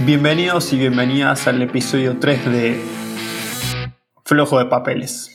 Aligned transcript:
Bienvenidos 0.00 0.74
y 0.74 0.76
bienvenidas 0.76 1.46
al 1.46 1.62
episodio 1.62 2.18
3 2.18 2.52
de 2.52 2.80
Flojo 4.26 4.58
de 4.58 4.66
Papeles. 4.66 5.34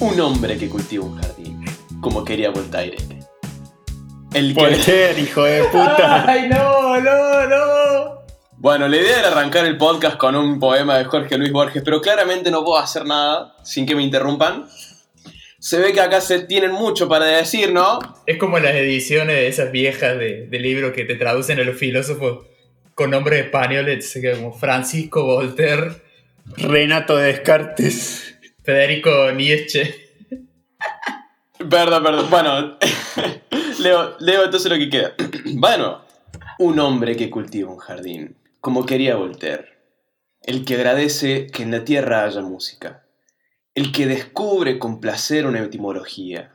Un 0.00 0.18
hombre 0.20 0.56
que 0.56 0.70
cultiva 0.70 1.04
un 1.04 1.20
jardín, 1.20 1.64
como 2.00 2.24
quería 2.24 2.50
Voltaire. 2.50 2.96
El 4.32 4.54
que... 4.54 5.20
hijo 5.20 5.42
de 5.42 5.64
puta. 5.64 6.24
¡Ay, 6.30 6.48
no, 6.48 6.98
no, 6.98 7.46
no! 7.46 7.81
Bueno, 8.62 8.86
la 8.86 8.96
idea 8.96 9.18
era 9.18 9.32
arrancar 9.32 9.66
el 9.66 9.76
podcast 9.76 10.16
con 10.16 10.36
un 10.36 10.60
poema 10.60 10.96
de 10.96 11.04
Jorge 11.06 11.36
Luis 11.36 11.50
Borges, 11.50 11.82
pero 11.84 12.00
claramente 12.00 12.48
no 12.48 12.64
puedo 12.64 12.78
hacer 12.78 13.04
nada 13.04 13.56
sin 13.64 13.84
que 13.84 13.96
me 13.96 14.04
interrumpan. 14.04 14.68
Se 15.58 15.80
ve 15.80 15.92
que 15.92 16.00
acá 16.00 16.20
se 16.20 16.44
tienen 16.44 16.70
mucho 16.70 17.08
para 17.08 17.24
decir, 17.24 17.72
¿no? 17.72 17.98
Es 18.24 18.38
como 18.38 18.60
las 18.60 18.76
ediciones 18.76 19.34
de 19.34 19.48
esas 19.48 19.72
viejas 19.72 20.16
de, 20.16 20.46
libros 20.60 20.92
que 20.92 21.04
te 21.04 21.16
traducen 21.16 21.58
a 21.58 21.64
los 21.64 21.76
filósofos 21.76 22.46
con 22.94 23.10
nombres 23.10 23.46
españoles, 23.46 24.16
como 24.36 24.52
Francisco 24.52 25.24
Voltaire, 25.24 26.00
Renato 26.56 27.16
Descartes. 27.16 28.36
Federico 28.62 29.32
Nietzsche. 29.32 29.92
Perdón, 31.68 32.04
perdón. 32.04 32.30
Bueno, 32.30 32.78
leo, 33.80 34.14
leo 34.20 34.44
entonces 34.44 34.70
lo 34.70 34.78
que 34.78 34.88
queda. 34.88 35.14
Bueno, 35.54 36.04
un 36.60 36.78
hombre 36.78 37.16
que 37.16 37.28
cultiva 37.28 37.68
un 37.68 37.78
jardín, 37.78 38.36
como 38.62 38.86
quería 38.86 39.16
Voltaire. 39.16 39.66
El 40.40 40.64
que 40.64 40.76
agradece 40.76 41.48
que 41.48 41.64
en 41.64 41.72
la 41.72 41.84
tierra 41.84 42.24
haya 42.24 42.40
música. 42.40 43.04
El 43.74 43.92
que 43.92 44.06
descubre 44.06 44.78
con 44.78 45.00
placer 45.00 45.44
una 45.44 45.60
etimología. 45.60 46.54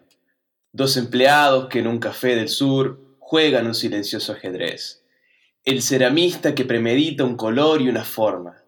Dos 0.72 0.97
empleados 0.97 1.67
que 1.67 1.80
en 1.80 1.88
un 1.88 2.00
café 2.00 2.35
del 2.35 2.50
sur 2.50 3.17
juegan 3.19 3.67
un 3.67 3.75
silencioso 3.75 4.31
ajedrez. 4.31 5.03
El 5.63 5.83
ceramista 5.83 6.55
que 6.55 6.66
premedita 6.66 7.23
un 7.23 7.35
color 7.35 7.83
y 7.83 7.89
una 7.89 8.03
forma 8.03 8.63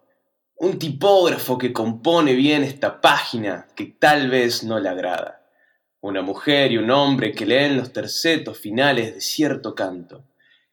un 0.60 0.78
tipógrafo 0.78 1.56
que 1.56 1.72
compone 1.72 2.34
bien 2.34 2.62
esta 2.62 3.00
página 3.00 3.66
que 3.74 3.86
tal 3.86 4.28
vez 4.28 4.62
no 4.62 4.78
le 4.78 4.90
agrada, 4.90 5.42
una 6.02 6.20
mujer 6.20 6.70
y 6.70 6.76
un 6.76 6.90
hombre 6.90 7.32
que 7.32 7.46
leen 7.46 7.78
los 7.78 7.94
tercetos 7.94 8.58
finales 8.58 9.14
de 9.14 9.22
cierto 9.22 9.74
canto, 9.74 10.26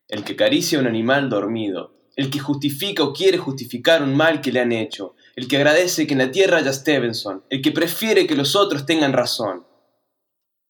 el 0.09 0.25
que 0.25 0.33
acaricia 0.33 0.77
a 0.77 0.81
un 0.81 0.87
animal 0.87 1.29
dormido, 1.29 1.96
el 2.17 2.31
que 2.31 2.39
justifica 2.39 3.03
o 3.03 3.13
quiere 3.13 3.37
justificar 3.37 4.01
un 4.01 4.15
mal 4.15 4.41
que 4.41 4.51
le 4.51 4.59
han 4.59 4.71
hecho, 4.71 5.15
el 5.35 5.47
que 5.47 5.57
agradece 5.57 6.07
que 6.07 6.13
en 6.13 6.19
la 6.19 6.31
tierra 6.31 6.57
haya 6.57 6.73
Stevenson, 6.73 7.43
el 7.49 7.61
que 7.61 7.71
prefiere 7.71 8.25
que 8.25 8.35
los 8.35 8.55
otros 8.55 8.87
tengan 8.87 9.13
razón. 9.13 9.65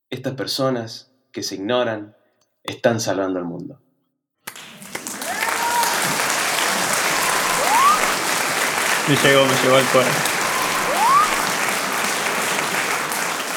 Estas 0.10 0.34
personas 0.34 1.10
que 1.32 1.44
se 1.44 1.56
ignoran 1.56 2.16
están 2.64 3.00
salvando 3.00 3.40
al 3.40 3.46
mundo. 3.46 3.80
Me 9.08 9.16
llegó, 9.16 9.46
me 9.46 9.64
llegó 9.64 9.76
al 9.78 9.86
corazón. 9.86 10.38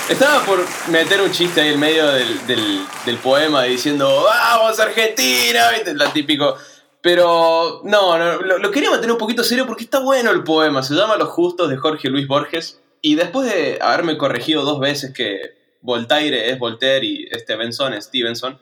Estaba 0.08 0.44
por 0.44 0.64
meter 0.88 1.20
un 1.20 1.30
chiste 1.30 1.60
ahí 1.60 1.68
en 1.70 1.78
medio 1.80 2.06
del, 2.08 3.18
poema 3.22 3.62
diciendo 3.64 4.24
¡Vamos 4.24 4.78
Argentina! 4.78 5.70
¿Viste? 5.70 5.94
La 5.94 6.12
típico. 6.12 6.56
Pero 7.02 7.80
no, 7.84 8.18
lo, 8.42 8.70
quería 8.70 8.90
mantener 8.90 9.12
un 9.12 9.18
poquito 9.18 9.42
serio 9.42 9.66
porque 9.66 9.84
está 9.84 10.00
bueno 10.00 10.30
el 10.30 10.44
poema. 10.44 10.82
Se 10.82 10.94
llama 10.94 11.16
Los 11.16 11.30
Justos 11.30 11.70
de 11.70 11.76
Jorge 11.76 12.10
Luis 12.10 12.26
Borges. 12.26 12.80
Y 13.00 13.14
después 13.14 13.50
de 13.50 13.78
haberme 13.80 14.18
corregido 14.18 14.62
dos 14.62 14.80
veces 14.80 15.14
que 15.14 15.40
Voltaire 15.80 16.50
es 16.50 16.58
Voltaire 16.58 17.06
y 17.06 17.26
Stevenson 17.32 17.94
es 17.94 18.04
Stevenson, 18.04 18.60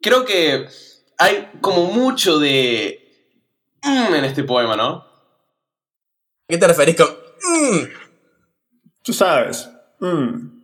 creo 0.00 0.24
que 0.24 0.66
hay 1.18 1.48
como 1.60 1.84
mucho 1.84 2.40
de 2.40 3.30
mm, 3.84 4.14
en 4.14 4.24
este 4.24 4.42
poema, 4.42 4.76
¿no? 4.76 5.06
qué 6.48 6.58
te 6.58 6.66
referís 6.66 6.96
con... 6.96 7.06
Mm"? 7.06 7.84
Tú 9.02 9.12
sabes. 9.12 9.68
Mm. 10.00 10.60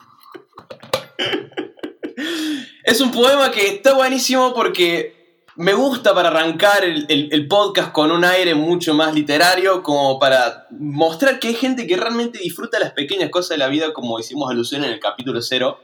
es 2.85 3.01
un 3.01 3.13
poema 3.13 3.51
que 3.51 3.69
está 3.69 3.95
buenísimo 3.95 4.53
porque 4.55 5.22
me 5.57 5.75
gusta 5.75 6.15
para 6.15 6.29
arrancar 6.29 6.85
el, 6.85 7.49
podcast 7.49 7.93
con 7.93 8.11
un 8.11 8.25
aire 8.25 8.55
mucho 8.55 8.95
más 8.95 9.15
literario, 9.15 9.83
como 9.83 10.19
para 10.19 10.67
mostrar 10.71 11.39
que 11.39 11.49
hay 11.49 11.55
gente 11.55 11.87
que 11.87 11.97
realmente 11.97 12.39
disfruta 12.39 12.79
las 12.79 12.93
pequeñas 12.93 13.31
cosas 13.31 13.51
de 13.51 13.59
la 13.59 13.69
vida, 13.69 13.93
como 13.93 14.19
hicimos 14.19 14.51
alusión 14.51 14.85
en 14.85 14.93
el 14.93 15.01
capítulo 15.01 15.43
cero. 15.43 15.79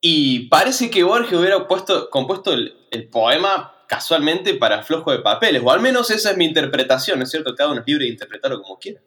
Y 0.00 0.48
parece 0.48 0.90
que 0.90 1.02
Borges 1.02 1.38
hubiera 1.38 1.66
puesto, 1.66 2.10
compuesto 2.10 2.52
el, 2.52 2.76
el 2.90 3.08
poema 3.08 3.74
casualmente 3.86 4.54
para 4.54 4.82
flojo 4.82 5.12
de 5.12 5.18
papeles, 5.18 5.62
o 5.64 5.70
al 5.70 5.80
menos 5.80 6.10
esa 6.10 6.30
es 6.30 6.36
mi 6.36 6.46
interpretación, 6.46 7.18
¿no 7.18 7.24
es 7.24 7.30
cierto? 7.30 7.54
Cada 7.54 7.70
uno 7.70 7.80
es 7.80 7.86
libre 7.86 8.04
de 8.04 8.12
interpretarlo 8.12 8.62
como 8.62 8.78
quiera. 8.78 9.00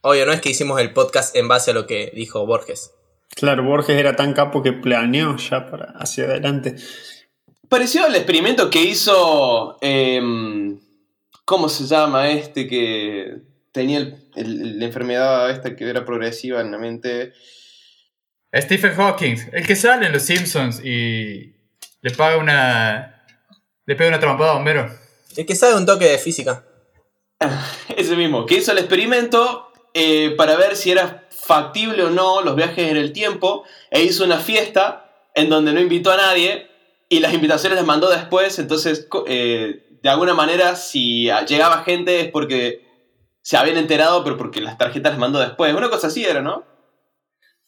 Obvio, 0.00 0.26
no 0.26 0.32
es 0.32 0.40
que 0.40 0.50
hicimos 0.50 0.80
el 0.80 0.92
podcast 0.92 1.34
en 1.34 1.48
base 1.48 1.70
a 1.70 1.74
lo 1.74 1.86
que 1.86 2.12
dijo 2.14 2.44
Borges. 2.46 2.92
Claro, 3.34 3.64
Borges 3.64 3.96
era 3.98 4.16
tan 4.16 4.34
capo 4.34 4.62
que 4.62 4.72
planeó 4.72 5.36
ya 5.36 5.66
para 5.66 5.94
hacia 5.98 6.24
adelante. 6.24 6.76
Pareció 7.68 8.04
al 8.04 8.14
experimento 8.14 8.70
que 8.70 8.82
hizo. 8.82 9.78
Em, 9.80 10.80
¿Cómo 11.44 11.68
se 11.68 11.84
llama 11.84 12.28
este 12.30 12.66
que 12.66 13.36
tenía 13.70 14.00
la 14.34 14.84
enfermedad 14.84 15.50
esta 15.50 15.76
que 15.76 15.88
era 15.88 16.04
progresiva 16.04 16.60
en 16.60 16.72
la 16.72 16.78
mente? 16.78 17.32
Stephen 18.52 18.94
Hawking, 18.94 19.36
el 19.52 19.66
que 19.66 19.76
sale 19.76 20.06
en 20.06 20.12
Los 20.12 20.22
Simpsons 20.22 20.84
y 20.84 21.54
le 22.00 22.10
paga 22.16 22.38
una. 22.38 23.24
le 23.84 23.94
pega 23.94 24.08
una 24.08 24.20
trampada 24.20 24.52
a 24.52 24.56
Homero. 24.56 24.90
El 25.36 25.46
que 25.46 25.54
sabe 25.54 25.76
un 25.76 25.86
toque 25.86 26.06
de 26.06 26.18
física. 26.18 26.64
Ese 27.96 28.16
mismo, 28.16 28.46
que 28.46 28.56
hizo 28.56 28.72
el 28.72 28.78
experimento 28.78 29.70
eh, 29.94 30.34
para 30.36 30.56
ver 30.56 30.76
si 30.76 30.90
era 30.90 31.26
factible 31.30 32.02
o 32.02 32.10
no 32.10 32.42
los 32.42 32.56
viajes 32.56 32.90
en 32.90 32.96
el 32.96 33.12
tiempo 33.12 33.64
e 33.90 34.02
hizo 34.02 34.24
una 34.24 34.38
fiesta 34.38 35.28
en 35.34 35.48
donde 35.48 35.72
no 35.72 35.80
invitó 35.80 36.10
a 36.10 36.16
nadie 36.16 36.68
y 37.08 37.20
las 37.20 37.34
invitaciones 37.34 37.76
las 37.76 37.86
mandó 37.86 38.10
después, 38.10 38.58
entonces 38.58 39.08
eh, 39.26 39.98
de 40.02 40.08
alguna 40.08 40.34
manera 40.34 40.76
si 40.76 41.28
llegaba 41.48 41.84
gente 41.84 42.20
es 42.20 42.30
porque 42.30 42.86
se 43.42 43.56
habían 43.56 43.76
enterado, 43.76 44.24
pero 44.24 44.36
porque 44.36 44.60
las 44.60 44.76
tarjetas 44.76 45.12
las 45.12 45.20
mandó 45.20 45.38
después. 45.38 45.72
Una 45.72 45.88
cosa 45.88 46.08
así 46.08 46.24
era, 46.24 46.42
¿no? 46.42 46.64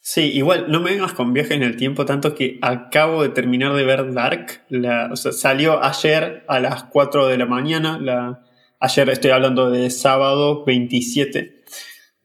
Sí, 0.01 0.23
igual, 0.23 0.71
no 0.71 0.81
me 0.81 0.91
vengas 0.91 1.13
con 1.13 1.33
viajes 1.33 1.53
en 1.53 1.63
el 1.63 1.77
tiempo, 1.77 2.05
tanto 2.05 2.35
que 2.35 2.59
acabo 2.63 3.23
de 3.23 3.29
terminar 3.29 3.75
de 3.75 3.85
ver 3.85 4.13
Dark. 4.13 4.65
La, 4.69 5.09
o 5.13 5.17
sea, 5.17 5.33
salió 5.33 5.83
ayer 5.83 6.45
a 6.49 6.61
las 6.61 6.85
4 6.85 7.29
de 7.29 7.39
la 7.39 7.47
mañana. 7.47 7.99
La, 7.99 8.45
ayer 8.81 9.09
estoy 9.11 9.31
hablando 9.31 9.71
de 9.71 9.91
sábado 9.91 10.65
27 10.65 11.63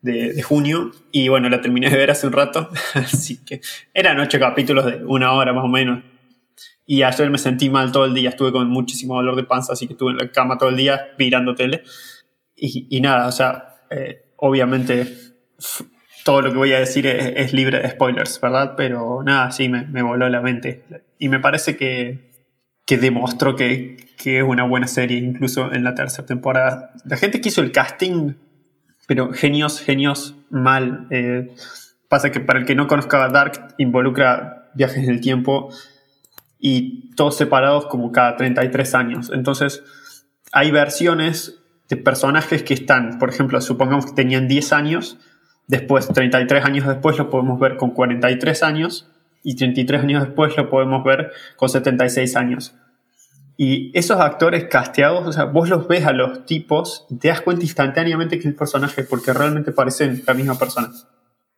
de, 0.02 0.41
junio 0.44 0.91
y 1.12 1.29
bueno, 1.29 1.50
la 1.50 1.62
terminé 1.62 1.90
de 1.90 1.97
ver 1.97 2.12
hace 2.12 2.28
un 2.28 2.34
rato, 2.34 2.69
así 2.94 3.44
que 3.44 3.62
eran 3.94 4.19
ocho 4.19 4.40
capítulos 4.40 4.85
de 4.85 5.03
una 5.06 5.34
hora 5.34 5.53
más 5.53 5.63
o 5.63 5.69
menos. 5.69 6.03
Y 6.85 7.03
ayer 7.03 7.29
me 7.29 7.38
sentí 7.38 7.69
mal 7.69 7.91
todo 7.91 8.05
el 8.05 8.13
día, 8.13 8.29
estuve 8.29 8.51
con 8.51 8.69
muchísimo 8.69 9.16
dolor 9.16 9.35
de 9.35 9.44
panza, 9.44 9.73
así 9.73 9.88
que 9.88 9.94
estuve 9.94 10.11
en 10.11 10.17
la 10.17 10.31
cama 10.31 10.57
todo 10.57 10.69
el 10.69 10.77
día 10.77 11.09
mirando 11.17 11.55
tele. 11.55 11.83
Y, 12.55 13.01
nada, 13.01 13.27
o 13.27 13.31
sea, 13.31 13.75
eh, 13.89 14.31
obviamente 14.38 15.07
todo 16.23 16.41
lo 16.41 16.51
que 16.51 16.57
voy 16.57 16.73
a 16.73 16.79
decir 16.79 17.05
es, 17.07 17.53
libre 17.53 17.79
de 17.79 17.89
spoilers, 17.89 18.39
¿verdad? 18.39 18.75
Pero 18.77 19.22
nada, 19.23 19.51
sí, 19.51 19.67
me, 19.67 20.01
voló 20.01 20.29
la 20.29 20.41
mente. 20.41 20.83
Y 21.19 21.29
me 21.29 21.39
parece 21.39 21.75
que, 21.75 22.31
que 22.85 22.97
demostró 22.97 23.55
que, 23.55 23.97
que, 24.17 24.37
es 24.37 24.43
una 24.43 24.63
buena 24.63 24.87
serie, 24.87 25.17
incluso 25.17 25.73
en 25.73 25.84
la 25.84 25.96
tercera 25.96 26.25
temporada. 26.25 26.91
La 27.05 27.17
gente 27.17 27.41
que 27.41 27.49
hizo 27.49 27.61
el 27.61 27.72
casting 27.72 28.34
pero 29.08 29.34
genios, 29.34 29.81
genios, 29.81 30.35
mal. 30.49 31.08
Eh, 31.09 31.53
pasa 32.08 32.31
que 32.31 32.40
para 32.40 32.59
el 32.59 32.66
que 32.66 32.75
no 32.75 32.87
conozca 32.87 33.28
Dark, 33.29 33.75
involucra 33.78 34.69
viajes 34.75 35.03
en 35.03 35.09
el 35.09 35.22
tiempo 35.22 35.69
y 36.65 37.09
todos 37.15 37.35
separados 37.35 37.87
como 37.87 38.13
cada 38.13 38.37
33 38.37 38.95
años. 38.95 39.31
Entonces, 39.33 39.83
hay 40.53 40.71
versiones 40.71 41.59
de 41.89 41.97
personajes 41.97 42.63
que 42.63 42.73
están, 42.73 43.19
por 43.19 43.29
ejemplo, 43.29 43.59
supongamos 43.59 44.05
que 44.05 44.13
tenían 44.13 44.47
10 44.47 44.71
años, 44.71 45.17
después, 45.67 46.07
33 46.07 46.63
años 46.63 46.87
después, 46.87 47.17
lo 47.17 47.29
podemos 47.29 47.59
ver 47.59 47.75
con 47.75 47.91
43 47.91 48.63
años 48.63 49.09
y 49.43 49.57
33 49.57 50.03
años 50.03 50.23
después 50.23 50.55
lo 50.55 50.69
podemos 50.69 51.03
ver 51.03 51.33
con 51.57 51.67
76 51.67 52.37
años. 52.37 52.73
Y 53.57 53.91
esos 53.93 54.21
actores 54.21 54.63
casteados, 54.69 55.27
o 55.27 55.33
sea, 55.33 55.43
vos 55.43 55.67
los 55.67 55.89
ves 55.89 56.05
a 56.05 56.13
los 56.13 56.45
tipos 56.45 57.05
y 57.09 57.17
te 57.17 57.27
das 57.27 57.41
cuenta 57.41 57.65
instantáneamente 57.65 58.37
que 58.37 58.43
es 58.43 58.45
el 58.45 58.55
personaje 58.55 59.03
porque 59.03 59.33
realmente 59.33 59.73
parecen 59.73 60.23
la 60.25 60.33
misma 60.33 60.57
persona. 60.57 60.89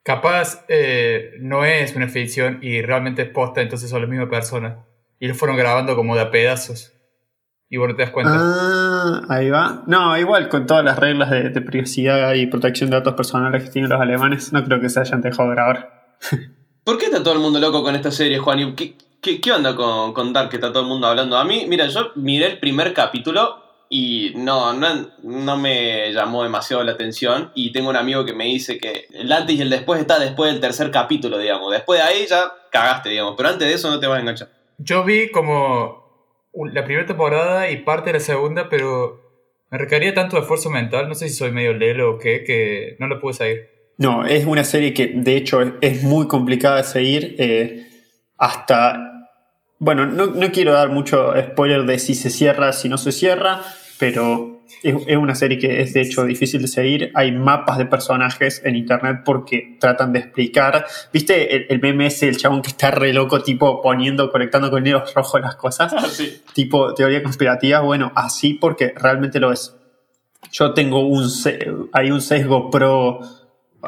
Capaz 0.02 0.66
eh, 0.68 1.34
no 1.42 1.64
es 1.64 1.96
una 1.96 2.08
ficción 2.08 2.58
y 2.64 2.82
realmente 2.82 3.22
es 3.22 3.30
posta, 3.30 3.62
entonces 3.62 3.88
son 3.88 4.02
la 4.02 4.08
misma 4.08 4.28
persona. 4.28 4.84
Y 5.20 5.28
lo 5.28 5.36
fueron 5.36 5.58
grabando 5.58 5.96
como 5.96 6.16
de 6.16 6.22
a 6.22 6.32
pedazos. 6.32 6.92
y 7.70 7.78
vos 7.78 7.90
no 7.90 7.96
te 7.96 8.04
das 8.04 8.12
cuenta. 8.12 8.34
Ah, 8.36 9.22
ahí 9.30 9.50
va. 9.50 9.84
No, 9.88 10.18
igual 10.18 10.50
con 10.50 10.66
todas 10.66 10.84
las 10.84 11.00
reglas 11.00 11.30
de, 11.32 11.50
privacidad 11.62 12.34
y 12.34 12.48
protección 12.48 12.90
de 12.90 12.98
datos 12.98 13.16
personales 13.16 13.64
que 13.64 13.70
tienen 13.70 13.90
los 13.90 14.00
alemanes, 14.00 14.54
no 14.54 14.64
creo 14.64 14.80
que 14.80 14.90
se 14.90 15.00
hayan 15.00 15.22
dejado 15.22 15.50
grabar. 15.50 16.18
¿Por 16.84 16.98
qué 16.98 17.06
está 17.06 17.24
todo 17.24 17.34
el 17.34 17.40
mundo 17.40 17.60
loco 17.60 17.84
con 17.84 17.96
esta 17.96 18.12
serie, 18.12 18.38
Juan? 18.38 18.76
¿Qué, 18.76 18.96
qué, 19.22 19.52
onda 19.52 19.76
con, 19.76 20.14
con 20.14 20.32
Dark 20.34 20.50
que 20.50 20.58
está 20.58 20.72
todo 20.72 20.84
el 20.84 20.90
mundo 20.90 21.08
hablando? 21.08 21.38
A 21.38 21.44
mí, 21.44 21.66
mira, 21.68 21.88
yo 21.88 22.12
miré 22.16 22.46
el 22.46 22.60
primer 22.60 22.94
capítulo 22.94 23.66
y 23.90 24.34
no, 24.36 24.74
no, 24.74 24.88
no, 25.24 25.58
me 25.58 26.12
llamó 26.12 26.44
demasiado 26.44 26.84
la 26.84 26.94
atención. 26.94 27.52
Y 27.56 27.72
tengo 27.72 27.90
un 27.90 27.96
amigo 27.96 28.26
que 28.26 28.34
me 28.34 28.46
dice 28.46 28.78
que 28.78 29.08
el 29.14 29.32
antes 29.32 29.56
y 29.56 29.62
el 29.62 29.70
después 29.70 30.00
está 30.00 30.20
después 30.20 30.52
del 30.52 30.62
tercer 30.62 30.92
capítulo, 30.92 31.38
digamos. 31.38 31.72
Después 31.72 32.00
de 32.00 32.06
ahí 32.06 32.26
ya 32.28 32.52
cagaste, 32.72 33.10
digamos. 33.10 33.36
Pero 33.38 33.50
antes 33.50 33.68
de 33.68 33.74
eso 33.74 33.90
no 33.90 34.00
te 34.00 34.08
vas 34.08 34.18
a 34.18 34.22
enganchar. 34.22 34.50
Yo 34.78 35.04
vi 35.04 35.30
como 35.30 36.06
la 36.72 36.86
primera 36.86 37.06
temporada 37.06 37.70
y 37.70 37.78
parte 37.78 38.10
de 38.10 38.14
la 38.14 38.20
segunda, 38.20 38.70
pero 38.70 39.22
me 39.72 39.78
requería 39.78 40.14
tanto 40.14 40.38
esfuerzo 40.38 40.70
mental. 40.70 41.08
No 41.08 41.16
sé 41.16 41.30
si 41.30 41.36
soy 41.36 41.52
medio 41.52 41.74
lelo 41.74 42.16
o 42.16 42.18
qué, 42.18 42.44
que 42.44 42.96
no 43.00 43.08
lo 43.08 43.20
pude 43.20 43.34
seguir. 43.34 43.70
No, 43.98 44.26
es 44.26 44.46
una 44.46 44.64
serie 44.64 44.94
que 44.94 45.08
de 45.16 45.38
hecho 45.38 45.62
es 45.82 46.04
muy 46.04 46.28
complicada 46.28 46.78
de 46.78 46.84
seguir. 46.84 47.36
Eh, 47.40 47.88
hasta 48.38 49.16
bueno, 49.80 50.06
no, 50.06 50.28
no, 50.28 50.52
quiero 50.52 50.74
dar 50.74 50.90
mucho 50.90 51.34
spoiler 51.40 51.84
de 51.84 52.00
si 52.00 52.16
se 52.16 52.30
cierra, 52.30 52.72
si 52.72 52.88
no 52.88 52.98
se 52.98 53.12
cierra, 53.12 53.62
pero 54.00 54.55
es, 54.84 55.18
una 55.18 55.36
serie 55.36 55.58
que 55.58 55.82
es 55.82 55.94
de 55.94 56.02
hecho 56.02 56.26
difícil 56.26 56.62
de 56.62 56.68
seguir. 56.68 57.12
Hay 57.16 57.32
mapas 57.32 57.78
de 57.78 57.86
personajes 57.86 58.62
en 58.64 58.76
internet 58.76 59.22
porque 59.26 59.78
tratan 59.80 60.14
de 60.14 60.20
explicar. 60.20 60.86
¿Viste 61.12 61.56
el, 61.56 61.66
el 61.70 61.82
meme 61.82 62.08
ese, 62.08 62.28
el 62.28 62.38
chabón 62.38 62.62
que 62.62 62.70
está 62.70 62.92
re 62.92 63.14
loco, 63.14 63.42
tipo 63.42 63.82
poniendo, 63.82 64.32
conectando 64.32 64.70
con 64.70 64.86
hilos 64.86 65.14
rojos 65.14 65.42
las 65.42 65.56
cosas? 65.56 65.94
Ah, 65.94 66.06
sí. 66.08 66.42
Tipo 66.54 66.94
teoría 66.94 67.24
conspirativa. 67.24 67.82
Bueno, 67.82 68.12
así 68.16 68.54
porque 68.54 68.94
realmente 68.96 69.40
lo 69.40 69.52
es. 69.52 69.76
Yo 70.52 70.74
tengo 70.74 71.08
un, 71.08 71.28
hay 71.92 72.12
un 72.12 72.22
sesgo 72.22 72.70
pro 72.70 73.20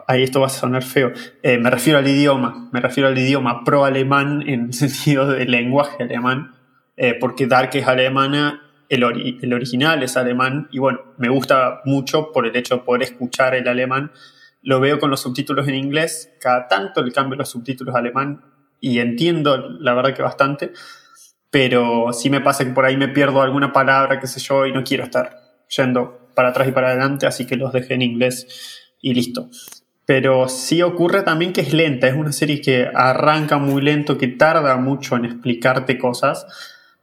ahí 0.05 0.23
esto 0.23 0.41
va 0.41 0.47
a 0.47 0.49
sonar 0.49 0.83
feo, 0.83 1.11
eh, 1.41 1.57
me 1.57 1.69
refiero 1.69 1.97
al 1.99 2.07
idioma, 2.07 2.69
me 2.71 2.79
refiero 2.81 3.09
al 3.09 3.17
idioma 3.17 3.63
pro-alemán 3.63 4.43
en 4.45 4.65
el 4.65 4.73
sentido 4.73 5.27
del 5.27 5.49
lenguaje 5.49 6.03
alemán, 6.03 6.55
eh, 6.97 7.15
porque 7.19 7.47
Dark 7.47 7.71
es 7.73 7.87
alemana, 7.87 8.66
el, 8.89 9.03
el, 9.41 9.53
original 9.53 10.01
es 10.03 10.17
alemán, 10.17 10.67
y 10.71 10.79
bueno, 10.79 11.01
me 11.17 11.29
gusta 11.29 11.81
mucho 11.85 12.31
por 12.31 12.45
el 12.45 12.55
hecho 12.55 12.77
de 12.77 12.81
poder 12.81 13.03
escuchar 13.03 13.55
el 13.55 13.67
alemán. 13.67 14.11
Lo 14.61 14.79
veo 14.79 14.99
con 14.99 15.09
los 15.09 15.21
subtítulos 15.21 15.67
en 15.67 15.75
inglés, 15.75 16.33
cada 16.39 16.67
tanto 16.67 17.03
le 17.03 17.11
cambio 17.11 17.37
los 17.37 17.49
subtítulos 17.49 17.95
a 17.95 17.99
alemán 17.99 18.41
y 18.79 18.99
entiendo, 18.99 19.57
la 19.79 19.93
verdad 19.93 20.13
que 20.13 20.21
bastante, 20.21 20.71
pero 21.49 22.11
sí 22.13 22.29
me 22.29 22.41
pasa 22.41 22.65
que 22.65 22.71
por 22.71 22.85
ahí 22.85 22.97
me 22.97 23.07
pierdo 23.07 23.41
alguna 23.41 23.71
palabra, 23.71 24.19
qué 24.19 24.27
sé 24.27 24.39
yo, 24.39 24.65
y 24.65 24.73
no 24.73 24.83
quiero 24.83 25.03
estar 25.03 25.63
yendo 25.75 26.29
para 26.35 26.49
atrás 26.49 26.67
y 26.67 26.71
para 26.71 26.89
adelante, 26.89 27.25
así 27.25 27.45
que 27.45 27.55
los 27.55 27.73
dejé 27.73 27.95
en 27.95 28.01
inglés 28.01 28.95
y 29.01 29.13
listo 29.13 29.49
pero 30.07 30.47
sí 30.47 30.81
ocurre 30.81 31.21
también 31.23 31.51
que 31.51 31.59
es 31.59 31.73
lenta, 31.73 32.07
es 32.07 32.15
una 32.15 32.31
serie 32.31 32.61
que 32.61 32.89
arranca 32.93 33.57
muy 33.57 33.81
lento, 33.81 34.17
que 34.17 34.29
tarda 34.29 34.77
mucho 34.77 35.17
en 35.17 35.25
explicarte 35.25 35.97
cosas, 35.97 36.47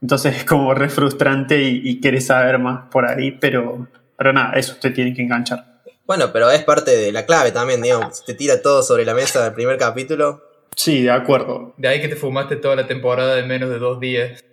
entonces 0.05 0.37
es 0.37 0.45
como 0.45 0.75
re 0.75 0.91
frustrante 0.91 1.63
y, 1.63 1.81
y 1.83 1.99
querés 1.99 2.27
saber 2.27 2.59
más 2.59 2.91
por 2.91 3.07
ahí, 3.07 3.31
pero, 3.31 3.89
pero 4.19 4.35
nada, 4.35 4.53
eso 4.53 4.77
te 4.79 4.91
tiene 4.91 5.15
que 5.15 5.23
enganchar. 5.23 5.81
Bueno, 6.07 6.31
pero 6.31 6.51
es 6.51 6.63
parte 6.63 6.95
de 6.95 7.11
la 7.11 7.25
clave 7.25 7.53
también, 7.53 7.81
digamos, 7.81 8.23
te 8.23 8.35
tira 8.35 8.61
todo 8.61 8.83
sobre 8.83 9.07
la 9.07 9.15
mesa 9.15 9.43
del 9.43 9.55
primer 9.55 9.79
capítulo. 9.79 10.43
Sí, 10.77 11.05
de 11.05 11.11
acuerdo. 11.11 11.73
De 11.79 11.89
ahí 11.89 12.03
que 12.03 12.09
te 12.09 12.17
fumaste 12.17 12.57
toda 12.57 12.77
la 12.77 12.87
temporada 12.87 13.35
de 13.35 13.45
menos 13.45 13.71
de 13.71 13.79
dos 13.79 13.99
días. 13.99 14.45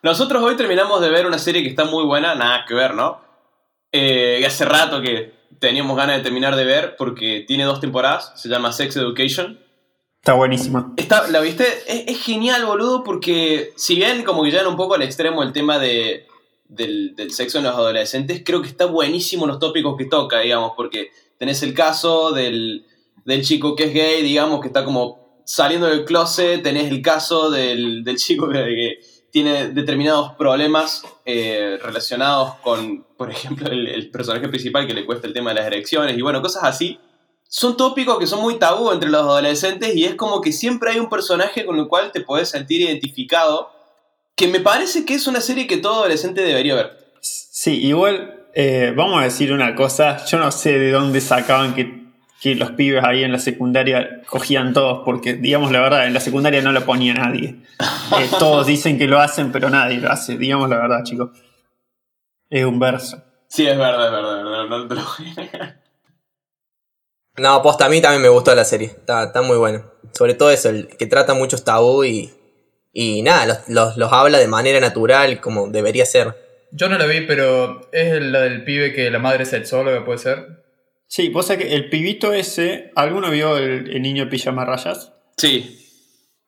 Nosotros 0.00 0.40
hoy 0.40 0.54
terminamos 0.54 1.00
de 1.00 1.10
ver 1.10 1.26
una 1.26 1.38
serie 1.38 1.64
que 1.64 1.68
está 1.68 1.84
muy 1.84 2.04
buena, 2.04 2.36
nada 2.36 2.64
que 2.64 2.74
ver, 2.74 2.94
¿no? 2.94 3.20
Eh, 3.90 4.44
hace 4.46 4.64
rato 4.64 5.02
que 5.02 5.32
teníamos 5.58 5.96
ganas 5.96 6.18
de 6.18 6.22
terminar 6.22 6.54
de 6.54 6.64
ver 6.64 6.94
porque 6.94 7.44
tiene 7.48 7.64
dos 7.64 7.80
temporadas, 7.80 8.32
se 8.36 8.48
llama 8.48 8.70
Sex 8.70 8.94
Education. 8.94 9.58
Está 10.22 10.34
buenísima. 10.34 10.92
Está, 10.96 11.26
¿La 11.26 11.40
viste? 11.40 11.66
Es, 11.88 12.22
genial, 12.22 12.64
boludo, 12.64 13.02
porque 13.02 13.72
si 13.74 13.96
bien 13.96 14.22
como 14.22 14.44
que 14.44 14.52
ya 14.52 14.68
un 14.68 14.76
poco 14.76 14.94
al 14.94 15.02
extremo 15.02 15.42
el 15.42 15.52
tema 15.52 15.80
de, 15.80 16.28
del, 16.68 17.16
sexo 17.32 17.58
en 17.58 17.64
los 17.64 17.74
adolescentes, 17.74 18.42
creo 18.44 18.62
que 18.62 18.68
está 18.68 18.86
buenísimo 18.86 19.48
los 19.48 19.58
tópicos 19.58 19.96
que 19.98 20.04
toca, 20.04 20.38
digamos, 20.38 20.74
porque 20.76 21.10
tenés 21.38 21.64
el 21.64 21.74
caso 21.74 22.30
del, 22.30 22.86
del 23.24 23.42
chico 23.42 23.74
que 23.74 23.86
es 23.86 23.94
gay, 23.94 24.22
digamos, 24.22 24.60
que 24.60 24.68
está 24.68 24.84
como 24.84 25.42
saliendo 25.44 25.88
del 25.88 26.04
closet, 26.04 26.62
tenés 26.62 26.88
el 26.88 27.02
caso 27.02 27.50
del, 27.50 28.04
del 28.04 28.16
chico 28.16 28.48
que 28.48 29.00
tiene 29.32 29.70
determinados 29.70 30.34
problemas 30.34 31.04
eh, 31.24 31.80
relacionados 31.82 32.54
con, 32.62 33.04
por 33.16 33.28
ejemplo, 33.28 33.66
el, 33.68 34.08
personaje 34.12 34.48
principal 34.48 34.86
que 34.86 34.94
le 34.94 35.04
cuesta 35.04 35.26
el 35.26 35.32
tema 35.32 35.50
de 35.50 35.56
las 35.56 35.66
erecciones 35.66 36.16
y 36.16 36.22
bueno, 36.22 36.40
cosas 36.40 36.62
así. 36.62 37.00
Son 37.54 37.76
tópicos 37.76 38.18
que 38.18 38.26
son 38.26 38.40
muy 38.40 38.58
tabú 38.58 38.90
entre 38.92 39.10
los 39.10 39.20
adolescentes 39.20 39.94
y 39.94 40.06
es 40.06 40.14
como 40.14 40.40
que 40.40 40.52
siempre 40.52 40.92
hay 40.92 40.98
un 40.98 41.10
personaje 41.10 41.66
con 41.66 41.78
el 41.78 41.86
cual 41.86 42.10
te 42.10 42.22
puedes 42.22 42.48
sentir 42.48 42.80
identificado, 42.80 43.70
que 44.34 44.48
me 44.48 44.58
parece 44.58 45.04
que 45.04 45.12
es 45.12 45.26
una 45.26 45.42
serie 45.42 45.66
que 45.66 45.76
todo 45.76 45.96
adolescente 45.96 46.40
debería 46.40 46.74
ver. 46.74 47.12
Sí, 47.20 47.84
igual 47.84 48.46
eh, 48.54 48.94
vamos 48.96 49.20
a 49.20 49.24
decir 49.24 49.52
una 49.52 49.74
cosa, 49.74 50.24
yo 50.24 50.38
no 50.38 50.50
sé 50.50 50.78
de 50.78 50.92
dónde 50.92 51.20
sacaban 51.20 51.74
que 51.74 52.00
que 52.40 52.56
los 52.56 52.72
pibes 52.72 53.04
ahí 53.04 53.22
en 53.22 53.30
la 53.30 53.38
secundaria 53.38 54.22
cogían 54.26 54.72
todos, 54.72 55.02
porque 55.04 55.34
digamos 55.34 55.70
la 55.70 55.80
verdad, 55.80 56.06
en 56.08 56.14
la 56.14 56.18
secundaria 56.18 56.60
no 56.60 56.72
lo 56.72 56.84
ponía 56.84 57.14
nadie. 57.14 57.56
Eh, 58.18 58.28
todos 58.38 58.66
dicen 58.66 58.98
que 58.98 59.06
lo 59.06 59.18
hacen, 59.18 59.52
pero 59.52 59.70
nadie 59.70 59.96
lo 59.96 60.10
hace, 60.10 60.36
digamos 60.36 60.68
la 60.68 60.76
verdad, 60.76 61.02
chicos. 61.02 61.30
Es 62.50 62.62
un 62.66 62.78
verso. 62.78 63.22
Sí, 63.48 63.66
es 63.66 63.78
verdad, 63.78 64.06
es 64.06 64.12
verdad, 64.12 64.38
es 64.38 64.44
verdad 64.44 64.68
no 64.68 64.88
te 64.88 64.94
lo 64.96 65.81
No, 67.38 67.62
posta, 67.62 67.86
a 67.86 67.88
mí 67.88 68.00
también 68.02 68.22
me 68.22 68.28
gustó 68.28 68.54
la 68.54 68.64
serie, 68.64 68.88
está, 68.88 69.24
está 69.24 69.42
muy 69.42 69.56
bueno. 69.56 69.90
Sobre 70.12 70.34
todo 70.34 70.50
eso, 70.50 70.68
el 70.68 70.88
que 70.88 71.06
trata 71.06 71.32
muchos 71.34 71.64
tabú 71.64 72.04
y, 72.04 72.30
y 72.92 73.22
nada, 73.22 73.64
los, 73.68 73.96
los, 73.96 74.12
habla 74.12 74.38
de 74.38 74.48
manera 74.48 74.80
natural 74.80 75.40
como 75.40 75.68
debería 75.68 76.04
ser. 76.04 76.36
Yo 76.72 76.88
no 76.88 76.98
la 76.98 77.06
vi, 77.06 77.22
pero 77.22 77.88
es 77.92 78.20
la 78.20 78.40
del 78.40 78.64
pibe 78.64 78.92
que 78.92 79.10
la 79.10 79.18
madre 79.18 79.44
es 79.44 79.52
el 79.54 79.66
solo, 79.66 80.04
puede 80.04 80.18
ser. 80.18 80.62
Sí, 81.06 81.28
vos 81.30 81.46
sabés 81.46 81.66
que 81.66 81.74
el 81.74 81.88
pibito 81.88 82.32
ese, 82.32 82.90
¿alguno 82.96 83.30
vio 83.30 83.56
el, 83.56 84.00
niño 84.00 84.28
pijama 84.28 84.64
rayas? 84.64 85.12
Sí. 85.36 85.78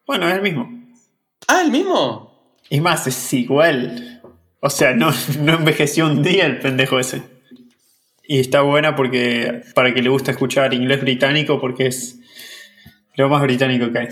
Bueno, 0.06 0.28
es 0.28 0.34
el 0.34 0.42
mismo. 0.42 0.70
Ah, 1.48 1.62
el 1.62 1.70
mismo. 1.70 2.56
Y 2.70 2.80
más, 2.80 3.06
es 3.06 3.32
igual. 3.32 4.22
O 4.60 4.70
sea, 4.70 4.94
no, 4.94 5.12
no 5.40 5.54
envejeció 5.54 6.06
un 6.06 6.22
día 6.22 6.46
el 6.46 6.60
pendejo 6.60 6.98
ese. 6.98 7.33
Y 8.26 8.40
está 8.40 8.62
buena 8.62 8.96
porque 8.96 9.62
para 9.74 9.92
que 9.92 10.02
le 10.02 10.08
gusta 10.08 10.30
escuchar 10.30 10.72
inglés 10.72 11.00
británico 11.00 11.60
porque 11.60 11.86
es 11.86 12.16
lo 13.16 13.28
más 13.28 13.42
británico 13.42 13.92
que 13.92 13.98
hay. 13.98 14.08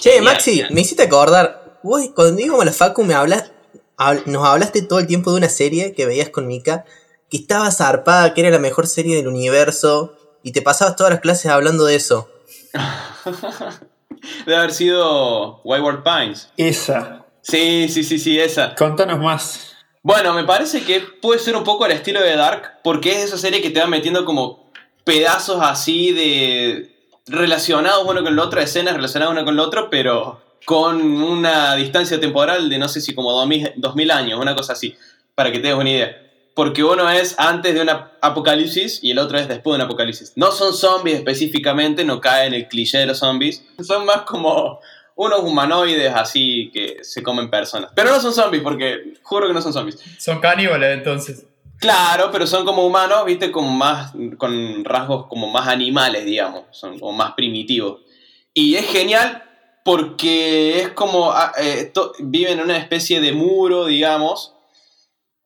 Che, 0.00 0.20
Maxi, 0.20 0.64
me 0.70 0.80
hiciste 0.80 1.04
acordar. 1.04 1.78
Vos 1.82 2.02
cuando 2.14 2.36
digo 2.36 2.62
la 2.64 2.72
Facu 2.72 3.04
me 3.04 3.14
hablas, 3.14 3.52
nos 4.26 4.46
hablaste 4.46 4.82
todo 4.82 4.98
el 4.98 5.06
tiempo 5.06 5.30
de 5.30 5.38
una 5.38 5.48
serie 5.48 5.92
que 5.94 6.06
veías 6.06 6.30
con 6.30 6.46
Mika 6.46 6.84
que 7.32 7.38
estaba 7.38 7.70
zarpada, 7.70 8.34
que 8.34 8.42
era 8.42 8.50
la 8.50 8.58
mejor 8.58 8.86
serie 8.86 9.16
del 9.16 9.26
universo, 9.26 10.14
y 10.42 10.52
te 10.52 10.60
pasabas 10.60 10.96
todas 10.96 11.12
las 11.12 11.20
clases 11.20 11.50
hablando 11.50 11.86
de 11.86 11.96
eso. 11.96 12.28
Debe 14.44 14.56
haber 14.58 14.72
sido 14.72 15.62
Wayward 15.64 16.02
Pines. 16.02 16.50
Esa. 16.58 17.24
Sí, 17.40 17.88
sí, 17.88 18.04
sí, 18.04 18.18
sí, 18.18 18.38
esa. 18.38 18.74
Contanos 18.74 19.18
más. 19.18 19.71
Bueno, 20.02 20.34
me 20.34 20.44
parece 20.44 20.82
que 20.82 21.00
puede 21.00 21.38
ser 21.38 21.56
un 21.56 21.62
poco 21.62 21.84
al 21.84 21.92
estilo 21.92 22.20
de 22.20 22.34
Dark, 22.34 22.80
porque 22.82 23.12
es 23.12 23.24
esa 23.24 23.38
serie 23.38 23.62
que 23.62 23.70
te 23.70 23.80
va 23.80 23.86
metiendo 23.86 24.24
como 24.24 24.70
pedazos 25.04 25.58
así 25.62 26.12
de 26.12 26.90
relacionados 27.26 28.04
uno 28.04 28.22
con 28.22 28.32
el 28.32 28.38
otro, 28.38 28.60
escenas 28.60 28.94
relacionadas 28.94 29.32
uno 29.32 29.44
con 29.44 29.54
el 29.54 29.60
otro, 29.60 29.90
pero 29.90 30.40
con 30.64 31.00
una 31.00 31.76
distancia 31.76 32.18
temporal 32.18 32.68
de 32.68 32.78
no 32.78 32.88
sé 32.88 33.00
si 33.00 33.14
como 33.14 33.32
2000, 33.32 33.74
2000 33.76 34.10
años, 34.10 34.40
una 34.40 34.56
cosa 34.56 34.72
así, 34.72 34.96
para 35.34 35.52
que 35.52 35.60
te 35.60 35.68
des 35.68 35.76
una 35.76 35.90
idea 35.90 36.22
porque 36.54 36.84
uno 36.84 37.08
es 37.10 37.34
antes 37.38 37.74
de 37.74 37.80
un 37.80 37.88
apocalipsis 37.88 38.98
y 39.02 39.10
el 39.10 39.18
otro 39.18 39.38
es 39.38 39.48
después 39.48 39.72
de 39.72 39.76
un 39.76 39.86
apocalipsis. 39.86 40.32
No 40.36 40.52
son 40.52 40.74
zombies 40.74 41.18
específicamente, 41.18 42.04
no 42.04 42.20
cae 42.20 42.46
en 42.46 42.54
el 42.54 42.68
cliché 42.68 42.98
de 42.98 43.06
los 43.06 43.18
zombies. 43.18 43.64
Son 43.80 44.04
más 44.04 44.22
como 44.22 44.80
unos 45.16 45.40
humanoides 45.40 46.12
así 46.14 46.70
que 46.72 46.98
se 47.02 47.22
comen 47.22 47.50
personas. 47.50 47.90
Pero 47.94 48.10
no 48.10 48.20
son 48.20 48.32
zombies, 48.32 48.62
porque 48.62 49.14
juro 49.22 49.48
que 49.48 49.54
no 49.54 49.62
son 49.62 49.72
zombies. 49.72 49.98
Son 50.18 50.40
caníbales 50.40 50.98
entonces. 50.98 51.46
Claro, 51.78 52.30
pero 52.30 52.46
son 52.46 52.64
como 52.64 52.86
humanos, 52.86 53.24
viste, 53.24 53.50
como 53.50 53.70
más, 53.70 54.12
con 54.38 54.84
rasgos 54.84 55.26
como 55.26 55.50
más 55.50 55.66
animales, 55.68 56.24
digamos. 56.24 56.64
Son 56.70 56.98
como 56.98 57.12
más 57.12 57.32
primitivos. 57.32 58.02
Y 58.54 58.76
es 58.76 58.86
genial 58.86 59.42
porque 59.84 60.80
es 60.80 60.88
como, 60.90 61.32
ah, 61.32 61.52
eh, 61.58 61.92
viven 62.20 62.58
en 62.58 62.64
una 62.64 62.76
especie 62.76 63.20
de 63.20 63.32
muro, 63.32 63.86
digamos, 63.86 64.54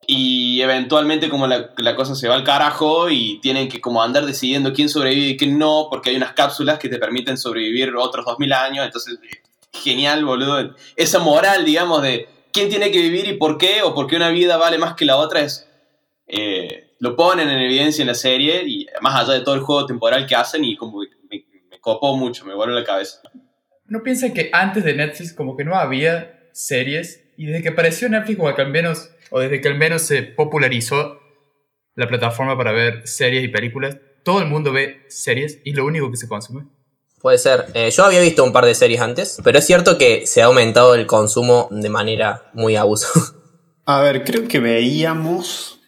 y 0.05 0.61
eventualmente 0.61 1.27
como 1.29 1.47
la, 1.47 1.95
cosa 1.95 2.15
se 2.15 2.29
va 2.29 2.35
al 2.35 2.45
carajo 2.45 3.09
y 3.09 3.39
tienen 3.41 3.67
que 3.67 3.81
como 3.81 4.01
andar 4.01 4.25
decidiendo 4.25 4.71
quién 4.71 4.87
sobrevive 4.87 5.27
y 5.27 5.37
quién 5.37 5.59
no, 5.59 5.87
porque 5.89 6.11
hay 6.11 6.15
unas 6.15 6.31
cápsulas 6.31 6.79
que 6.79 6.87
te 6.87 6.97
permiten 6.97 7.37
sobrevivir 7.37 7.93
otros 7.95 8.25
2000 8.25 8.53
años, 8.53 8.85
entonces 8.85 9.19
genial, 9.77 10.25
boludo. 10.25 10.75
Esa 10.95 11.19
moral, 11.19 11.65
digamos, 11.65 12.01
de 12.01 12.27
quién 12.51 12.69
tiene 12.69 12.91
que 12.91 13.01
vivir 13.01 13.27
y 13.27 13.33
por 13.33 13.57
qué, 13.57 13.81
o 13.83 13.93
por 13.93 14.07
qué 14.07 14.15
una 14.15 14.29
vida 14.29 14.57
vale 14.57 14.77
más 14.77 14.95
que 14.95 15.05
la 15.05 15.17
otra, 15.17 15.41
es 15.41 15.69
eh, 16.27 16.95
lo 16.99 17.15
ponen 17.15 17.49
en 17.49 17.61
evidencia 17.61 18.01
en 18.01 18.07
la 18.07 18.15
serie, 18.15 18.63
y 18.65 18.87
más 19.01 19.15
allá 19.15 19.33
de 19.37 19.45
todo 19.45 19.55
el 19.55 19.61
juego 19.61 19.85
temporal 19.85 20.25
que 20.25 20.35
hacen, 20.35 20.63
y 20.65 20.75
como 20.75 20.99
me, 20.99 21.45
me 21.69 21.79
copó 21.79 22.15
mucho, 22.17 22.45
me 22.45 22.53
voló 22.53 22.73
la 22.73 22.83
cabeza. 22.83 23.21
¿No 23.85 24.03
piensan 24.03 24.33
que 24.33 24.49
antes 24.51 24.83
de 24.83 24.93
Netflix 24.93 25.33
como 25.33 25.55
que 25.55 25.63
no 25.63 25.75
había 25.75 26.49
series? 26.51 27.23
Y 27.37 27.45
desde 27.45 27.61
que 27.61 27.69
apareció 27.69 28.09
Netflix, 28.09 28.37
como 28.37 28.53
que 28.53 28.61
al 28.61 28.71
menos, 28.71 29.11
o 29.29 29.39
desde 29.39 29.61
que 29.61 29.67
al 29.67 29.77
menos 29.77 30.01
se 30.01 30.23
popularizó 30.23 31.19
la 31.95 32.07
plataforma 32.07 32.57
para 32.57 32.71
ver 32.71 33.07
series 33.07 33.43
y 33.43 33.47
películas, 33.47 33.97
todo 34.23 34.39
el 34.39 34.47
mundo 34.47 34.73
ve 34.73 35.05
series 35.07 35.61
y 35.63 35.73
lo 35.73 35.85
único 35.85 36.11
que 36.11 36.17
se 36.17 36.27
consume. 36.27 36.65
Puede 37.21 37.37
ser. 37.37 37.65
Eh, 37.73 37.89
yo 37.91 38.05
había 38.05 38.21
visto 38.21 38.43
un 38.43 38.53
par 38.53 38.65
de 38.65 38.75
series 38.75 39.01
antes, 39.01 39.39
pero 39.43 39.59
es 39.59 39.65
cierto 39.65 39.97
que 39.97 40.27
se 40.27 40.41
ha 40.41 40.45
aumentado 40.45 40.93
el 40.95 41.07
consumo 41.07 41.67
de 41.71 41.89
manera 41.89 42.43
muy 42.53 42.75
abuso. 42.75 43.07
A 43.85 44.01
ver, 44.01 44.23
creo 44.23 44.47
que 44.47 44.59
veíamos, 44.59 45.79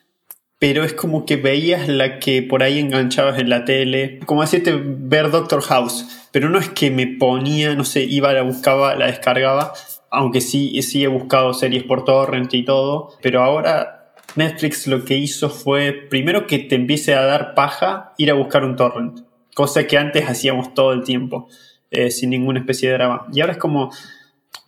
pero 0.57 0.83
es 0.83 0.93
como 0.93 1.25
que 1.25 1.35
veías 1.35 1.87
la 1.87 2.19
que 2.19 2.41
por 2.41 2.63
ahí 2.63 2.79
enganchabas 2.79 3.39
en 3.39 3.49
la 3.49 3.65
tele. 3.65 4.19
Como 4.25 4.41
decirte 4.41 4.79
ver 4.81 5.31
Doctor 5.31 5.61
House, 5.61 6.05
pero 6.31 6.49
no 6.49 6.59
es 6.59 6.69
que 6.69 6.91
me 6.91 7.07
ponía, 7.07 7.75
no 7.75 7.83
sé, 7.83 8.03
iba, 8.03 8.31
la 8.33 8.41
buscaba, 8.41 8.95
la 8.95 9.07
descargaba, 9.07 9.73
aunque 10.11 10.41
sí, 10.41 10.81
sí 10.81 11.03
he 11.03 11.07
buscado 11.07 11.53
series 11.53 11.83
por 11.83 12.05
torrent 12.05 12.53
y 12.53 12.63
todo, 12.63 13.13
pero 13.21 13.43
ahora 13.43 14.13
Netflix 14.35 14.87
lo 14.87 15.03
que 15.05 15.17
hizo 15.17 15.49
fue, 15.49 15.91
primero 15.91 16.47
que 16.47 16.59
te 16.59 16.75
empiece 16.75 17.15
a 17.15 17.21
dar 17.21 17.53
paja 17.53 18.13
ir 18.17 18.31
a 18.31 18.35
buscar 18.35 18.63
un 18.63 18.75
torrent, 18.75 19.19
cosa 19.59 19.85
que 19.85 19.97
antes 19.97 20.23
hacíamos 20.25 20.73
todo 20.73 20.93
el 20.93 21.03
tiempo, 21.03 21.49
eh, 21.91 22.11
sin 22.11 22.29
ninguna 22.29 22.61
especie 22.61 22.87
de 22.87 22.95
drama. 22.95 23.27
Y 23.33 23.41
ahora 23.41 23.51
es 23.51 23.59
como, 23.59 23.91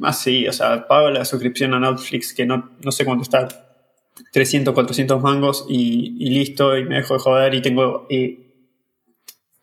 así, 0.02 0.46
o 0.50 0.52
sea, 0.52 0.86
pago 0.86 1.10
la 1.10 1.24
suscripción 1.24 1.74
a 1.74 1.80
Netflix, 1.80 2.34
que 2.34 2.46
no, 2.46 2.72
no 2.84 2.92
sé 2.92 3.06
cuánto 3.06 3.24
está, 3.24 3.48
300, 4.34 4.74
400 4.74 5.22
mangos 5.22 5.66
y, 5.70 6.30
listo, 6.30 6.78
y 6.78 6.84
me 6.84 6.96
dejo 6.96 7.14
de 7.14 7.20
joder 7.22 7.54
y 7.54 7.62
tengo, 7.62 8.06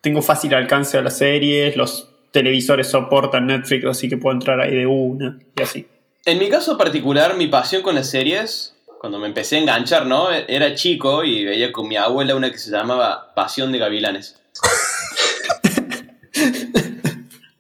tengo 0.00 0.22
fácil 0.22 0.54
alcance 0.54 0.96
a 0.96 1.02
las 1.02 1.18
series, 1.18 1.76
los 1.76 2.08
televisores 2.30 2.86
soportan 2.86 3.48
Netflix, 3.48 3.84
así 3.84 4.08
que 4.08 4.16
puedo 4.16 4.32
entrar 4.32 4.58
ahí 4.62 4.74
de 4.74 4.86
una 4.86 5.38
y 5.58 5.62
así. 5.62 5.86
En 6.24 6.38
mi 6.38 6.48
caso 6.48 6.78
particular, 6.78 7.36
mi 7.36 7.48
pasión 7.48 7.82
con 7.82 7.94
las 7.94 8.08
series, 8.08 8.74
cuando 8.98 9.18
me 9.18 9.26
empecé 9.26 9.56
a 9.56 9.58
enganchar, 9.58 10.06
¿no? 10.06 10.30
Era 10.32 10.74
chico 10.74 11.22
y 11.22 11.44
veía 11.44 11.70
con 11.70 11.86
mi 11.86 11.98
abuela 11.98 12.34
una 12.34 12.50
que 12.50 12.56
se 12.56 12.70
llamaba 12.70 13.34
Pasión 13.34 13.72
de 13.72 13.78
Gavilanes. 13.78 14.36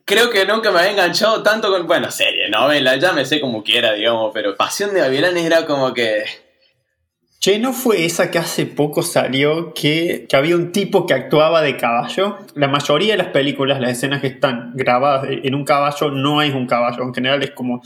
Creo 0.04 0.30
que 0.30 0.46
nunca 0.46 0.70
me 0.70 0.78
había 0.78 0.92
enganchado 0.92 1.42
tanto 1.42 1.70
con, 1.70 1.86
bueno, 1.86 2.10
serie, 2.10 2.48
novela, 2.48 2.96
ya 2.96 3.12
me 3.12 3.26
sé 3.26 3.40
como 3.40 3.62
quiera, 3.62 3.92
digamos, 3.92 4.30
pero 4.32 4.56
Pasión 4.56 4.94
de 4.94 5.00
Gavilanes 5.00 5.44
era 5.44 5.66
como 5.66 5.92
que... 5.92 6.24
Che, 7.40 7.58
¿no 7.58 7.72
fue 7.72 8.04
esa 8.06 8.30
que 8.30 8.38
hace 8.38 8.66
poco 8.66 9.02
salió 9.02 9.74
que, 9.74 10.26
que 10.28 10.36
había 10.36 10.56
un 10.56 10.72
tipo 10.72 11.06
que 11.06 11.14
actuaba 11.14 11.60
de 11.60 11.76
caballo? 11.76 12.38
La 12.54 12.68
mayoría 12.68 13.12
de 13.12 13.18
las 13.18 13.28
películas, 13.28 13.80
las 13.80 13.92
escenas 13.92 14.22
que 14.22 14.26
están 14.28 14.72
grabadas 14.74 15.28
en 15.30 15.54
un 15.54 15.64
caballo, 15.64 16.10
no 16.10 16.40
es 16.42 16.54
un 16.54 16.66
caballo. 16.66 17.02
En 17.02 17.14
general 17.14 17.42
es 17.42 17.50
como 17.50 17.82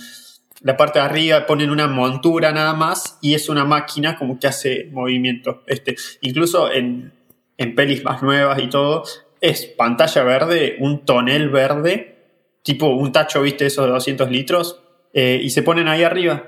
la 0.63 0.77
parte 0.77 1.01
de 1.01 1.05
arriba 1.05 1.47
ponen 1.47 1.71
una 1.71 1.89
montura 1.89 2.53
nada 2.53 2.73
más 2.75 3.19
y 3.21 3.35
es 3.35 3.49
una 3.49 3.65
máquina 3.65 4.17
como 4.17 4.39
que 4.39 4.47
hace 4.47 4.89
movimiento. 4.93 5.65
Este, 5.67 5.97
incluso 6.21 6.71
en, 6.73 7.13
en 7.59 7.75
pelis 7.75 8.05
más 8.05 8.23
nuevas 8.23 8.61
y 8.63 8.69
todo, 8.69 9.03
es 9.43 9.67
pantalla 9.67 10.23
verde, 10.23 10.77
un 10.79 11.05
tonel 11.05 11.51
verde, 11.51 12.17
tipo 12.63 12.87
un 12.87 13.11
tacho, 13.11 13.43
viste, 13.43 13.67
esos 13.67 13.85
de 13.85 13.93
200 13.93 14.31
litros, 14.31 14.81
eh, 15.13 15.41
y 15.43 15.51
se 15.51 15.63
ponen 15.63 15.89
ahí 15.89 16.05
arriba. 16.05 16.45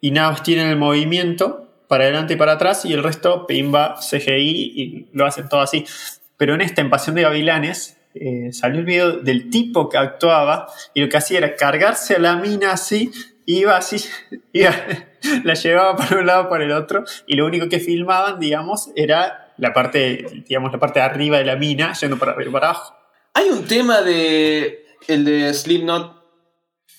Y 0.00 0.10
nada 0.10 0.32
más 0.32 0.42
tienen 0.42 0.66
el 0.68 0.76
movimiento 0.76 1.70
para 1.88 2.04
adelante 2.04 2.34
y 2.34 2.36
para 2.36 2.52
atrás 2.52 2.84
y 2.84 2.92
el 2.92 3.02
resto, 3.02 3.46
pimba, 3.46 3.94
CGI 3.94 4.72
y 4.74 5.08
lo 5.12 5.24
hacen 5.24 5.48
todo 5.48 5.60
así. 5.60 5.86
Pero 6.36 6.54
en 6.54 6.62
esta, 6.62 6.80
en 6.80 6.90
Pasión 6.90 7.14
de 7.14 7.22
Gavilanes, 7.22 7.96
eh, 8.14 8.52
salió 8.52 8.80
el 8.80 8.86
video 8.86 9.12
del 9.12 9.48
tipo 9.48 9.88
que 9.88 9.98
actuaba 9.98 10.66
y 10.94 11.00
lo 11.00 11.08
que 11.08 11.16
hacía 11.16 11.38
era 11.38 11.54
cargarse 11.54 12.16
a 12.16 12.18
la 12.18 12.34
mina 12.34 12.72
así, 12.72 13.12
iba 13.46 13.76
así, 13.76 14.04
iba, 14.52 14.74
la 15.44 15.54
llevaba 15.54 15.96
para 15.96 16.18
un 16.18 16.26
lado 16.26 16.48
para 16.48 16.64
el 16.64 16.72
otro 16.72 17.04
y 17.28 17.36
lo 17.36 17.46
único 17.46 17.68
que 17.68 17.78
filmaban, 17.78 18.40
digamos, 18.40 18.90
era 18.96 19.51
la 19.62 19.72
parte, 19.72 20.26
digamos, 20.48 20.72
la 20.72 20.80
parte 20.80 20.98
de 20.98 21.04
arriba 21.04 21.38
de 21.38 21.44
la 21.44 21.54
mina 21.54 21.92
yendo 21.92 22.18
para 22.18 22.34
para 22.34 22.48
abajo. 22.48 22.96
Hay 23.32 23.48
un 23.48 23.64
tema 23.64 24.02
de... 24.02 24.86
el 25.06 25.24
de 25.24 25.54
Slipknot. 25.54 26.20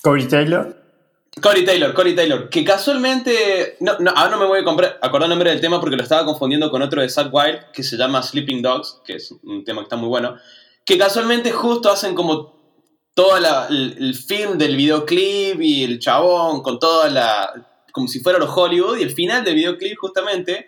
Corey 0.02 0.30
Taylor. 0.30 0.82
Corey 1.42 1.66
Taylor, 1.66 1.94
Corey 1.94 2.16
Taylor, 2.16 2.48
que 2.48 2.64
casualmente, 2.64 3.76
no, 3.82 4.00
no, 4.00 4.12
ahora 4.12 4.32
no 4.32 4.38
me 4.38 4.46
voy 4.46 4.60
a 4.60 4.64
comprar, 4.64 4.98
acordar 5.02 5.26
el 5.26 5.32
nombre 5.32 5.50
del 5.50 5.60
tema 5.60 5.82
porque 5.82 5.98
lo 5.98 6.04
estaba 6.04 6.24
confundiendo 6.24 6.72
con 6.72 6.82
otro 6.82 7.02
de 7.02 7.10
Zack 7.10 7.34
Wild 7.34 7.72
que 7.74 7.84
se 7.84 7.98
llama 7.98 8.24
Sleeping 8.24 8.62
Dogs, 8.62 9.02
que 9.04 9.16
es 9.16 9.34
un 9.44 9.66
tema 9.66 9.82
que 9.82 9.86
está 9.86 9.98
muy 9.98 10.08
bueno, 10.08 10.38
que 10.86 10.98
casualmente 10.98 11.52
justo 11.52 11.92
hacen 11.92 12.16
como 12.16 12.54
todo 13.14 13.40
la, 13.40 13.68
el, 13.70 13.98
el 14.00 14.16
film 14.16 14.58
del 14.58 14.78
videoclip 14.78 15.60
y 15.60 15.84
el 15.84 16.00
chabón 16.00 16.62
con 16.62 16.80
toda 16.80 17.10
la, 17.10 17.52
como 17.92 18.08
si 18.08 18.22
fuera 18.22 18.40
los 18.40 18.56
Hollywood 18.56 19.00
y 19.00 19.04
el 19.04 19.12
final 19.12 19.44
del 19.44 19.56
videoclip 19.56 19.98
justamente 19.98 20.68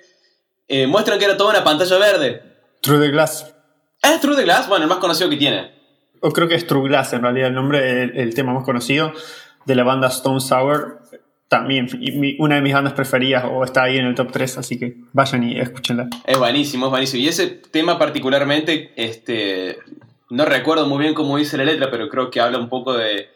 eh, 0.67 0.87
muestran 0.87 1.19
que 1.19 1.25
era 1.25 1.37
toda 1.37 1.51
una 1.51 1.63
pantalla 1.63 1.97
verde. 1.97 2.41
True 2.81 2.99
the 2.99 3.09
Glass. 3.11 3.53
¿Es 4.01 4.19
True 4.21 4.35
the 4.35 4.43
Glass? 4.43 4.67
Bueno, 4.67 4.83
el 4.83 4.89
más 4.89 4.99
conocido 4.99 5.29
que 5.29 5.37
tiene. 5.37 5.71
O 6.21 6.31
creo 6.31 6.47
que 6.47 6.55
es 6.55 6.65
True 6.67 6.87
Glass 6.87 7.13
en 7.13 7.21
realidad 7.23 7.47
el 7.49 7.53
nombre, 7.55 8.03
el, 8.03 8.17
el 8.17 8.33
tema 8.33 8.53
más 8.53 8.63
conocido 8.63 9.11
de 9.65 9.75
la 9.75 9.83
banda 9.83 10.07
Stone 10.07 10.39
Sour. 10.41 11.01
También, 11.47 11.87
mi- 11.99 12.35
una 12.39 12.55
de 12.55 12.61
mis 12.61 12.73
bandas 12.73 12.93
preferidas, 12.93 13.45
o 13.47 13.63
está 13.63 13.83
ahí 13.83 13.97
en 13.97 14.05
el 14.07 14.15
top 14.15 14.31
3, 14.31 14.57
así 14.57 14.79
que 14.79 14.95
vayan 15.13 15.43
y 15.43 15.59
escúchenla. 15.59 16.07
Es 16.25 16.37
buenísimo, 16.39 16.87
es 16.87 16.89
buenísimo. 16.91 17.23
Y 17.23 17.27
ese 17.27 17.47
tema 17.47 17.99
particularmente, 17.99 18.91
este, 18.95 19.77
no 20.31 20.45
recuerdo 20.45 20.87
muy 20.87 20.99
bien 21.03 21.13
cómo 21.13 21.37
dice 21.37 21.55
la 21.57 21.63
letra, 21.65 21.91
pero 21.91 22.09
creo 22.09 22.31
que 22.31 22.41
habla 22.41 22.57
un 22.57 22.67
poco 22.69 22.93
de 22.93 23.29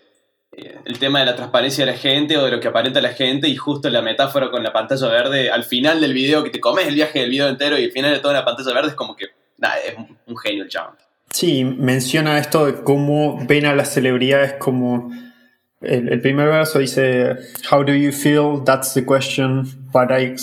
el 0.52 1.00
tema 1.00 1.20
de 1.20 1.26
la 1.26 1.36
transparencia 1.36 1.86
de 1.86 1.92
la 1.92 1.98
gente 1.98 2.38
o 2.38 2.46
de 2.46 2.52
lo 2.52 2.60
que 2.60 2.68
aparenta 2.68 3.02
la 3.02 3.14
gente 3.14 3.48
y 3.48 3.56
justo 3.56 3.90
la 3.90 4.02
metáfora 4.02 4.50
con 4.50 4.64
la 4.64 4.74
pantalla 4.74 5.08
verde 5.08 5.50
al 5.50 5.64
final 5.64 6.02
del 6.02 6.14
video, 6.14 6.44
que 6.44 6.50
te 6.50 6.60
comes 6.60 6.88
el 6.88 6.96
viaje 6.96 7.20
del 7.20 7.30
video 7.30 7.48
entero 7.48 7.78
y 7.78 7.86
al 7.86 7.92
final 7.92 8.12
de 8.12 8.20
toda 8.20 8.34
la 8.34 8.46
pantalla 8.46 8.74
verde 8.74 8.90
es 8.90 8.96
como 8.96 9.16
que, 9.16 9.28
nada, 9.58 9.76
es 9.78 9.96
un, 10.26 10.38
genio 10.38 10.64
el 10.64 10.70
chabón. 10.70 10.96
Sí, 11.32 11.64
menciona 11.64 12.40
esto 12.40 12.66
de 12.66 12.84
cómo 12.84 13.40
ven 13.46 13.66
a 13.66 13.76
las 13.76 13.94
celebridades 13.94 14.54
como... 14.54 15.12
El, 15.82 16.10
el 16.10 16.20
primer 16.20 16.50
verso 16.50 16.80
dice, 16.80 17.38
How 17.72 17.86
do 17.86 17.94
you 17.94 18.12
feel? 18.12 18.62
That's 18.66 18.94
the 18.94 19.06
question, 19.06 19.64
but 19.94 20.12
I 20.12 20.36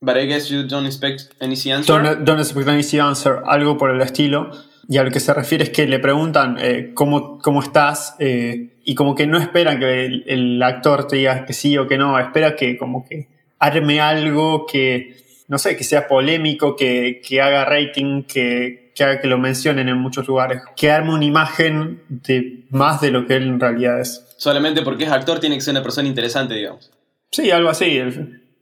But 0.00 0.16
I 0.16 0.26
guess 0.26 0.50
you 0.50 0.66
don't 0.66 0.86
expect 0.86 1.34
an 1.40 1.52
easy 1.52 1.70
answer. 1.70 2.02
don't, 2.02 2.24
don't 2.24 2.40
expect 2.40 2.68
an 2.68 2.78
easy 2.78 2.98
answer, 2.98 3.42
algo 3.46 3.78
por 3.78 3.90
el 3.90 4.00
estilo. 4.02 4.50
Y 4.88 4.98
a 4.98 5.02
lo 5.02 5.10
que 5.10 5.20
se 5.20 5.34
refiere 5.34 5.64
es 5.64 5.70
que 5.70 5.86
le 5.86 5.98
preguntan 5.98 6.58
eh, 6.60 6.92
¿cómo, 6.94 7.38
cómo 7.38 7.60
estás 7.60 8.14
eh, 8.18 8.76
y 8.84 8.94
como 8.94 9.14
que 9.14 9.26
no 9.26 9.38
esperan 9.38 9.80
que 9.80 10.04
el, 10.06 10.24
el 10.26 10.62
actor 10.62 11.08
te 11.08 11.16
diga 11.16 11.44
que 11.44 11.52
sí 11.52 11.76
o 11.76 11.88
que 11.88 11.98
no, 11.98 12.18
espera 12.18 12.54
que 12.54 12.78
como 12.78 13.04
que 13.04 13.28
arme 13.58 14.00
algo 14.00 14.66
que, 14.66 15.16
no 15.48 15.58
sé, 15.58 15.76
que 15.76 15.84
sea 15.84 16.08
polémico, 16.08 16.76
que, 16.76 17.20
que 17.26 17.40
haga 17.40 17.64
rating, 17.64 18.22
que, 18.24 18.92
que 18.94 19.04
haga 19.04 19.20
que 19.20 19.28
lo 19.28 19.38
mencionen 19.38 19.88
en 19.88 19.98
muchos 19.98 20.26
lugares, 20.26 20.62
que 20.76 20.90
arme 20.90 21.14
una 21.14 21.24
imagen 21.24 22.02
de 22.08 22.64
más 22.70 23.00
de 23.00 23.10
lo 23.10 23.26
que 23.26 23.36
él 23.36 23.44
en 23.44 23.60
realidad 23.60 24.00
es. 24.00 24.24
Solamente 24.36 24.82
porque 24.82 25.04
es 25.04 25.10
actor 25.10 25.40
tiene 25.40 25.56
que 25.56 25.62
ser 25.62 25.72
una 25.72 25.82
persona 25.82 26.08
interesante, 26.08 26.54
digamos. 26.54 26.90
Sí, 27.30 27.50
algo 27.50 27.70
así. 27.70 28.00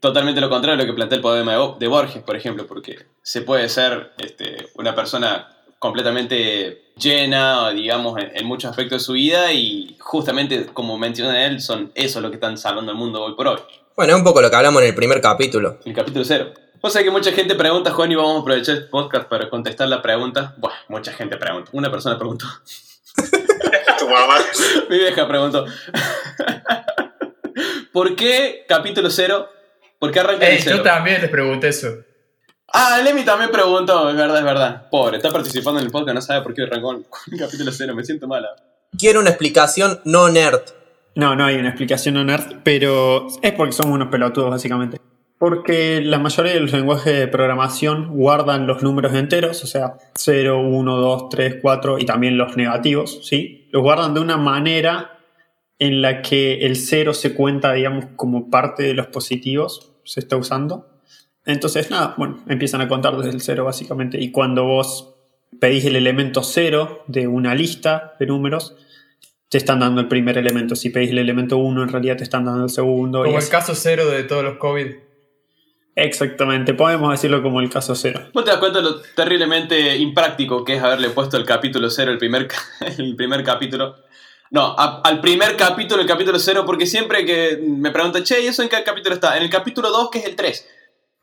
Totalmente 0.01 0.41
lo 0.41 0.51
contrario 0.51 0.77
de 0.77 0.85
lo 0.85 0.93
que 0.93 0.97
plantea 0.97 1.17
el 1.17 1.23
poema 1.23 1.53
de 1.79 1.89
Borges, 1.89 2.23
por 2.23 2.37
ejemplo, 2.37 2.67
porque 2.67 2.97
se 3.23 3.43
puede 3.43 3.69
ser 3.69 4.13
este, 4.19 4.67
una 4.75 4.95
persona 4.95 5.49
completamente 5.85 6.93
llena, 6.97 7.69
digamos, 7.69 8.19
en, 8.19 8.35
en 8.35 8.47
muchos 8.47 8.71
aspectos 8.71 9.03
de 9.03 9.05
su 9.05 9.13
vida 9.13 9.53
y 9.53 9.99
justamente, 10.01 10.65
como 10.73 10.97
menciona 10.97 11.45
él, 11.45 11.61
son 11.61 11.93
eso 11.95 12.23
lo 12.23 12.31
que 12.31 12.37
están 12.37 12.57
salvando 12.57 12.93
el 12.93 12.97
mundo 12.97 13.23
hoy 13.23 13.35
por 13.35 13.49
hoy. 13.49 13.59
Bueno, 13.95 14.15
es 14.15 14.19
un 14.19 14.25
poco 14.25 14.41
lo 14.41 14.49
que 14.49 14.57
hablamos 14.57 14.81
en 14.81 14.89
el 14.89 14.95
primer 14.95 15.21
capítulo. 15.21 15.81
El 15.85 15.93
capítulo 15.93 16.25
cero. 16.25 16.55
O 16.81 16.89
sea 16.89 17.03
que 17.03 17.11
mucha 17.11 17.33
gente 17.33 17.55
pregunta, 17.55 17.91
Juan, 17.91 18.11
y 18.11 18.15
vamos 18.15 18.39
a 18.39 18.41
aprovechar 18.41 18.77
el 18.77 18.89
podcast 18.89 19.29
para 19.29 19.51
contestar 19.51 19.87
la 19.89 20.01
pregunta. 20.01 20.55
Buah, 20.57 20.73
mucha 20.89 21.13
gente 21.13 21.37
pregunta. 21.37 21.69
Una 21.75 21.91
persona 21.91 22.17
preguntó. 22.17 22.47
Tu 23.99 24.09
mamá. 24.09 24.37
Mi 24.89 24.97
vieja 24.97 25.29
preguntó. 25.29 25.67
¿Por 27.93 28.17
qué 28.17 28.65
capítulo 28.67 29.11
cero? 29.11 29.51
¿Por 29.99 30.11
qué 30.13 30.21
arranca 30.21 30.49
Ey, 30.49 30.57
de 30.57 30.63
cero? 30.63 30.77
yo 30.79 30.83
también 30.83 31.21
les 31.21 31.31
pregunté 31.31 31.69
eso. 31.69 31.89
Ah, 32.77 33.01
Lemmy 33.05 33.25
también 33.25 33.53
preguntó, 33.53 34.11
es 34.11 34.17
verdad, 34.17 34.39
es 34.39 34.45
verdad. 34.45 34.89
Pobre, 34.91 35.19
está 35.19 35.31
participando 35.31 35.79
en 35.79 35.87
el 35.87 35.93
podcast, 35.93 36.17
no 36.17 36.21
sabe 36.21 36.43
por 36.43 36.55
qué 36.55 36.63
arrancó 36.65 36.91
el 36.91 37.39
capítulo 37.39 37.71
cero, 37.71 37.95
me 37.95 38.03
siento 38.03 38.27
mala. 38.27 38.49
Quiero 38.99 39.21
una 39.21 39.31
explicación 39.31 40.01
no 40.05 40.29
nerd. 40.29 40.63
No, 41.15 41.37
no 41.37 41.45
hay 41.45 41.55
una 41.55 41.69
explicación 41.69 42.17
no 42.17 42.25
nerd, 42.25 42.63
pero 42.65 43.29
es 43.43 43.53
porque 43.53 43.73
somos 43.73 43.95
unos 43.95 44.09
pelotudos, 44.09 44.51
básicamente. 44.51 45.01
Porque 45.39 46.01
la 46.01 46.19
mayoría 46.19 46.55
de 46.55 46.61
los 46.61 46.73
lenguajes 46.73 47.17
de 47.17 47.29
programación 47.29 48.09
guardan 48.09 48.67
los 48.67 48.83
números 48.83 49.15
enteros, 49.15 49.63
o 49.63 49.69
sea, 49.69 49.95
0, 50.17 50.61
1, 50.61 50.97
2, 50.97 51.29
3, 51.29 51.57
4 51.63 52.01
y 52.01 52.07
también 52.07 52.37
los 52.37 52.57
negativos, 52.57 53.21
¿sí? 53.23 53.69
Los 53.71 53.85
guardan 53.85 54.15
de 54.15 54.21
una 54.21 54.37
manera 54.37 55.21
en 55.79 56.03
la 56.03 56.23
que 56.23 56.67
el 56.67 56.75
cero 56.75 57.15
se 57.15 57.35
cuenta, 57.35 57.73
digamos, 57.73 58.07
como 58.17 58.51
parte 58.51 58.83
de 58.83 58.95
los 58.95 59.07
positivos, 59.07 59.93
se 60.03 60.19
está 60.19 60.37
usando. 60.37 60.94
Entonces, 61.47 61.91
nada, 61.91 62.15
bueno, 62.17 62.43
empiezan 62.49 62.81
a 62.81 62.89
contar 62.89 63.17
desde 63.17 63.31
el 63.31 63.41
cero 63.41 63.65
básicamente. 63.65 64.19
Y 64.21 64.31
cuando 64.33 64.65
vos 64.65 65.15
pedís 65.61 65.85
el 65.85 65.97
elemento 65.97 66.43
cero 66.43 67.05
de 67.07 67.27
una 67.29 67.55
lista 67.55 68.15
de 68.19 68.27
números, 68.27 68.75
te 69.51 69.59
están 69.59 69.81
dando 69.81 70.01
el 70.01 70.09
primer 70.09 70.39
elemento. 70.39 70.75
Si 70.75 70.91
pedís 70.91 71.11
el 71.11 71.19
elemento 71.19 71.59
1, 71.59 71.83
en 71.83 71.89
realidad 71.89 72.17
te 72.17 72.25
están 72.25 72.45
dando 72.45 72.65
el 72.65 72.71
segundo. 72.71 73.19
Como 73.21 73.31
y 73.31 73.35
el 73.35 73.39
así. 73.39 73.51
caso 73.51 73.75
cero 73.75 74.07
de 74.09 74.25
todos 74.25 74.43
los 74.43 74.57
COVID. 74.57 74.87
Exactamente, 75.97 76.75
podemos 76.75 77.13
decirlo 77.13 77.41
como 77.41 77.61
el 77.61 77.71
caso 77.71 77.95
cero. 77.95 78.21
¿Vos 78.33 78.45
te 78.45 78.51
das 78.51 78.59
cuenta 78.59 78.79
de 78.81 78.85
lo 78.85 79.01
terriblemente 79.15 79.97
impráctico 79.97 80.65
que 80.65 80.75
es 80.75 80.83
haberle 80.83 81.11
puesto 81.11 81.37
el 81.37 81.45
capítulo 81.45 81.89
cero, 81.89 82.11
el 82.11 82.19
primer, 82.19 82.49
el 82.99 83.15
primer 83.15 83.45
capítulo? 83.45 83.95
No, 84.51 84.75
a- 84.77 85.03
al 85.05 85.21
primer 85.21 85.57
capítulo, 85.57 86.03
el 86.03 86.09
capítulo 86.09 86.39
cero, 86.41 86.65
porque 86.67 86.87
siempre 86.87 87.25
que 87.25 87.61
me 87.65 87.93
preguntan, 87.93 88.25
che, 88.25 88.43
¿y 88.43 88.47
eso 88.49 88.63
en 88.65 88.69
qué 88.71 88.83
capítulo 88.85 89.15
está? 89.15 89.37
En 89.37 89.45
el 89.45 89.51
capítulo 89.51 89.91
2, 89.91 90.11
que 90.11 90.19
es 90.19 90.25
el 90.25 90.35
3. 90.35 90.69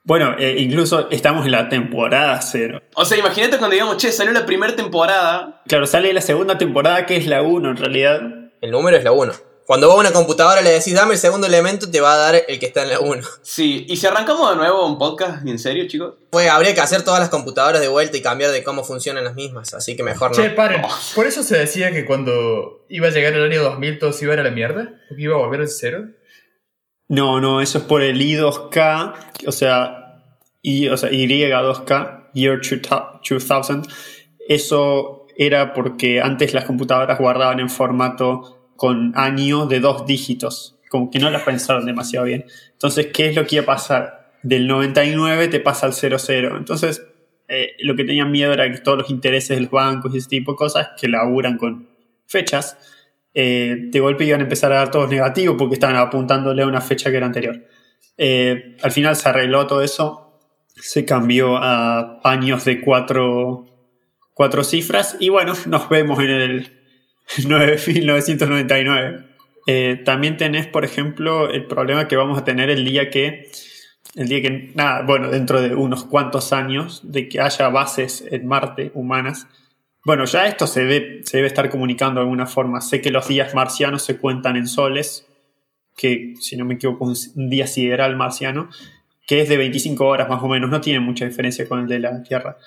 Bueno, 0.03 0.35
eh, 0.39 0.55
incluso 0.57 1.09
estamos 1.11 1.45
en 1.45 1.51
la 1.51 1.69
temporada 1.69 2.41
cero. 2.41 2.81
O 2.95 3.05
sea, 3.05 3.17
imagínate 3.17 3.57
cuando 3.57 3.73
digamos, 3.75 3.97
che, 3.97 4.11
salió 4.11 4.33
la 4.33 4.45
primera 4.45 4.75
temporada. 4.75 5.61
Claro, 5.67 5.85
sale 5.85 6.11
la 6.11 6.21
segunda 6.21 6.57
temporada 6.57 7.05
que 7.05 7.17
es 7.17 7.27
la 7.27 7.43
1 7.43 7.69
en 7.69 7.77
realidad. 7.77 8.21
El 8.61 8.71
número 8.71 8.97
es 8.97 9.03
la 9.03 9.11
1. 9.11 9.31
Cuando 9.65 9.87
vos 9.87 9.95
a 9.95 9.99
una 9.99 10.11
computadora 10.11 10.61
le 10.61 10.71
decís 10.71 10.93
dame 10.93 11.13
el 11.13 11.19
segundo 11.19 11.47
elemento, 11.47 11.89
te 11.89 12.01
va 12.01 12.13
a 12.15 12.17
dar 12.17 12.43
el 12.47 12.59
que 12.59 12.65
está 12.65 12.81
en 12.81 12.89
la 12.89 12.99
1. 12.99 13.21
Sí, 13.41 13.85
y 13.87 13.95
si 13.95 14.07
arrancamos 14.07 14.49
de 14.49 14.57
nuevo 14.57 14.85
un 14.85 14.97
podcast, 14.97 15.47
¿en 15.47 15.59
serio, 15.59 15.87
chicos? 15.87 16.15
Pues 16.31 16.49
habría 16.49 16.73
que 16.73 16.81
hacer 16.81 17.03
todas 17.03 17.19
las 17.19 17.29
computadoras 17.29 17.79
de 17.79 17.87
vuelta 17.87 18.17
y 18.17 18.21
cambiar 18.21 18.51
de 18.51 18.63
cómo 18.63 18.83
funcionan 18.83 19.23
las 19.23 19.35
mismas, 19.35 19.73
así 19.73 19.95
que 19.95 20.03
mejor 20.03 20.35
no. 20.35 20.43
Che, 20.43 20.49
paren. 20.49 20.81
Por 21.15 21.25
eso 21.27 21.43
se 21.43 21.57
decía 21.57 21.91
que 21.91 22.05
cuando 22.05 22.85
iba 22.89 23.07
a 23.07 23.11
llegar 23.11 23.33
el 23.33 23.49
año 23.49 23.63
2000 23.63 23.99
todo 23.99 24.11
se 24.11 24.25
iba 24.25 24.33
a 24.33 24.35
ir 24.35 24.39
a 24.41 24.43
la 24.43 24.51
mierda. 24.51 24.99
Porque 25.07 25.23
iba 25.23 25.35
a 25.35 25.37
volver 25.37 25.61
al 25.61 25.69
cero. 25.69 26.05
No, 27.11 27.41
no, 27.41 27.59
eso 27.59 27.79
es 27.79 27.83
por 27.83 28.03
el 28.03 28.21
I2K, 28.21 29.13
o 29.45 29.51
sea, 29.51 30.23
y, 30.61 30.87
o 30.87 30.95
sea 30.95 31.11
Y2K, 31.11 32.31
Year 32.33 32.61
2000. 32.61 33.81
Eso 34.47 35.27
era 35.35 35.73
porque 35.73 36.21
antes 36.21 36.53
las 36.53 36.63
computadoras 36.63 37.19
guardaban 37.19 37.59
en 37.59 37.69
formato 37.69 38.71
con 38.77 39.11
año 39.17 39.65
de 39.65 39.81
dos 39.81 40.05
dígitos, 40.05 40.79
como 40.89 41.11
que 41.11 41.19
no 41.19 41.29
las 41.29 41.43
pensaron 41.43 41.85
demasiado 41.85 42.27
bien. 42.27 42.45
Entonces, 42.71 43.07
¿qué 43.07 43.27
es 43.27 43.35
lo 43.35 43.45
que 43.45 43.57
iba 43.57 43.63
a 43.63 43.75
pasar? 43.75 44.31
Del 44.41 44.65
99 44.65 45.49
te 45.49 45.59
pasa 45.59 45.87
al 45.87 45.93
00. 45.93 46.55
Entonces, 46.55 47.05
eh, 47.49 47.73
lo 47.79 47.97
que 47.97 48.05
tenían 48.05 48.31
miedo 48.31 48.53
era 48.53 48.71
que 48.71 48.77
todos 48.77 48.99
los 48.99 49.09
intereses 49.09 49.57
de 49.57 49.63
los 49.63 49.71
bancos 49.71 50.15
y 50.15 50.19
ese 50.19 50.29
tipo 50.29 50.53
de 50.53 50.57
cosas 50.59 50.91
que 50.97 51.09
laburan 51.09 51.57
con 51.57 51.89
fechas, 52.25 52.77
eh, 53.33 53.75
de 53.77 53.99
golpe 53.99 54.25
iban 54.25 54.41
a 54.41 54.43
empezar 54.43 54.71
a 54.73 54.77
dar 54.77 54.91
todos 54.91 55.09
negativos 55.09 55.55
porque 55.57 55.75
estaban 55.75 55.95
apuntándole 55.95 56.63
a 56.63 56.67
una 56.67 56.81
fecha 56.81 57.09
que 57.09 57.17
era 57.17 57.25
anterior. 57.25 57.65
Eh, 58.17 58.77
al 58.81 58.91
final 58.91 59.15
se 59.15 59.29
arregló 59.29 59.65
todo 59.67 59.81
eso, 59.81 60.39
se 60.75 61.05
cambió 61.05 61.57
a 61.57 62.19
años 62.23 62.65
de 62.65 62.81
cuatro, 62.81 63.67
cuatro 64.33 64.63
cifras 64.63 65.17
y 65.19 65.29
bueno, 65.29 65.53
nos 65.67 65.89
vemos 65.89 66.19
en 66.19 66.29
el 66.29 66.81
1999. 67.47 69.25
Eh, 69.67 70.01
también 70.03 70.37
tenés, 70.37 70.67
por 70.67 70.83
ejemplo, 70.83 71.49
el 71.49 71.65
problema 71.65 72.07
que 72.07 72.15
vamos 72.15 72.37
a 72.37 72.43
tener 72.43 72.69
el 72.69 72.83
día 72.83 73.09
que, 73.09 73.49
el 74.15 74.27
día 74.27 74.41
que, 74.41 74.71
nada, 74.75 75.03
bueno, 75.03 75.29
dentro 75.29 75.61
de 75.61 75.75
unos 75.75 76.03
cuantos 76.03 76.51
años, 76.51 77.01
de 77.03 77.29
que 77.29 77.39
haya 77.39 77.69
bases 77.69 78.25
en 78.31 78.47
Marte 78.47 78.91
humanas. 78.93 79.47
Bueno, 80.03 80.25
ya 80.25 80.47
esto 80.47 80.65
se 80.65 80.85
debe, 80.85 81.21
se 81.23 81.37
debe 81.37 81.47
estar 81.47 81.69
comunicando 81.69 82.19
de 82.19 82.25
alguna 82.25 82.47
forma. 82.47 82.81
Sé 82.81 83.01
que 83.01 83.11
los 83.11 83.27
días 83.27 83.53
marcianos 83.53 84.03
se 84.03 84.17
cuentan 84.17 84.55
en 84.55 84.67
soles, 84.67 85.27
que 85.95 86.33
si 86.39 86.57
no 86.57 86.65
me 86.65 86.75
equivoco 86.75 87.11
es 87.11 87.33
un 87.35 87.49
día 87.49 87.67
sideral 87.67 88.15
marciano, 88.15 88.69
que 89.27 89.41
es 89.41 89.49
de 89.49 89.57
25 89.57 90.05
horas 90.05 90.27
más 90.27 90.41
o 90.41 90.47
menos, 90.47 90.69
no 90.69 90.81
tiene 90.81 90.99
mucha 90.99 91.25
diferencia 91.25 91.67
con 91.67 91.79
el 91.79 91.87
de 91.87 91.99
la 91.99 92.23
Tierra. 92.23 92.57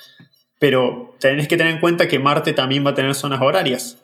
Pero 0.61 1.17
tenés 1.19 1.49
que 1.49 1.57
tener 1.57 1.75
en 1.75 1.81
cuenta 1.81 2.07
que 2.07 2.21
Marte 2.21 2.53
también 2.53 2.87
va 2.87 2.91
a 2.91 2.95
tener 2.95 3.15
zonas 3.15 3.41
horarias, 3.43 4.03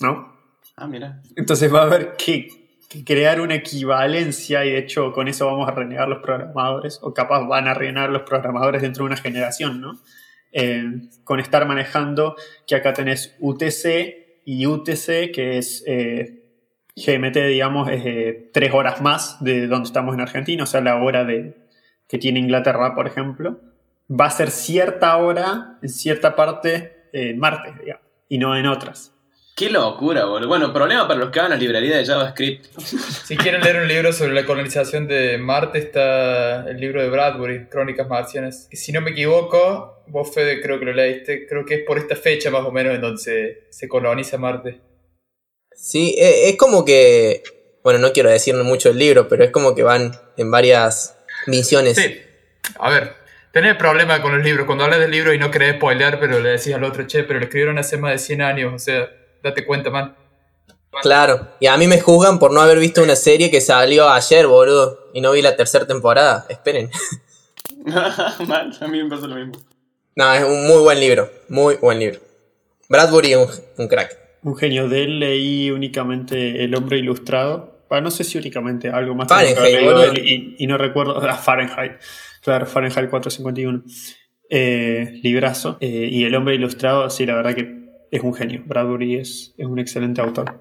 ¿no? 0.00 0.34
Ah, 0.76 0.86
mira. 0.86 1.20
Entonces 1.36 1.72
va 1.72 1.80
a 1.80 1.84
haber 1.84 2.16
que, 2.16 2.48
que 2.88 3.04
crear 3.04 3.42
una 3.42 3.56
equivalencia 3.56 4.64
y 4.64 4.70
de 4.70 4.78
hecho 4.78 5.12
con 5.12 5.28
eso 5.28 5.46
vamos 5.46 5.68
a 5.68 5.72
renegar 5.72 6.08
los 6.08 6.22
programadores, 6.22 6.98
o 7.02 7.12
capaz 7.12 7.46
van 7.46 7.68
a 7.68 7.74
renegar 7.74 8.08
los 8.08 8.22
programadores 8.22 8.80
dentro 8.80 9.04
de 9.04 9.12
una 9.12 9.16
generación, 9.18 9.82
¿no? 9.82 10.00
Eh, 10.52 10.84
con 11.22 11.38
estar 11.38 11.66
manejando 11.66 12.34
que 12.66 12.74
acá 12.74 12.92
tenés 12.92 13.36
UTC 13.38 14.42
y 14.44 14.66
UTC, 14.66 15.30
que 15.32 15.58
es 15.58 15.84
eh, 15.86 16.42
GMT, 16.96 17.36
digamos, 17.46 17.88
es 17.88 18.02
eh, 18.04 18.50
tres 18.52 18.72
horas 18.74 19.00
más 19.00 19.42
de 19.42 19.68
donde 19.68 19.86
estamos 19.86 20.14
en 20.14 20.22
Argentina, 20.22 20.64
o 20.64 20.66
sea, 20.66 20.80
la 20.80 20.96
hora 21.02 21.24
de, 21.24 21.56
que 22.08 22.18
tiene 22.18 22.40
Inglaterra, 22.40 22.94
por 22.94 23.06
ejemplo, 23.06 23.60
va 24.10 24.26
a 24.26 24.30
ser 24.30 24.50
cierta 24.50 25.16
hora 25.18 25.78
en 25.82 25.88
cierta 25.88 26.34
parte 26.34 27.08
en 27.12 27.38
Marte, 27.38 27.72
digamos, 27.80 28.04
y 28.28 28.38
no 28.38 28.56
en 28.56 28.66
otras. 28.66 29.14
Qué 29.60 29.68
locura, 29.68 30.24
boludo. 30.24 30.48
Bueno, 30.48 30.72
problema 30.72 31.06
para 31.06 31.20
los 31.20 31.28
que 31.28 31.38
van 31.38 31.52
a 31.52 31.54
la 31.54 31.60
librería 31.60 31.98
de 31.98 32.06
JavaScript. 32.06 32.64
Si 33.26 33.36
quieren 33.36 33.60
leer 33.60 33.76
un 33.76 33.88
libro 33.88 34.10
sobre 34.10 34.32
la 34.32 34.46
colonización 34.46 35.06
de 35.06 35.36
Marte, 35.36 35.80
está 35.80 36.66
el 36.66 36.80
libro 36.80 37.02
de 37.02 37.10
Bradbury, 37.10 37.66
Crónicas 37.66 38.08
Marcianas. 38.08 38.68
Si 38.72 38.90
no 38.90 39.02
me 39.02 39.10
equivoco, 39.10 40.02
vos 40.06 40.32
Fede 40.34 40.62
creo 40.62 40.78
que 40.78 40.86
lo 40.86 40.94
leíste, 40.94 41.46
creo 41.46 41.66
que 41.66 41.74
es 41.74 41.80
por 41.86 41.98
esta 41.98 42.16
fecha 42.16 42.50
más 42.50 42.64
o 42.64 42.72
menos 42.72 42.94
en 42.94 43.02
donde 43.02 43.18
se, 43.20 43.64
se 43.68 43.86
coloniza 43.86 44.38
Marte. 44.38 44.80
Sí, 45.74 46.14
e- 46.16 46.48
es 46.48 46.56
como 46.56 46.82
que. 46.86 47.42
Bueno, 47.84 47.98
no 47.98 48.14
quiero 48.14 48.30
decir 48.30 48.54
mucho 48.54 48.88
el 48.88 48.98
libro, 48.98 49.28
pero 49.28 49.44
es 49.44 49.50
como 49.50 49.74
que 49.74 49.82
van 49.82 50.12
en 50.38 50.50
varias 50.50 51.18
misiones. 51.46 51.96
Sí, 51.98 52.18
a 52.78 52.88
ver, 52.88 53.12
tenés 53.52 53.76
problema 53.76 54.22
con 54.22 54.34
los 54.34 54.42
libros. 54.42 54.64
Cuando 54.64 54.84
hablas 54.84 55.00
del 55.00 55.10
libro 55.10 55.34
y 55.34 55.38
no 55.38 55.50
querés 55.50 55.76
spoilear, 55.76 56.18
pero 56.18 56.40
le 56.40 56.48
decís 56.48 56.72
al 56.72 56.82
otro, 56.82 57.06
che, 57.06 57.24
pero 57.24 57.38
lo 57.38 57.44
escribieron 57.44 57.76
hace 57.76 57.98
más 57.98 58.12
de 58.12 58.18
100 58.18 58.40
años, 58.40 58.72
o 58.74 58.78
sea, 58.78 59.10
date 59.42 59.64
cuenta, 59.66 59.90
man. 59.90 60.16
Claro, 61.02 61.48
y 61.60 61.66
a 61.66 61.76
mí 61.76 61.86
me 61.86 62.00
juzgan 62.00 62.38
por 62.38 62.52
no 62.52 62.60
haber 62.60 62.78
visto 62.78 63.02
una 63.02 63.16
serie 63.16 63.50
que 63.50 63.60
salió 63.60 64.08
ayer, 64.08 64.46
boludo, 64.46 65.10
y 65.14 65.20
no 65.20 65.32
vi 65.32 65.40
la 65.40 65.56
tercera 65.56 65.86
temporada. 65.86 66.46
Esperen. 66.48 66.90
A 67.86 68.88
mí 68.88 69.02
me 69.02 69.08
pasa 69.08 69.26
lo 69.26 69.36
mismo. 69.36 69.52
No, 70.16 70.34
es 70.34 70.42
un 70.44 70.66
muy 70.66 70.82
buen 70.82 71.00
libro, 71.00 71.30
muy 71.48 71.76
buen 71.76 71.98
libro. 71.98 72.20
Bradbury 72.88 73.32
es 73.32 73.36
un, 73.38 73.48
un 73.84 73.88
crack. 73.88 74.18
Un 74.42 74.56
genio 74.56 74.88
de 74.88 75.04
él 75.04 75.20
leí 75.20 75.70
únicamente 75.70 76.64
El 76.64 76.74
hombre 76.74 76.98
ilustrado. 76.98 77.84
Bueno, 77.88 78.04
no 78.04 78.10
sé 78.10 78.24
si 78.24 78.38
únicamente 78.38 78.88
algo 78.88 79.14
más. 79.14 79.28
Fahrenheit, 79.28 79.76
él 79.76 80.18
y, 80.18 80.56
y 80.58 80.66
no 80.66 80.76
recuerdo. 80.76 81.20
Ah, 81.22 81.34
Fahrenheit. 81.34 81.92
Claro, 82.42 82.66
Fahrenheit 82.66 83.10
451. 83.10 83.82
Eh, 84.48 85.20
librazo. 85.22 85.78
Eh, 85.80 86.08
y 86.10 86.24
El 86.24 86.34
hombre 86.34 86.54
ilustrado, 86.54 87.08
sí, 87.10 87.24
la 87.24 87.34
verdad 87.34 87.54
que 87.54 87.79
es 88.10 88.22
un 88.22 88.34
genio. 88.34 88.62
Bradbury 88.64 89.16
es, 89.16 89.54
es 89.56 89.66
un 89.66 89.78
excelente 89.78 90.20
autor. 90.20 90.58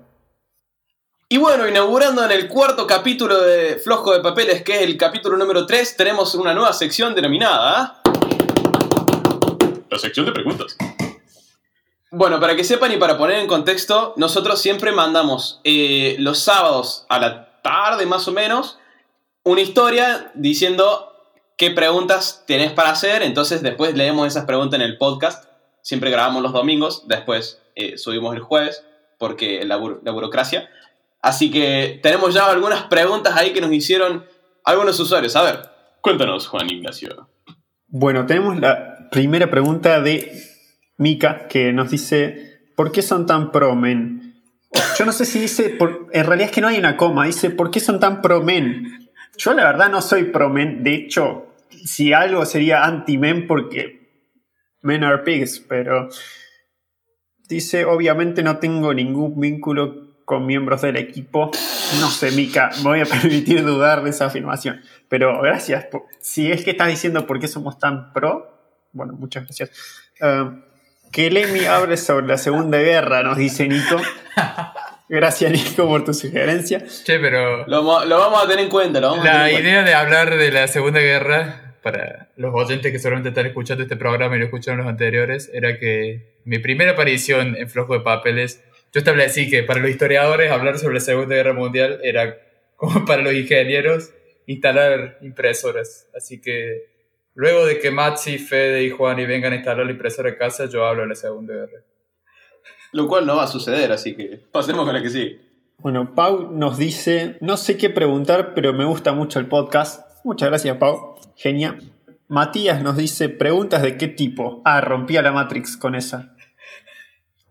Y 1.28 1.38
bueno, 1.38 1.68
inaugurando 1.68 2.24
en 2.26 2.32
el 2.32 2.48
cuarto 2.48 2.88
capítulo 2.88 3.40
de 3.40 3.76
Flojo 3.78 4.14
de 4.14 4.22
Papeles, 4.22 4.64
que 4.64 4.78
es 4.78 4.82
el 4.82 4.98
capítulo 4.98 5.38
número 5.38 5.66
3, 5.66 5.96
tenemos 5.96 6.34
una 6.36 6.54
nueva 6.54 6.74
sección 6.74 7.14
denominada... 7.14 8.02
La 9.92 9.98
sección 9.98 10.26
de 10.26 10.32
preguntas. 10.32 10.76
Bueno, 12.12 12.40
para 12.40 12.56
que 12.56 12.64
sepan 12.64 12.92
y 12.92 12.98
para 12.98 13.18
poner 13.18 13.38
en 13.38 13.48
contexto, 13.48 14.14
nosotros 14.18 14.60
siempre 14.60 14.92
mandamos 14.92 15.62
eh, 15.64 16.16
los 16.20 16.40
sábados 16.40 17.06
a 17.10 17.20
la 17.20 17.62
tarde 17.62 18.06
más 18.06 18.28
o 18.28 18.32
menos 18.32 18.80
una 19.44 19.62
historia 19.62 20.32
diciendo 20.36 21.14
qué 21.58 21.72
preguntas 21.72 22.44
tenés 22.48 22.72
para 22.72 22.92
hacer, 22.92 23.22
entonces 23.22 23.62
después 23.62 23.96
leemos 23.96 24.28
esas 24.28 24.46
preguntas 24.46 24.80
en 24.80 24.86
el 24.86 24.98
podcast, 24.98 25.49
siempre 25.82 26.10
grabamos 26.12 26.42
los 26.44 26.54
domingos, 26.54 27.08
después 27.08 27.62
eh, 27.76 27.98
subimos 27.98 28.36
el 28.36 28.42
jueves, 28.42 28.84
porque 29.18 29.64
la, 29.66 29.78
la 30.04 30.12
burocracia. 30.12 30.70
Así 31.22 31.52
que 31.52 32.00
tenemos 32.02 32.34
ya 32.34 32.50
algunas 32.50 32.84
preguntas 32.84 33.36
ahí 33.36 33.52
que 33.52 33.62
nos 33.62 33.72
hicieron 33.74 34.26
algunos 34.64 35.00
usuarios. 35.00 35.36
A 35.36 35.44
ver, 35.44 35.60
cuéntanos, 36.02 36.48
Juan 36.48 36.70
Ignacio. 36.70 37.30
Bueno, 37.88 38.26
tenemos 38.26 38.58
la 38.60 39.10
primera 39.12 39.50
pregunta 39.50 40.00
de 40.02 40.32
Mika 40.98 41.48
que 41.48 41.74
nos 41.74 41.90
dice: 41.92 42.62
¿Por 42.78 42.92
qué 42.92 43.02
son 43.02 43.26
tan 43.26 43.52
pro 43.52 43.76
men? 43.76 44.42
Yo 44.98 45.06
no 45.06 45.12
sé 45.12 45.26
si 45.26 45.40
dice, 45.40 45.70
por- 45.70 46.08
en 46.14 46.26
realidad 46.26 46.50
es 46.50 46.56
que 46.56 46.62
no 46.62 46.68
hay 46.68 46.78
una 46.78 46.96
coma, 46.96 47.26
dice: 47.26 47.50
¿Por 47.50 47.72
qué 47.72 47.80
son 47.80 48.00
tan 48.00 48.22
pro 48.22 48.42
men? 48.42 49.10
Yo 49.38 49.54
la 49.54 49.64
verdad 49.66 49.90
no 49.90 50.02
soy 50.02 50.26
pro 50.26 50.50
men, 50.50 50.84
de 50.84 50.94
hecho, 50.96 51.48
si 51.86 52.14
algo 52.14 52.46
sería 52.46 52.84
anti 52.86 53.18
men 53.18 53.48
porque 53.48 53.99
men 54.82 55.04
are 55.04 55.20
pigs, 55.24 55.60
pero 55.60 56.10
dice: 57.48 57.86
Obviamente 57.86 58.44
no 58.44 58.58
tengo 58.58 58.94
ningún 58.94 59.40
vínculo 59.40 60.08
con 60.26 60.46
miembros 60.46 60.82
del 60.82 60.96
equipo. 60.98 61.52
No 62.00 62.10
sé, 62.10 62.32
Mika, 62.32 62.70
me 62.78 62.84
voy 62.84 63.00
a 63.02 63.06
permitir 63.06 63.64
dudar 63.66 64.04
de 64.04 64.12
esa 64.12 64.26
afirmación. 64.26 64.82
Pero 65.08 65.42
gracias. 65.42 65.86
por- 65.86 66.04
Si 66.20 66.52
es 66.52 66.64
que 66.64 66.72
estás 66.72 66.88
diciendo 66.88 67.26
por 67.26 67.40
qué 67.40 67.48
somos 67.48 67.80
tan 67.80 68.14
pro, 68.14 68.56
bueno, 68.94 69.14
muchas 69.14 69.46
gracias. 69.46 69.72
Ah, 70.22 70.54
que 71.12 71.32
Lemmy 71.32 71.66
abre 71.66 71.98
sobre 71.98 72.28
la 72.28 72.38
Segunda 72.38 72.78
Guerra, 72.78 73.24
nos 73.24 73.38
dice 73.38 73.68
Nico. 73.68 73.98
Gracias, 75.10 75.52
Nico, 75.52 75.88
por 75.88 76.04
tu 76.06 76.14
sugerencia. 76.14 76.84
Che, 76.86 77.18
pero 77.20 77.66
Lo, 77.66 78.06
lo 78.06 78.20
vamos 78.20 78.44
a 78.44 78.48
tener 78.48 78.66
en 78.66 78.70
cuenta, 78.70 79.00
lo 79.00 79.10
vamos 79.10 79.26
a 79.26 79.28
la 79.28 79.32
tener 79.32 79.48
en 79.48 79.54
cuenta. 79.56 79.70
idea 79.70 79.84
de 79.84 79.94
hablar 79.96 80.38
de 80.38 80.52
la 80.52 80.68
Segunda 80.68 81.00
Guerra, 81.00 81.69
para 81.82 82.30
los 82.36 82.54
oyentes 82.54 82.92
que 82.92 83.00
seguramente 83.00 83.30
están 83.30 83.46
escuchando 83.46 83.84
este 83.84 83.96
programa 83.96 84.36
y 84.36 84.40
lo 84.40 84.46
escucharon 84.46 84.80
los 84.80 84.88
anteriores, 84.88 85.50
era 85.54 85.78
que 85.80 86.40
mi 86.46 86.60
primera 86.60 86.92
aparición 86.92 87.56
en 87.56 87.70
Flojo 87.70 87.94
de 87.94 88.02
Papeles, 88.02 88.64
yo 88.92 89.00
establecí 89.00 89.50
que 89.50 89.64
para 89.64 89.80
los 89.80 89.90
historiadores 89.90 90.52
hablar 90.52 90.78
sobre 90.78 90.96
la 90.96 91.00
Segunda 91.00 91.36
Guerra 91.36 91.54
Mundial 91.54 92.00
era 92.04 92.38
como 92.76 93.06
para 93.08 93.22
los 93.22 93.34
ingenieros 93.34 94.12
instalar 94.48 95.20
impresoras. 95.22 96.10
Así 96.16 96.42
que 96.42 96.88
luego 97.36 97.66
de 97.66 97.80
que 97.80 97.92
Maxi, 97.92 98.40
Fede 98.40 98.84
y 98.84 98.90
Juan 98.90 99.20
y 99.20 99.26
vengan 99.26 99.54
a 99.54 99.58
instalar 99.58 99.86
la 99.86 99.92
impresora 99.92 100.30
en 100.30 100.36
casa, 100.36 100.66
yo 100.68 100.86
hablo 100.86 101.04
de 101.04 101.10
la 101.10 101.16
Segunda 101.16 101.54
Guerra. 101.54 101.84
Lo 102.92 103.08
cual 103.08 103.28
no 103.28 103.36
va 103.36 103.44
a 103.44 103.48
suceder, 103.48 103.92
así 103.92 104.16
que 104.16 104.42
pasemos 104.52 104.86
con 104.86 104.96
la 104.96 105.02
que 105.02 105.10
sigue. 105.10 105.40
Bueno, 105.78 106.14
Pau 106.16 106.52
nos 106.52 106.78
dice, 106.78 107.38
no 107.40 107.56
sé 107.56 107.78
qué 107.78 107.90
preguntar, 107.90 108.54
pero 108.54 108.74
me 108.74 108.86
gusta 108.86 109.14
mucho 109.14 109.40
el 109.40 109.46
podcast. 109.46 110.26
Muchas 110.26 110.50
gracias, 110.50 110.76
Pau. 110.78 111.09
Genia. 111.40 111.80
Matías 112.28 112.84
nos 112.84 112.98
dice, 112.98 113.30
preguntas 113.30 113.82
de 113.82 113.98
qué 113.98 114.10
tipo. 114.10 114.62
Ah, 114.66 114.82
rompía 114.82 115.22
la 115.22 115.32
Matrix 115.32 115.78
con 115.78 115.96
esa. 115.96 116.36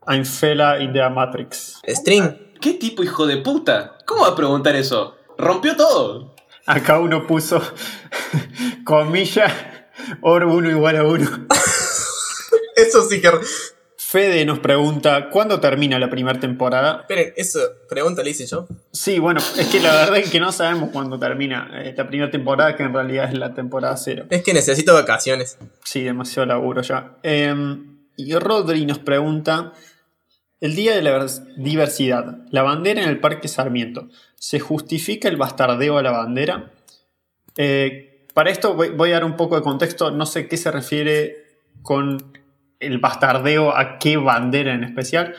I'm 0.07 0.27
fella 0.27 0.79
in 0.79 0.93
the 0.93 1.09
Matrix. 1.09 1.81
String. 1.87 2.53
¿Qué 2.61 2.75
tipo 2.75 3.03
hijo 3.03 3.27
de 3.27 3.39
puta? 3.39 3.97
¿Cómo 4.05 4.25
va 4.25 4.29
a 4.29 4.37
preguntar 4.37 4.77
eso? 4.77 5.17
Rompió 5.39 5.75
todo. 5.75 6.35
Acá 6.67 6.99
uno 6.99 7.27
puso, 7.27 7.63
comilla, 8.85 9.91
oro 10.21 10.53
1 10.53 10.69
igual 10.69 10.97
a 10.97 11.05
1. 11.05 11.47
Eso 12.77 13.09
sí 13.09 13.23
que. 13.23 13.31
Fede 14.11 14.47
nos 14.47 14.61
pregunta, 14.61 15.29
¿cuándo 15.29 15.61
termina 15.61 15.99
la 15.99 16.09
primera 16.09 16.41
temporada? 16.41 17.01
Esperen, 17.03 17.35
eso, 17.37 17.61
pregunta 17.91 18.23
le 18.23 18.31
hice 18.31 18.47
yo. 18.47 18.67
Sí, 18.91 19.19
bueno, 19.19 19.39
es 19.59 19.67
que 19.67 19.81
la 19.81 19.95
verdad 19.95 20.17
es 20.17 20.31
que 20.31 20.41
no 20.41 20.51
sabemos 20.51 20.89
cuándo 20.95 21.19
termina 21.19 21.69
eh, 21.75 21.93
la 21.95 22.09
primera 22.09 22.31
temporada, 22.31 22.75
que 22.75 22.85
en 22.85 22.95
realidad 22.95 23.31
es 23.31 23.39
la 23.39 23.53
temporada 23.53 23.95
cero. 23.99 24.25
Es 24.31 24.43
que 24.43 24.55
necesito 24.55 24.95
vacaciones. 24.95 25.59
Sí, 25.85 26.05
demasiado 26.05 26.47
laburo 26.47 26.81
ya. 26.81 27.19
Eh, 27.23 27.55
y 28.17 28.35
Rodri 28.35 28.87
nos 28.87 28.99
pregunta, 28.99 29.75
el 30.63 30.75
Día 30.75 30.95
de 30.97 31.03
la 31.03 31.11
Vers- 31.11 31.45
Diversidad, 31.59 32.39
la 32.51 32.63
bandera 32.63 33.03
en 33.03 33.11
el 33.11 33.21
Parque 33.21 33.47
Sarmiento, 33.47 34.09
¿se 34.37 34.59
justifica 34.59 35.29
el 35.29 35.37
bastardeo 35.37 35.99
a 35.99 36.03
la 36.03 36.13
bandera? 36.13 36.73
Eh, 37.59 38.27
para 38.33 38.49
esto 38.49 38.73
voy, 38.73 38.89
voy 38.89 39.11
a 39.11 39.17
dar 39.17 39.25
un 39.27 39.37
poco 39.37 39.57
de 39.57 39.61
contexto, 39.61 40.11
no 40.11 40.25
sé 40.25 40.49
qué 40.49 40.57
se 40.57 40.71
refiere 40.71 41.45
con 41.83 42.38
el 42.81 42.99
bastardeo 42.99 43.77
a 43.77 43.99
qué 43.99 44.17
bandera 44.17 44.75
en 44.75 44.85
especial. 44.85 45.35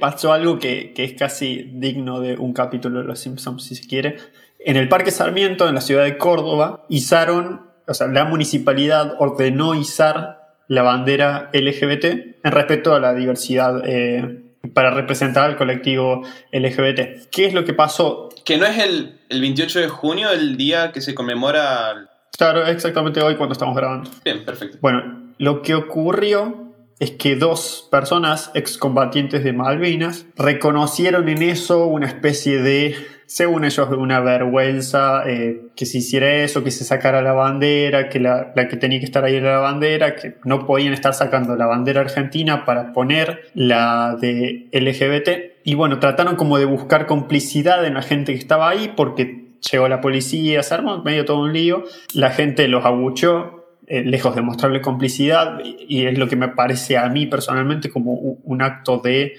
Pasó 0.00 0.32
algo 0.32 0.58
que, 0.58 0.92
que 0.94 1.04
es 1.04 1.14
casi 1.14 1.70
digno 1.72 2.20
de 2.20 2.36
un 2.36 2.52
capítulo 2.52 3.00
de 3.00 3.06
Los 3.06 3.20
Simpsons, 3.20 3.64
si 3.64 3.74
se 3.74 3.86
quiere. 3.86 4.16
En 4.58 4.76
el 4.76 4.88
Parque 4.88 5.10
Sarmiento, 5.10 5.68
en 5.68 5.74
la 5.74 5.80
ciudad 5.80 6.04
de 6.04 6.18
Córdoba, 6.18 6.84
izaron, 6.88 7.62
o 7.86 7.94
sea, 7.94 8.08
la 8.08 8.24
municipalidad 8.24 9.14
ordenó 9.18 9.74
izar 9.74 10.46
la 10.68 10.82
bandera 10.82 11.50
LGBT 11.52 12.04
en 12.44 12.52
respeto 12.52 12.94
a 12.94 13.00
la 13.00 13.14
diversidad 13.14 13.82
eh, 13.84 14.42
para 14.74 14.90
representar 14.90 15.44
al 15.44 15.56
colectivo 15.56 16.22
LGBT. 16.52 17.30
¿Qué 17.30 17.46
es 17.46 17.54
lo 17.54 17.64
que 17.64 17.74
pasó? 17.74 18.28
Que 18.44 18.58
no 18.58 18.66
es 18.66 18.78
el, 18.78 19.20
el 19.28 19.40
28 19.40 19.80
de 19.80 19.88
junio 19.88 20.30
el 20.30 20.56
día 20.56 20.92
que 20.92 21.00
se 21.00 21.14
conmemora... 21.14 22.08
Claro, 22.36 22.66
exactamente 22.66 23.22
hoy 23.22 23.36
cuando 23.36 23.52
estamos 23.52 23.76
grabando. 23.76 24.10
Bien, 24.24 24.44
perfecto. 24.44 24.78
Bueno, 24.80 25.32
lo 25.38 25.62
que 25.62 25.74
ocurrió 25.74 26.65
es 26.98 27.10
que 27.12 27.36
dos 27.36 27.88
personas 27.90 28.50
excombatientes 28.54 29.44
de 29.44 29.52
Malvinas 29.52 30.26
reconocieron 30.36 31.28
en 31.28 31.42
eso 31.42 31.86
una 31.86 32.06
especie 32.06 32.62
de, 32.62 32.94
según 33.26 33.66
ellos, 33.66 33.88
una 33.90 34.20
vergüenza 34.20 35.28
eh, 35.28 35.60
que 35.76 35.84
se 35.84 35.98
hiciera 35.98 36.32
eso, 36.36 36.64
que 36.64 36.70
se 36.70 36.84
sacara 36.84 37.20
la 37.20 37.32
bandera, 37.32 38.08
que 38.08 38.18
la, 38.18 38.52
la 38.56 38.66
que 38.68 38.76
tenía 38.76 38.98
que 38.98 39.04
estar 39.04 39.24
ahí 39.24 39.34
era 39.34 39.52
la 39.52 39.58
bandera, 39.58 40.16
que 40.16 40.36
no 40.44 40.66
podían 40.66 40.94
estar 40.94 41.12
sacando 41.12 41.54
la 41.54 41.66
bandera 41.66 42.00
argentina 42.00 42.64
para 42.64 42.94
poner 42.94 43.50
la 43.52 44.16
de 44.18 44.68
LGBT. 44.72 45.56
Y 45.64 45.74
bueno, 45.74 45.98
trataron 45.98 46.36
como 46.36 46.58
de 46.58 46.64
buscar 46.64 47.06
complicidad 47.06 47.84
en 47.84 47.94
la 47.94 48.02
gente 48.02 48.32
que 48.32 48.38
estaba 48.38 48.70
ahí 48.70 48.94
porque 48.96 49.46
llegó 49.70 49.88
la 49.88 50.00
policía, 50.00 50.62
se 50.62 50.74
armó 50.74 51.02
medio 51.02 51.24
todo 51.24 51.40
un 51.40 51.52
lío, 51.52 51.84
la 52.14 52.30
gente 52.30 52.68
los 52.68 52.84
abuchó, 52.84 53.55
eh, 53.88 54.02
lejos 54.02 54.34
de 54.34 54.42
mostrarle 54.42 54.80
complicidad, 54.80 55.60
y, 55.64 56.06
es 56.06 56.18
lo 56.18 56.28
que 56.28 56.34
me 56.34 56.48
parece 56.48 56.96
a 56.96 57.08
mí 57.08 57.26
personalmente 57.26 57.88
como 57.88 58.14
un 58.14 58.60
acto 58.60 58.98
de, 58.98 59.34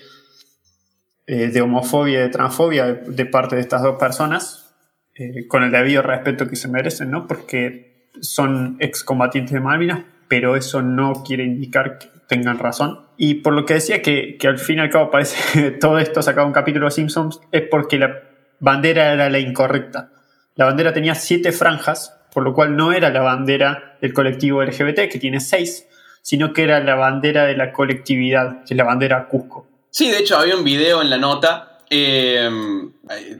eh, 1.25 1.47
de 1.47 1.61
homofobia, 1.61 2.21
de 2.21 2.29
transfobia 2.29 2.93
de, 2.93 3.25
parte 3.25 3.55
de 3.57 3.61
estas 3.61 3.83
dos 3.83 3.97
personas, 3.99 4.73
eh, 5.15 5.47
con 5.47 5.63
el 5.63 5.71
debido 5.71 6.01
respeto 6.01 6.47
que 6.47 6.55
se 6.55 6.69
merecen, 6.69 7.11
¿no? 7.11 7.27
Porque 7.27 8.09
son 8.21 8.77
excombatientes 8.79 9.51
de 9.51 9.59
Malvinas, 9.59 10.05
pero 10.29 10.55
eso 10.55 10.81
no 10.81 11.23
quiere 11.25 11.43
indicar 11.43 11.97
que 11.97 12.07
tengan 12.29 12.57
razón. 12.57 13.01
Y 13.17 13.35
por 13.35 13.53
lo 13.53 13.65
que 13.65 13.73
decía 13.73 14.01
que, 14.01 14.37
que 14.37 14.47
al 14.47 14.59
fin 14.59 14.77
y 14.77 14.81
al 14.81 14.89
cabo 14.89 15.11
parece 15.11 15.71
todo 15.81 15.99
esto 15.99 16.21
sacado 16.21 16.47
un 16.47 16.53
capítulo 16.53 16.85
de 16.85 16.91
Simpsons, 16.91 17.41
es 17.51 17.63
porque 17.63 17.99
la 17.99 18.21
bandera 18.61 19.11
era 19.11 19.29
la 19.29 19.39
incorrecta. 19.39 20.11
La 20.55 20.65
bandera 20.65 20.93
tenía 20.93 21.15
siete 21.15 21.51
franjas, 21.51 22.16
por 22.37 22.43
lo 22.43 22.53
cual 22.53 22.75
no 22.75 22.91
era 22.91 23.09
la 23.09 23.21
bandera 23.21 23.97
del 23.99 24.13
colectivo 24.13 24.61
LGBT, 24.61 25.09
que 25.11 25.17
tiene 25.17 25.39
seis, 25.39 25.87
sino 26.21 26.53
que 26.53 26.61
era 26.61 26.79
la 26.83 26.93
bandera 26.93 27.45
de 27.47 27.57
la 27.57 27.73
colectividad, 27.73 28.59
que 28.63 28.75
es 28.75 28.77
la 28.77 28.83
bandera 28.83 29.27
Cusco. 29.27 29.65
Sí, 29.89 30.11
de 30.11 30.19
hecho 30.19 30.37
había 30.37 30.55
un 30.55 30.63
video 30.63 31.01
en 31.01 31.09
la 31.09 31.17
nota. 31.17 31.79
eh, 31.89 32.47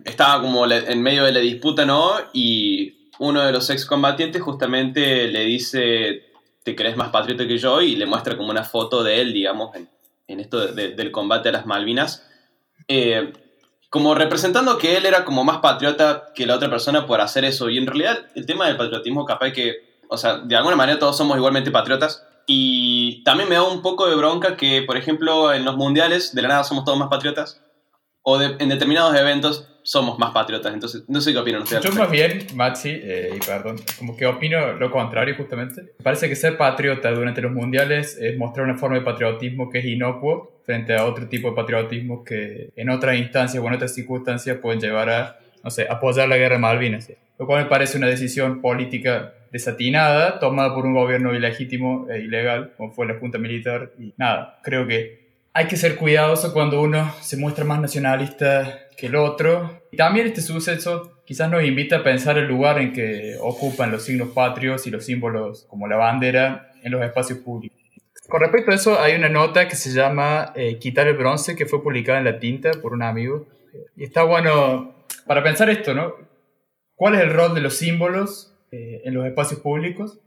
estaba 0.04 0.42
como 0.42 0.66
en 0.66 1.00
medio 1.04 1.26
de 1.26 1.32
la 1.32 1.40
disputa, 1.42 1.86
¿no? 1.86 2.10
Y 2.34 3.12
uno 3.20 3.46
de 3.46 3.52
los 3.52 3.70
excombatientes 3.70 4.42
justamente 4.42 5.28
le 5.28 5.42
dice, 5.46 6.24
¿te 6.64 6.76
crees 6.76 6.98
más 6.98 7.10
patriota 7.10 7.48
que 7.48 7.60
yo? 7.60 7.80
Y 7.84 7.98
le 7.98 8.08
muestra 8.08 8.36
como 8.36 8.50
una 8.50 8.64
foto 8.64 9.04
de 9.04 9.22
él, 9.22 9.32
digamos, 9.32 9.76
en, 10.28 10.40
esto 10.40 10.66
de- 10.66 10.74
de- 10.74 10.96
del 10.96 11.12
combate 11.12 11.50
a 11.50 11.52
las 11.52 11.68
Malvinas. 11.68 12.28
Eh, 12.88 13.32
como 13.90 14.16
representando 14.16 14.78
que 14.78 14.98
él 14.98 15.06
era 15.06 15.24
como 15.24 15.44
más 15.44 15.60
patriota 15.60 16.26
que 16.36 16.46
la 16.46 16.56
otra 16.56 16.70
persona 16.70 17.06
por 17.06 17.22
hacer 17.22 17.46
eso. 17.46 17.70
Y 17.70 17.78
en 17.78 17.88
realidad 17.88 18.28
el 18.36 18.46
tema 18.46 18.68
del 18.68 18.78
patriotismo 18.78 19.26
capaz 19.26 19.52
que, 19.52 20.00
o 20.10 20.18
sea, 20.18 20.38
de 20.40 20.56
alguna 20.56 20.76
manera 20.76 21.00
todos 21.00 21.18
somos 21.18 21.38
igualmente 21.38 21.72
patriotas. 21.72 22.26
Y 22.46 23.24
también 23.24 23.50
me 23.50 23.56
da 23.56 23.64
un 23.64 23.82
poco 23.82 24.08
de 24.08 24.16
bronca 24.16 24.56
que, 24.56 24.82
por 24.82 24.98
ejemplo, 24.98 25.54
en 25.54 25.66
los 25.66 25.76
mundiales 25.76 26.34
de 26.34 26.42
la 26.42 26.48
nada 26.48 26.64
somos 26.64 26.86
todos 26.86 26.98
más 26.98 27.10
patriotas. 27.10 27.62
O 28.30 28.38
de- 28.38 28.56
en 28.60 28.68
determinados 28.68 29.16
eventos 29.18 29.70
somos 29.84 30.20
más 30.20 30.32
patriotas. 30.32 30.74
Entonces, 30.74 31.04
no 31.08 31.22
sé 31.22 31.32
qué 31.32 31.38
opinan 31.40 31.62
ustedes. 31.62 31.82
Yo 31.82 31.94
más 31.94 32.12
bien, 32.12 32.46
Maxi, 32.56 32.90
eh, 32.92 33.30
y 33.34 33.40
perdón, 33.40 33.78
como 33.98 34.18
que 34.18 34.26
opino 34.26 34.74
lo 34.74 34.92
contrario 34.92 35.34
justamente. 35.38 35.94
Parece 36.04 36.28
que 36.28 36.36
ser 36.36 36.58
patriota 36.58 37.10
durante 37.12 37.42
los 37.42 37.54
mundiales 37.54 38.18
es 38.20 38.38
mostrar 38.38 38.66
una 38.66 38.76
forma 38.78 38.98
de 38.98 39.04
patriotismo 39.06 39.70
que 39.70 39.80
es 39.80 39.86
inocuo 39.86 40.60
frente 40.66 40.94
a 40.94 41.06
otro 41.06 41.30
tipo 41.30 41.50
de 41.52 41.56
patriotismo 41.56 42.26
que 42.26 42.72
en 42.76 42.90
otras 42.90 43.16
instancias 43.18 43.64
o 43.64 43.68
en 43.68 43.76
otras 43.76 43.94
circunstancias 43.96 44.58
pueden 44.62 44.82
llevar 44.82 45.10
a, 45.10 45.40
no 45.64 45.72
sé, 45.72 45.88
apoyar 45.90 46.28
la 46.28 46.36
guerra 46.36 46.56
de 46.56 46.62
Malvinas. 46.62 47.10
Lo 47.40 47.46
cual 47.46 47.64
me 47.64 47.70
parece 47.70 47.98
una 47.98 48.08
decisión 48.08 48.60
política 48.60 49.36
desatinada, 49.54 50.40
tomada 50.40 50.74
por 50.76 50.86
un 50.86 50.94
gobierno 50.96 51.34
ilegítimo 51.34 52.08
e 52.10 52.20
ilegal, 52.20 52.74
como 52.76 52.92
fue 52.92 53.08
la 53.08 53.14
Junta 53.20 53.38
Militar. 53.38 53.92
Y 53.98 54.14
nada, 54.18 54.60
creo 54.64 54.86
que 54.86 55.27
hay 55.54 55.68
que 55.68 55.78
ser 55.78 55.96
cuidadoso 55.96 56.54
cuando 56.54 56.82
uno 56.82 57.14
se 57.22 57.38
muestra 57.38 57.66
más 57.66 57.80
nacionalista 57.80 58.88
que 58.98 59.08
el 59.08 59.16
otro. 59.16 59.82
Y 59.92 59.98
también 59.98 60.28
este 60.28 60.42
suceso 60.42 61.22
quizás 61.26 61.50
nos 61.50 61.64
invita 61.64 61.98
a 61.98 62.04
pensar 62.04 62.38
el 62.38 62.48
lugar 62.48 62.80
en 62.80 62.94
que 62.94 63.36
ocupan 63.40 63.92
los 63.92 64.04
signos 64.04 64.30
patrios 64.30 64.88
y 64.88 64.92
los 64.92 65.06
símbolos 65.06 65.66
como 65.70 65.88
la 65.88 65.98
bandera 65.98 66.72
en 66.84 66.92
los 66.92 67.04
espacios 67.04 67.40
públicos. 67.40 67.78
Con 68.28 68.42
respecto 68.42 68.72
a 68.72 68.76
eso, 68.76 69.00
hay 69.00 69.16
una 69.16 69.30
nota 69.30 69.68
que 69.68 69.76
se 69.76 69.92
llama 69.92 70.52
eh, 70.56 70.78
Quitar 70.80 71.08
el 71.08 71.16
bronce, 71.16 71.56
que 71.56 71.66
fue 71.66 71.82
publicada 71.82 72.20
en 72.20 72.26
La 72.26 72.40
Tinta 72.40 72.72
por 72.82 72.92
un 72.94 73.02
amigo. 73.02 73.48
Y 73.96 74.04
está 74.04 74.24
bueno 74.24 75.06
para 75.26 75.44
pensar 75.44 75.70
esto, 75.70 75.94
¿no? 75.94 76.14
¿Cuál 76.96 77.16
es 77.16 77.22
el 77.22 77.34
rol 77.34 77.56
de 77.56 77.62
los 77.62 77.76
símbolos 77.76 78.54
eh, 78.72 79.02
en 79.06 79.14
los 79.14 79.26
espacios 79.26 79.62
públicos? 79.62 80.20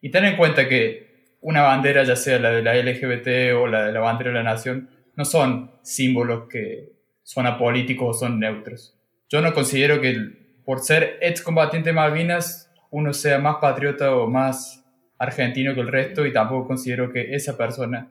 Y 0.00 0.10
tener 0.10 0.32
en 0.32 0.36
cuenta 0.36 0.68
que 0.68 1.13
una 1.44 1.60
bandera, 1.60 2.04
ya 2.04 2.16
sea 2.16 2.38
la 2.38 2.50
de 2.50 2.62
la 2.62 2.74
LGBT 2.74 3.54
o 3.54 3.66
la 3.66 3.84
de 3.84 3.92
la 3.92 4.00
bandera 4.00 4.30
de 4.30 4.36
la 4.36 4.42
nación, 4.42 4.88
no 5.14 5.26
son 5.26 5.72
símbolos 5.82 6.48
que 6.48 6.94
son 7.22 7.46
apolíticos 7.46 8.16
o 8.16 8.18
son 8.18 8.40
neutros. 8.40 8.98
Yo 9.28 9.42
no 9.42 9.52
considero 9.52 10.00
que 10.00 10.16
por 10.64 10.80
ser 10.80 11.18
excombatiente 11.20 11.90
de 11.90 11.94
Malvinas 11.94 12.72
uno 12.90 13.12
sea 13.12 13.38
más 13.38 13.56
patriota 13.56 14.16
o 14.16 14.26
más 14.26 14.86
argentino 15.18 15.74
que 15.74 15.82
el 15.82 15.88
resto 15.88 16.24
y 16.24 16.32
tampoco 16.32 16.66
considero 16.66 17.12
que 17.12 17.34
esa 17.34 17.58
persona 17.58 18.10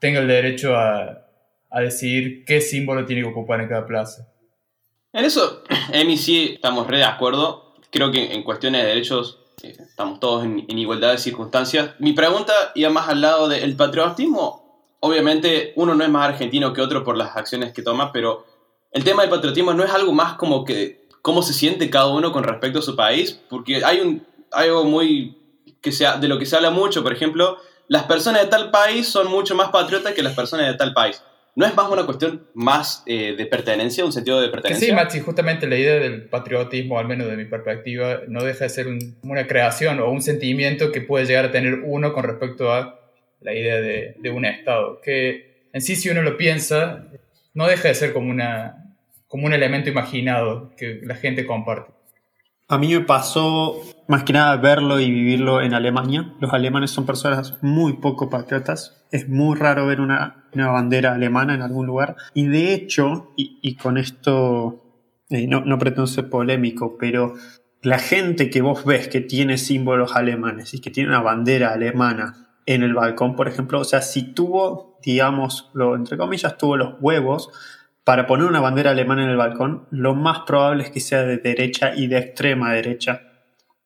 tenga 0.00 0.18
el 0.18 0.26
derecho 0.26 0.76
a, 0.76 1.28
a 1.70 1.80
decidir 1.80 2.44
qué 2.44 2.60
símbolo 2.60 3.04
tiene 3.04 3.22
que 3.22 3.28
ocupar 3.28 3.60
en 3.60 3.68
cada 3.68 3.86
plaza. 3.86 4.32
En 5.12 5.24
eso, 5.24 5.62
Emi, 5.92 6.16
sí 6.16 6.54
estamos 6.54 6.88
re 6.88 6.98
de 6.98 7.04
acuerdo. 7.04 7.76
Creo 7.92 8.10
que 8.10 8.34
en 8.34 8.42
cuestiones 8.42 8.82
de 8.82 8.88
derechos 8.88 9.43
estamos 9.62 10.20
todos 10.20 10.44
en, 10.44 10.78
igualdad 10.78 11.12
de 11.12 11.18
circunstancias. 11.18 11.90
Mi 11.98 12.12
pregunta 12.12 12.52
iba 12.74 12.90
más 12.90 13.08
al 13.08 13.20
lado 13.20 13.48
del 13.48 13.76
patriotismo. 13.76 14.64
Obviamente, 15.00 15.72
uno 15.76 15.94
no 15.94 16.04
es 16.04 16.10
más 16.10 16.28
argentino 16.28 16.72
que 16.72 16.80
otro 16.80 17.04
por 17.04 17.16
las 17.16 17.36
acciones 17.36 17.72
que 17.72 17.82
toma, 17.82 18.12
pero 18.12 18.46
el 18.90 19.04
tema 19.04 19.22
del 19.22 19.30
patriotismo 19.30 19.74
no 19.74 19.84
es 19.84 19.92
algo 19.92 20.12
más 20.12 20.34
como 20.34 20.64
que 20.64 21.06
cómo 21.20 21.42
se 21.42 21.52
siente 21.52 21.90
cada 21.90 22.08
uno 22.08 22.32
con 22.32 22.44
respecto 22.44 22.78
a 22.78 22.82
su 22.82 22.96
país, 22.96 23.40
porque 23.48 23.84
hay, 23.84 24.00
un, 24.00 24.26
hay 24.52 24.68
algo 24.68 24.84
muy 24.84 25.38
que 25.80 25.92
sea, 25.92 26.16
de 26.16 26.28
lo 26.28 26.38
que 26.38 26.46
se 26.46 26.56
habla 26.56 26.70
mucho, 26.70 27.02
por 27.02 27.12
ejemplo, 27.12 27.58
las 27.88 28.04
personas 28.04 28.42
de 28.42 28.48
tal 28.48 28.70
país 28.70 29.06
son 29.08 29.30
mucho 29.30 29.54
más 29.54 29.68
patriotas 29.68 30.14
que 30.14 30.22
las 30.22 30.34
personas 30.34 30.66
de 30.66 30.74
tal 30.74 30.94
país. 30.94 31.22
¿No 31.56 31.66
es 31.66 31.76
más 31.76 31.88
una 31.88 32.04
cuestión 32.04 32.48
más 32.54 33.04
eh, 33.06 33.34
de 33.36 33.46
pertenencia, 33.46 34.04
un 34.04 34.12
sentido 34.12 34.40
de 34.40 34.48
pertenencia? 34.48 34.88
sí, 34.88 34.92
Maxi, 34.92 35.20
justamente 35.20 35.68
la 35.68 35.76
idea 35.76 35.94
del 35.94 36.28
patriotismo, 36.28 36.98
al 36.98 37.06
menos 37.06 37.28
de 37.28 37.36
mi 37.36 37.44
perspectiva, 37.44 38.22
no 38.26 38.42
deja 38.42 38.64
de 38.64 38.70
ser 38.70 38.88
una 39.22 39.46
creación 39.46 40.00
o 40.00 40.10
un 40.10 40.20
sentimiento 40.20 40.90
que 40.90 41.00
puede 41.00 41.26
llegar 41.26 41.44
a 41.44 41.50
tener 41.52 41.80
uno 41.84 42.12
con 42.12 42.24
respecto 42.24 42.72
a 42.72 43.00
la 43.40 43.54
idea 43.54 43.80
de, 43.80 44.16
de, 44.18 44.30
un 44.30 44.44
Estado, 44.44 45.00
que 45.00 45.68
en 45.72 45.80
sí 45.80 45.94
si 45.94 46.08
uno 46.08 46.22
lo 46.22 46.36
piensa, 46.36 47.06
no 47.52 47.68
deja 47.68 47.88
de 47.88 47.94
ser 47.94 48.12
como, 48.12 48.30
una, 48.30 48.96
como 49.28 49.46
un 49.46 49.52
elemento 49.52 49.90
imaginado 49.90 50.72
que 50.76 51.00
la 51.04 51.14
gente 51.14 51.46
comparte. 51.46 51.92
A 52.66 52.78
mí 52.78 52.92
me 52.94 53.02
pasó 53.02 53.80
más 54.08 54.24
que 54.24 54.32
nada 54.32 54.56
verlo 54.56 55.00
y 55.00 55.10
vivirlo 55.10 55.60
en 55.60 55.74
Alemania. 55.74 56.34
Los 56.40 56.52
alemanes 56.52 56.90
son 56.90 57.06
personas 57.06 57.58
muy 57.62 57.94
poco 57.94 58.30
patriotas. 58.30 59.04
Es 59.10 59.28
muy 59.28 59.56
raro 59.56 59.86
ver 59.86 60.00
una, 60.00 60.44
una 60.52 60.68
bandera 60.68 61.14
alemana 61.14 61.54
en 61.54 61.62
algún 61.62 61.86
lugar. 61.86 62.16
Y 62.34 62.46
de 62.46 62.74
hecho, 62.74 63.32
y, 63.36 63.76
con 63.76 63.98
esto 63.98 64.82
eh, 65.30 65.46
no, 65.46 65.62
no 65.62 65.78
pretendo 65.78 66.06
ser 66.06 66.28
polémico, 66.28 66.96
pero 66.98 67.34
la 67.82 67.98
gente 67.98 68.50
que 68.50 68.62
vos 68.62 68.84
ves 68.84 69.08
que 69.08 69.20
tiene 69.20 69.58
símbolos 69.58 70.16
alemanes 70.16 70.74
y 70.74 70.80
que 70.80 70.90
tiene 70.90 71.10
una 71.10 71.20
bandera 71.20 71.72
alemana 71.72 72.44
en 72.66 72.82
el 72.82 72.94
balcón, 72.94 73.36
por 73.36 73.46
ejemplo, 73.46 73.80
o 73.80 73.84
sea, 73.84 74.00
si 74.00 74.32
tuvo, 74.32 74.98
digamos, 75.04 75.70
lo, 75.74 75.94
entre 75.94 76.16
comillas, 76.16 76.56
tuvo 76.56 76.76
los 76.76 76.94
huevos 77.00 77.50
para 78.04 78.26
poner 78.26 78.46
una 78.46 78.60
bandera 78.60 78.90
alemana 78.90 79.24
en 79.24 79.30
el 79.30 79.36
balcón, 79.36 79.86
lo 79.90 80.14
más 80.14 80.40
probable 80.46 80.84
es 80.84 80.90
que 80.90 81.00
sea 81.00 81.22
de 81.24 81.38
derecha 81.38 81.94
y 81.94 82.06
de 82.06 82.18
extrema 82.18 82.72
derecha, 82.72 83.33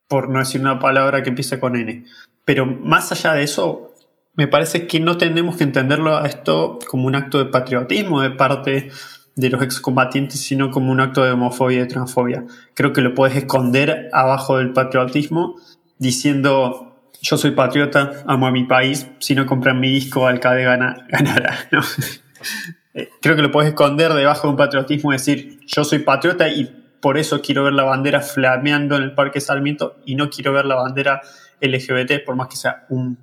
por 0.08 0.28
no 0.28 0.38
decir 0.38 0.60
una 0.60 0.78
palabra 0.78 1.22
que 1.22 1.28
empiece 1.28 1.60
con 1.60 1.76
N. 1.76 2.04
Pero 2.44 2.66
más 2.66 3.12
allá 3.12 3.34
de 3.34 3.44
eso, 3.44 3.94
me 4.34 4.48
parece 4.48 4.86
que 4.86 5.00
no 5.00 5.18
tenemos 5.18 5.56
que 5.56 5.64
entenderlo 5.64 6.16
a 6.16 6.26
esto 6.26 6.78
como 6.88 7.06
un 7.06 7.14
acto 7.14 7.38
de 7.38 7.46
patriotismo 7.46 8.22
de 8.22 8.30
parte 8.30 8.90
de 9.36 9.50
los 9.50 9.62
excombatientes, 9.62 10.40
sino 10.40 10.70
como 10.70 10.90
un 10.90 11.00
acto 11.00 11.22
de 11.22 11.30
homofobia 11.30 11.82
y 11.82 11.88
transfobia. 11.88 12.44
Creo 12.74 12.92
que 12.92 13.02
lo 13.02 13.14
puedes 13.14 13.36
esconder 13.36 14.08
abajo 14.12 14.58
del 14.58 14.72
patriotismo 14.72 15.56
diciendo 15.98 16.88
yo 17.20 17.36
soy 17.36 17.50
patriota, 17.50 18.24
amo 18.26 18.46
a 18.46 18.50
mi 18.50 18.64
país, 18.64 19.08
si 19.18 19.34
no 19.34 19.44
compran 19.46 19.80
mi 19.80 19.90
disco, 19.90 20.26
Alcade 20.26 20.64
gana, 20.64 21.06
ganará. 21.08 21.58
¿no? 21.72 21.80
creo 23.20 23.36
que 23.36 23.42
lo 23.42 23.50
puedes 23.50 23.70
esconder 23.70 24.12
debajo 24.12 24.46
de 24.46 24.50
un 24.52 24.56
patriotismo 24.56 25.12
y 25.12 25.16
decir, 25.16 25.60
yo 25.66 25.84
soy 25.84 26.00
patriota 26.00 26.48
y 26.48 26.77
por 27.00 27.18
eso 27.18 27.40
quiero 27.40 27.64
ver 27.64 27.72
la 27.72 27.84
bandera 27.84 28.20
flameando 28.20 28.96
en 28.96 29.02
el 29.02 29.14
Parque 29.14 29.40
Sarmiento 29.40 29.96
y 30.04 30.14
no 30.14 30.30
quiero 30.30 30.52
ver 30.52 30.64
la 30.64 30.74
bandera 30.74 31.20
LGBT 31.60 32.24
por 32.24 32.36
más 32.36 32.48
que 32.48 32.56
sea 32.56 32.86
un 32.88 33.18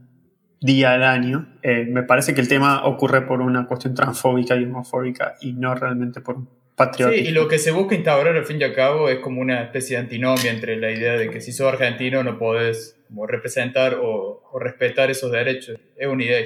día 0.62 0.94
al 0.94 1.04
año. 1.04 1.58
Eh, 1.62 1.86
me 1.88 2.04
parece 2.04 2.34
que 2.34 2.42
el 2.42 2.48
tema 2.48 2.86
ocurre 2.86 3.22
por 3.22 3.42
una 3.42 3.68
cuestión 3.68 3.94
transfóbica 3.94 4.56
y 4.56 4.64
homofóbica 4.64 5.36
y 5.42 5.54
no 5.54 5.76
realmente 5.76 6.22
por 6.22 6.38
patriotismo. 6.76 7.24
Sí, 7.24 7.30
y 7.30 7.34
lo 7.34 7.48
que 7.48 7.60
se 7.60 7.72
busca 7.72 7.96
instaurar 7.96 8.36
al 8.36 8.46
fin 8.46 8.60
y 8.60 8.64
al 8.64 8.74
cabo 8.74 9.10
es 9.10 9.20
como 9.20 9.42
una 9.42 9.64
especie 9.64 9.98
de 9.98 10.04
antinomia 10.04 10.52
entre 10.52 10.78
la 10.78 10.92
idea 10.92 11.14
de 11.14 11.30
que 11.30 11.42
si 11.42 11.52
sos 11.52 11.68
argentino 11.72 12.24
no 12.24 12.38
podés 12.38 12.98
como 13.08 13.28
representar 13.28 13.96
o, 13.96 14.44
o 14.52 14.60
respetar 14.60 15.12
esos 15.12 15.32
derechos. 15.32 15.78
Es 15.96 16.08
una 16.08 16.24
idea. 16.24 16.46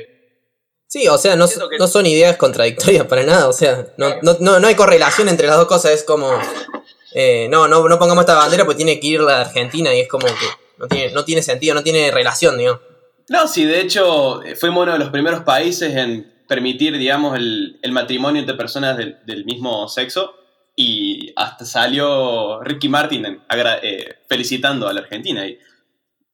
Sí, 0.88 1.08
o 1.08 1.20
sea, 1.20 1.36
no, 1.36 1.46
no, 1.78 1.88
son 1.88 2.06
ideas 2.08 2.36
contradictorias 2.36 3.06
para 3.06 3.24
nada, 3.24 3.48
o 3.48 3.54
sea, 3.54 3.86
no, 3.98 4.16
no, 4.24 4.60
no 4.60 4.68
hay 4.68 4.74
correlación 4.74 5.30
entre 5.30 5.46
las 5.46 5.58
dos 5.58 5.68
cosas, 5.68 5.92
es 5.92 6.04
como, 6.04 6.32
eh, 7.14 7.48
no, 7.50 7.68
no, 7.68 7.88
no 7.88 8.00
pongamos 8.00 8.24
esta 8.24 8.36
bandera 8.36 8.66
porque 8.66 8.78
tiene 8.78 9.00
que 9.00 9.08
ir 9.08 9.22
la 9.22 9.42
Argentina 9.42 9.94
y 9.94 10.02
es 10.02 10.08
como 10.08 10.28
que 10.28 10.34
no 10.78 10.88
tiene, 10.88 11.12
no 11.14 11.26
tiene 11.26 11.42
sentido, 11.42 11.76
no 11.76 11.84
tiene 11.84 12.12
relación, 12.12 12.58
digamos. 12.58 12.82
No, 13.28 13.48
sí, 13.48 13.66
de 13.66 13.82
hecho, 13.82 14.42
fuimos 14.60 14.84
uno 14.84 14.94
de 14.94 15.00
los 15.00 15.10
primeros 15.10 15.42
países 15.42 15.96
en 15.96 16.34
permitir, 16.48 16.98
digamos, 16.98 17.38
el, 17.38 17.80
el 17.82 17.92
matrimonio 17.92 18.40
entre 18.40 18.56
personas 18.56 18.98
del, 18.98 19.18
del, 19.26 19.46
mismo 19.46 19.88
sexo 19.88 20.34
y 20.76 21.32
hasta 21.36 21.64
salió 21.64 22.60
Ricky 22.64 22.90
Martin 22.90 23.40
eh, 23.84 24.16
felicitando 24.28 24.88
a 24.88 24.94
la 24.94 25.02
Argentina 25.02 25.46
y 25.46 25.60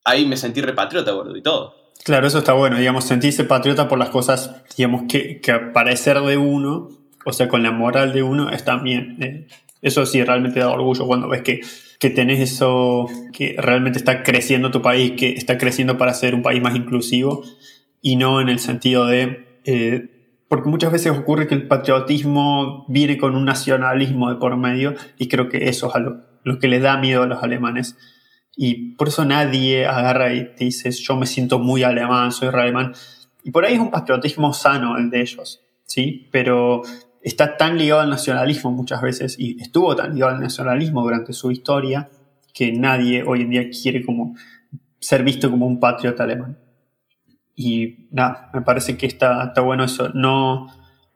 ahí 0.05 0.25
me 0.25 0.37
sentí 0.37 0.61
repatriota, 0.61 1.11
boludo, 1.11 1.35
y 1.35 1.41
todo. 1.41 1.91
Claro, 2.05 2.27
eso 2.27 2.37
está 2.37 2.53
bueno, 2.53 2.77
digamos, 2.77 3.03
sentirse 3.03 3.43
patriota 3.43 3.89
por 3.89 3.99
las 3.99 4.09
cosas, 4.09 4.51
digamos, 4.77 5.03
que, 5.09 5.41
que 5.41 5.53
parecer 5.73 6.21
de 6.21 6.37
uno, 6.37 6.89
o 7.25 7.33
sea, 7.33 7.49
con 7.49 7.61
la 7.61 7.71
moral 7.71 8.13
de 8.13 8.23
uno, 8.23 8.51
está 8.51 8.77
bien. 8.77 9.17
Eh, 9.21 9.47
eso 9.85 10.05
sí 10.07 10.23
realmente 10.23 10.59
da 10.59 10.71
orgullo 10.71 11.05
cuando 11.05 11.29
ves 11.29 11.43
que, 11.43 11.61
que 11.99 12.09
tenés 12.09 12.39
eso, 12.39 13.07
que 13.31 13.55
realmente 13.57 13.99
está 13.99 14.23
creciendo 14.23 14.71
tu 14.71 14.81
país, 14.81 15.11
que 15.11 15.33
está 15.33 15.59
creciendo 15.59 15.97
para 15.97 16.13
ser 16.15 16.33
un 16.33 16.41
país 16.41 16.61
más 16.61 16.75
inclusivo 16.75 17.43
y 18.01 18.15
no 18.15 18.41
en 18.41 18.49
el 18.49 18.59
sentido 18.59 19.05
de... 19.05 19.59
Eh, 19.63 20.09
porque 20.47 20.69
muchas 20.69 20.91
veces 20.91 21.11
ocurre 21.11 21.47
que 21.47 21.53
el 21.53 21.67
patriotismo 21.67 22.85
viene 22.87 23.17
con 23.17 23.35
un 23.35 23.45
nacionalismo 23.45 24.29
de 24.29 24.35
por 24.35 24.57
medio 24.57 24.95
y 25.19 25.27
creo 25.27 25.49
que 25.49 25.69
eso 25.69 25.91
es 25.95 26.01
lo, 26.01 26.21
lo 26.43 26.59
que 26.59 26.67
le 26.67 26.79
da 26.79 26.97
miedo 26.97 27.21
a 27.21 27.27
los 27.27 27.43
alemanes 27.43 27.95
y 28.55 28.95
por 28.95 29.09
eso 29.09 29.23
nadie 29.23 29.85
agarra 29.85 30.33
y 30.33 30.55
te 30.55 30.65
dice, 30.65 30.89
yo 30.89 31.15
me 31.15 31.27
siento 31.27 31.59
muy 31.59 31.83
alemán, 31.83 32.31
soy 32.31 32.49
re 32.49 32.63
alemán. 32.63 32.93
Y 33.43 33.51
por 33.51 33.65
ahí 33.65 33.75
es 33.75 33.79
un 33.79 33.91
patriotismo 33.91 34.51
sano 34.53 34.97
el 34.97 35.11
de 35.11 35.21
ellos, 35.21 35.61
¿sí? 35.83 36.27
Pero 36.31 36.81
está 37.25 37.57
tan 37.57 37.77
ligado 37.77 38.01
al 38.01 38.09
nacionalismo 38.09 38.71
muchas 38.71 39.01
veces, 39.01 39.35
y 39.39 39.59
estuvo 39.59 39.95
tan 39.95 40.13
ligado 40.13 40.35
al 40.35 40.41
nacionalismo 40.41 41.01
durante 41.01 41.33
su 41.33 41.51
historia, 41.51 42.07
que 42.53 42.71
nadie 42.71 43.23
hoy 43.23 43.41
en 43.41 43.49
día 43.49 43.63
quiere 43.69 44.05
como 44.05 44.35
ser 44.99 45.23
visto 45.23 45.49
como 45.49 45.65
un 45.65 45.79
patriota 45.79 46.23
alemán. 46.23 46.59
Y 47.55 48.07
nada, 48.11 48.51
me 48.53 48.61
parece 48.61 48.95
que 48.95 49.07
está, 49.07 49.45
está 49.45 49.61
bueno 49.61 49.85
eso, 49.85 50.09
no, 50.09 50.67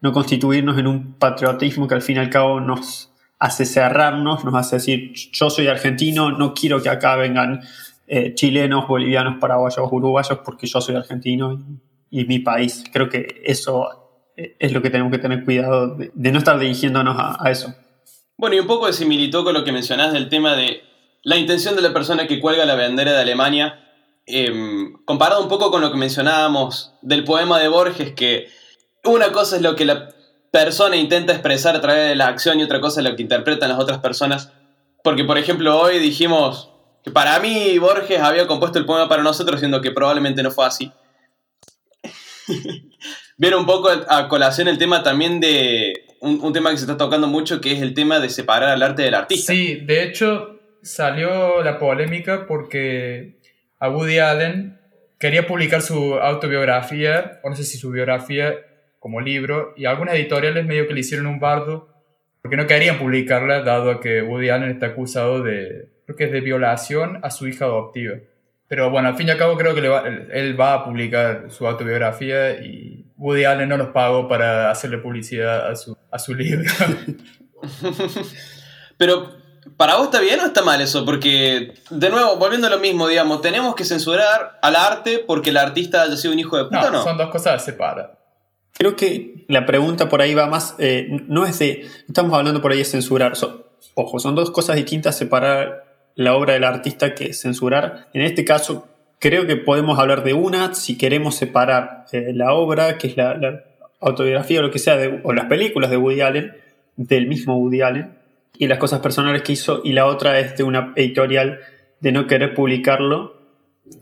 no 0.02 0.12
constituirnos 0.12 0.80
en 0.80 0.88
un 0.88 1.14
patriotismo 1.14 1.88
que 1.88 1.94
al 1.94 2.02
fin 2.02 2.16
y 2.16 2.20
al 2.20 2.32
cabo 2.32 2.60
nos 2.60 3.14
hace 3.38 3.66
cerrarnos, 3.66 4.44
nos 4.44 4.56
hace 4.56 4.78
decir, 4.78 5.14
yo 5.14 5.52
soy 5.52 5.68
argentino, 5.68 6.32
no 6.32 6.56
quiero 6.56 6.82
que 6.82 6.90
acá 6.90 7.18
vengan 7.18 7.62
eh, 8.08 8.34
chilenos, 8.34 8.88
bolivianos, 8.88 9.38
paraguayos, 9.40 9.88
uruguayos, 9.92 10.40
porque 10.44 10.66
yo 10.66 10.82
soy 10.82 10.96
argentino 10.96 11.54
y, 12.10 12.22
y, 12.22 12.26
mi 12.26 12.40
país. 12.40 12.84
Creo 12.92 13.08
que 13.10 13.42
eso 13.46 14.09
es 14.60 14.72
lo 14.72 14.82
que 14.82 14.90
tenemos 14.90 15.12
que 15.12 15.18
tener 15.18 15.44
cuidado 15.44 15.96
de, 15.96 16.32
no 16.32 16.38
estar 16.38 16.60
dirigiéndonos 16.60 17.16
a, 17.18 17.50
eso. 17.50 17.74
Bueno, 18.38 18.56
y 18.56 18.60
un 18.60 18.68
poco 18.68 18.88
de 18.88 18.94
similitud 18.94 19.44
con 19.44 19.54
lo 19.54 19.64
que 19.64 19.72
mencionás 19.72 20.14
del 20.14 20.30
tema 20.30 20.56
de 20.56 20.84
la 21.24 21.38
intención 21.38 21.76
de 21.76 21.82
la 21.82 21.94
persona 21.94 22.28
que 22.28 22.40
cuelga 22.40 22.66
la 22.66 22.76
bandera 22.76 23.12
de 23.12 23.22
Alemania, 23.22 23.86
eh, 24.26 24.52
comparado 25.06 25.42
un 25.42 25.50
poco 25.50 25.72
con 25.72 25.82
lo 25.82 25.92
que 25.92 25.98
mencionábamos 25.98 26.94
del 27.02 27.24
poema 27.24 27.60
de 27.60 27.68
Borges, 27.68 28.14
que 28.14 28.48
una 29.04 29.32
cosa 29.32 29.58
es 29.58 29.62
lo 29.62 29.76
que 29.76 29.86
la 29.86 30.10
persona 30.52 30.96
intenta 30.96 31.34
expresar 31.34 31.76
a 31.76 31.82
través 31.82 32.10
de 32.10 32.16
la 32.16 32.28
acción 32.28 32.60
y 32.60 32.64
otra 32.64 32.80
cosa 32.80 33.02
es 33.02 33.10
lo 33.10 33.16
que 33.16 33.22
interpretan 33.22 33.70
las 33.70 33.80
otras 33.80 34.00
personas. 34.00 34.52
Porque, 35.04 35.24
por 35.24 35.38
ejemplo, 35.38 35.80
hoy 35.80 36.00
dijimos 36.00 36.72
que 37.04 37.12
para 37.12 37.40
mí 37.40 37.78
Borges 37.78 38.20
había 38.22 38.48
compuesto 38.48 38.80
el 38.80 38.86
poema 38.86 39.08
para 39.10 39.24
nosotros, 39.24 39.60
siendo 39.60 39.82
que 39.82 39.92
probablemente 39.92 40.44
no 40.44 40.52
fue 40.52 40.66
así. 40.66 40.92
Vieron 43.40 43.62
un 43.62 43.66
poco 43.66 43.90
a 43.90 44.28
colación 44.28 44.68
el 44.68 44.78
tema 44.78 45.02
también 45.02 45.40
de 45.40 46.06
un, 46.20 46.40
un, 46.42 46.54
tema 46.54 46.70
que 46.70 46.78
se 46.78 46.84
está 46.84 46.98
tocando 46.98 47.26
mucho, 47.26 47.62
que 47.62 47.72
es 47.72 47.82
el 47.82 47.94
tema 47.94 48.20
de 48.20 48.30
separar 48.30 48.70
al 48.70 48.84
arte 48.84 49.02
del 49.02 49.16
artista. 49.16 49.54
Sí, 49.54 49.76
de 49.76 50.04
hecho 50.04 50.60
salió 50.84 51.64
la 51.64 51.80
polémica 51.80 52.46
porque 52.46 53.40
a 53.80 53.90
Woody 53.90 54.20
Allen 54.20 54.78
quería 55.18 55.48
publicar 55.48 55.82
su 55.82 56.16
autobiografía, 56.16 57.40
o 57.44 57.50
no 57.50 57.56
sé 57.56 57.64
si 57.64 57.78
su 57.78 57.90
biografía, 57.92 58.56
como 59.00 59.22
libro 59.22 59.74
y 59.78 59.86
algunas 59.86 60.16
editoriales 60.16 60.66
medio 60.66 60.88
que 60.88 60.94
le 60.94 61.00
hicieron 61.00 61.26
un 61.26 61.40
bardo 61.40 61.88
porque 62.42 62.58
no 62.58 62.68
querían 62.68 62.98
publicarla 63.00 63.62
dado 63.62 63.92
a 63.92 64.00
que 64.00 64.22
Woody 64.22 64.50
Allen 64.50 64.72
está 64.72 64.88
acusado 64.88 65.42
de, 65.42 65.90
creo 66.06 66.18
que 66.18 66.26
es 66.26 66.32
de 66.32 66.42
violación 66.42 67.20
a 67.22 67.32
su 67.32 67.48
hija 67.48 67.66
adoptiva. 67.66 68.16
Pero 68.68 68.90
bueno, 68.92 69.10
al 69.10 69.16
fin 69.16 69.28
y 69.28 69.32
al 69.32 69.38
cabo 69.38 69.58
creo 69.58 69.74
que 69.76 69.88
va, 69.88 70.04
él 70.08 70.60
va 70.60 70.74
a 70.74 70.86
publicar 70.86 71.46
su 71.50 71.68
autobiografía 71.68 72.62
y 72.62 72.89
Woody 73.20 73.44
Allen 73.44 73.70
no 73.70 73.78
nos 73.78 73.90
pagó 73.90 74.28
para 74.28 74.72
hacerle 74.72 74.98
publicidad 74.98 75.70
a 75.70 75.76
su, 75.76 75.96
a 76.10 76.18
su 76.18 76.34
libro. 76.34 76.72
Pero, 78.98 79.36
¿para 79.76 79.98
vos 79.98 80.06
está 80.06 80.22
bien 80.22 80.40
o 80.40 80.46
está 80.46 80.64
mal 80.64 80.80
eso? 80.80 81.06
Porque, 81.06 81.74
de 81.90 82.10
nuevo, 82.10 82.38
volviendo 82.38 82.68
a 82.68 82.70
lo 82.70 82.80
mismo, 82.80 83.08
digamos, 83.10 83.42
¿tenemos 83.42 83.76
que 83.76 83.84
censurar 83.84 84.58
al 84.62 84.76
arte 84.76 85.24
porque 85.28 85.50
el 85.50 85.58
artista 85.58 86.04
haya 86.04 86.16
sido 86.16 86.34
un 86.34 86.40
hijo 86.40 86.58
de 86.58 86.64
puta 86.64 86.90
no? 86.90 86.92
no? 86.92 87.04
Son 87.04 87.18
dos 87.18 87.30
cosas 87.30 87.64
separadas. 87.64 88.18
Creo 88.74 88.96
que 88.96 89.46
la 89.50 89.66
pregunta 89.66 90.08
por 90.08 90.22
ahí 90.22 90.34
va 90.34 90.48
más, 90.48 90.76
eh, 90.80 91.08
no 91.28 91.46
es 91.46 91.60
de, 91.60 91.86
estamos 92.08 92.34
hablando 92.34 92.62
por 92.62 92.72
ahí 92.72 92.78
de 92.78 92.86
censurar, 92.86 93.36
so, 93.36 93.76
ojo, 93.96 94.20
son 94.20 94.36
dos 94.36 94.52
cosas 94.52 94.78
distintas, 94.78 95.18
separar 95.18 96.12
la 96.16 96.36
obra 96.36 96.54
del 96.54 96.64
artista 96.64 97.14
que 97.14 97.34
censurar. 97.34 98.08
En 98.14 98.22
este 98.22 98.46
caso, 98.46 98.88
creo 99.20 99.46
que 99.46 99.56
podemos 99.56 100.00
hablar 100.00 100.24
de 100.24 100.34
una, 100.34 100.74
si 100.74 100.98
queremos 100.98 101.36
separar 101.36 102.06
eh, 102.12 102.32
la 102.34 102.54
obra, 102.54 102.98
que 102.98 103.08
es 103.08 103.18
la, 103.18 103.36
la, 103.36 103.64
autobiografía 104.02 104.60
o 104.60 104.64
lo 104.64 104.72
que 104.72 104.80
sea, 104.80 104.96
de, 104.96 105.20
o 105.24 105.34
las 105.34 105.46
películas 105.46 105.90
de 105.90 105.98
Woody 105.98 106.22
Allen, 106.22 106.54
del 106.96 107.28
mismo 107.28 107.58
Woody 107.58 107.82
Allen 107.82 108.20
y 108.58 108.68
las 108.68 108.78
cosas 108.78 109.00
personales 109.00 109.42
que 109.42 109.54
hizo 109.54 109.82
y 109.84 109.94
la 109.94 110.06
otra 110.06 110.40
es 110.40 110.58
de 110.58 110.64
una 110.64 110.94
editorial 110.96 111.60
de 112.02 112.12
no 112.12 112.28
querer 112.28 112.54
publicarlo 112.54 113.38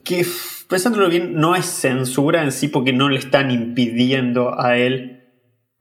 que 0.04 0.26
pensándolo 0.68 1.10
bien 1.10 1.36
no 1.36 1.56
es 1.56 1.66
censura 1.66 2.44
en 2.44 2.52
sí 2.52 2.68
porque 2.68 2.92
no 2.92 3.08
le 3.10 3.20
están 3.20 3.52
impidiendo 3.52 4.60
a 4.60 4.78
él 4.78 5.24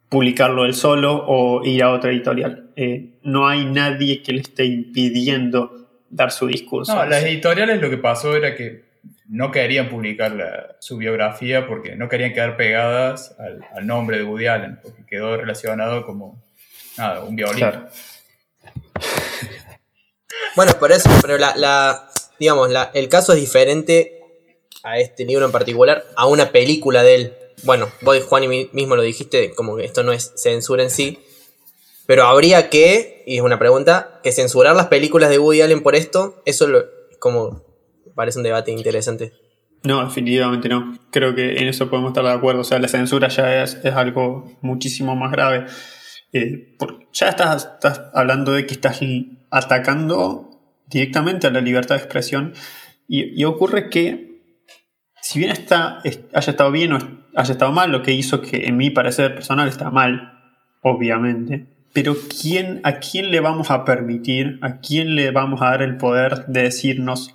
publicarlo 0.09 0.64
él 0.64 0.75
solo 0.75 1.25
o 1.27 1.64
ir 1.64 1.83
a 1.83 1.90
otra 1.90 2.12
editorial. 2.12 2.70
Eh, 2.77 3.18
no 3.22 3.49
hay 3.49 3.64
nadie 3.64 4.22
que 4.22 4.33
le 4.33 4.40
esté 4.40 4.64
impidiendo 4.64 5.88
dar 6.11 6.31
su 6.31 6.46
discurso. 6.46 6.94
No, 6.94 7.05
las 7.07 7.25
editoriales 7.25 7.81
lo 7.81 7.90
que 7.90 7.99
pasó 7.99 8.37
era 8.37 8.55
que 8.55 8.85
no 9.29 9.51
querían 9.51 9.89
publicar 9.89 10.77
su 10.81 10.97
biografía 10.97 11.67
porque 11.67 11.97
no 11.97 12.09
querían 12.09 12.33
quedar 12.33 12.57
pegadas 12.57 13.37
al, 13.39 13.87
nombre 13.87 14.19
de 14.19 14.25
Woody 14.25 14.47
Allen, 14.47 14.79
porque 14.83 15.05
quedó 15.07 15.37
relacionado 15.37 16.05
como 16.07 16.43
nada, 16.97 17.23
un 17.23 17.37
violín. 17.37 17.67
Bueno, 20.55 20.73
por 20.81 20.91
eso, 20.91 21.11
pero 21.21 21.37
la, 21.37 22.09
digamos, 22.41 22.71
la, 22.71 22.91
el 22.95 23.11
caso 23.11 23.35
es 23.35 23.41
diferente 23.41 24.23
a 24.83 24.99
este 24.99 25.27
libro 25.27 25.45
en 25.45 25.53
particular, 25.53 26.07
a 26.17 26.27
una 26.27 26.51
película 26.51 27.03
de 27.03 27.15
él. 27.15 27.37
Bueno, 27.65 27.91
vos, 28.01 28.25
Juan, 28.25 28.45
y 28.45 28.71
mismo 28.73 28.97
lo 28.97 29.03
dijiste, 29.03 29.53
como 29.55 29.77
que 29.77 29.85
esto 29.85 30.03
no 30.03 30.12
es 30.12 30.33
censura 30.37 30.83
en 30.83 30.89
sí, 30.89 31.19
pero 32.07 32.25
habría 32.25 32.71
que, 32.71 33.23
y 33.27 33.37
es 33.37 33.43
una 33.43 33.59
pregunta, 33.59 34.21
que 34.23 34.33
censurar 34.33 34.75
las 34.75 34.87
películas 34.87 35.29
de 35.29 35.39
Woody 35.39 35.61
Allen 35.61 35.83
por 35.83 35.95
esto, 35.95 36.41
eso 36.47 36.67
lo, 36.67 36.87
como 37.19 37.65
parece 38.16 38.38
un 38.38 38.44
debate 38.44 38.72
interesante. 38.72 39.33
No, 39.85 40.05
definitivamente 40.05 40.68
no. 40.68 40.98
Creo 41.12 41.35
que 41.35 41.59
en 41.59 41.68
eso 41.68 41.88
podemos 41.88 42.11
estar 42.11 42.24
de 42.24 42.33
acuerdo. 42.33 42.62
O 42.62 42.64
sea, 42.64 42.81
la 42.81 42.88
censura 42.88 43.29
ya 43.29 43.62
es, 43.62 43.85
algo 43.85 44.50
muchísimo 44.62 45.14
más 45.14 45.31
grave. 45.31 45.66
Eh, 46.33 46.76
ya 47.12 47.29
estás, 47.29 47.79
hablando 48.12 48.52
de 48.52 48.66
que 48.66 48.74
estás 48.74 49.00
atacando 49.50 50.50
directamente 50.88 51.46
a 51.46 51.50
la 51.50 51.61
libertad 51.61 51.94
de 51.94 52.02
expresión 52.02 52.55
y, 53.07 53.44
ocurre 53.44 53.88
que 53.88 54.42
si 55.22 55.38
bien 55.38 55.52
está, 55.52 56.00
haya 56.00 56.50
estado 56.50 56.70
bien 56.72 56.92
o 56.92 56.98
haya 57.37 57.52
estado 57.52 57.70
mal, 57.70 57.92
lo 57.92 58.02
que 58.02 58.12
hizo 58.12 58.40
que 58.40 58.66
en 58.66 58.76
mi 58.76 58.90
parecer 58.90 59.35
personal 59.35 59.68
está 59.68 59.90
mal, 59.90 60.40
obviamente, 60.83 61.66
pero 61.92 62.16
¿quién, 62.40 62.81
¿a 62.83 62.98
quién 62.98 63.31
le 63.31 63.40
vamos 63.40 63.70
a 63.70 63.85
permitir, 63.85 64.59
a 64.62 64.81
quién 64.81 65.14
le 65.14 65.31
vamos 65.31 65.62
a 65.62 65.70
dar 65.70 65.83
el 65.83 65.96
poder 65.96 66.46
de 66.46 66.62
decirnos 66.64 67.35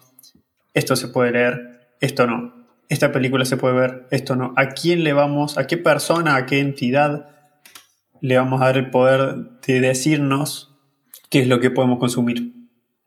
esto 0.74 0.96
se 0.96 1.08
puede 1.08 1.32
leer, 1.32 1.90
esto 2.00 2.28
no, 2.28 2.62
esta 2.90 3.12
película 3.12 3.46
se 3.46 3.58
puede 3.58 3.76
ver, 3.76 4.08
esto 4.12 4.36
no? 4.36 4.54
¿A 4.58 4.70
quién 4.70 5.04
le 5.04 5.14
vamos, 5.14 5.58
a 5.58 5.66
qué 5.66 5.78
persona, 5.78 6.36
a 6.36 6.46
qué 6.46 6.60
entidad 6.60 7.30
le 8.20 8.38
vamos 8.38 8.62
a 8.62 8.66
dar 8.66 8.78
el 8.78 8.90
poder 8.90 9.36
de 9.66 9.80
decirnos 9.80 10.76
qué 11.30 11.40
es 11.42 11.48
lo 11.48 11.60
que 11.60 11.72
podemos 11.72 12.00
consumir? 12.00 12.52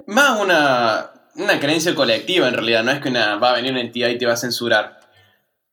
Más 0.07 0.41
una, 0.41 1.11
una 1.37 1.61
creencia 1.61 1.95
colectiva 1.95 2.49
en 2.49 2.55
realidad, 2.55 2.83
no 2.83 2.93
es 2.93 3.01
que 3.01 3.11
una, 3.11 3.37
va 3.37 3.51
a 3.51 3.57
venir 3.57 3.73
una 3.73 3.83
entidad 3.83 4.09
y 4.09 4.17
te 4.17 4.27
va 4.27 4.33
a 4.33 4.39
censurar. 4.39 5.01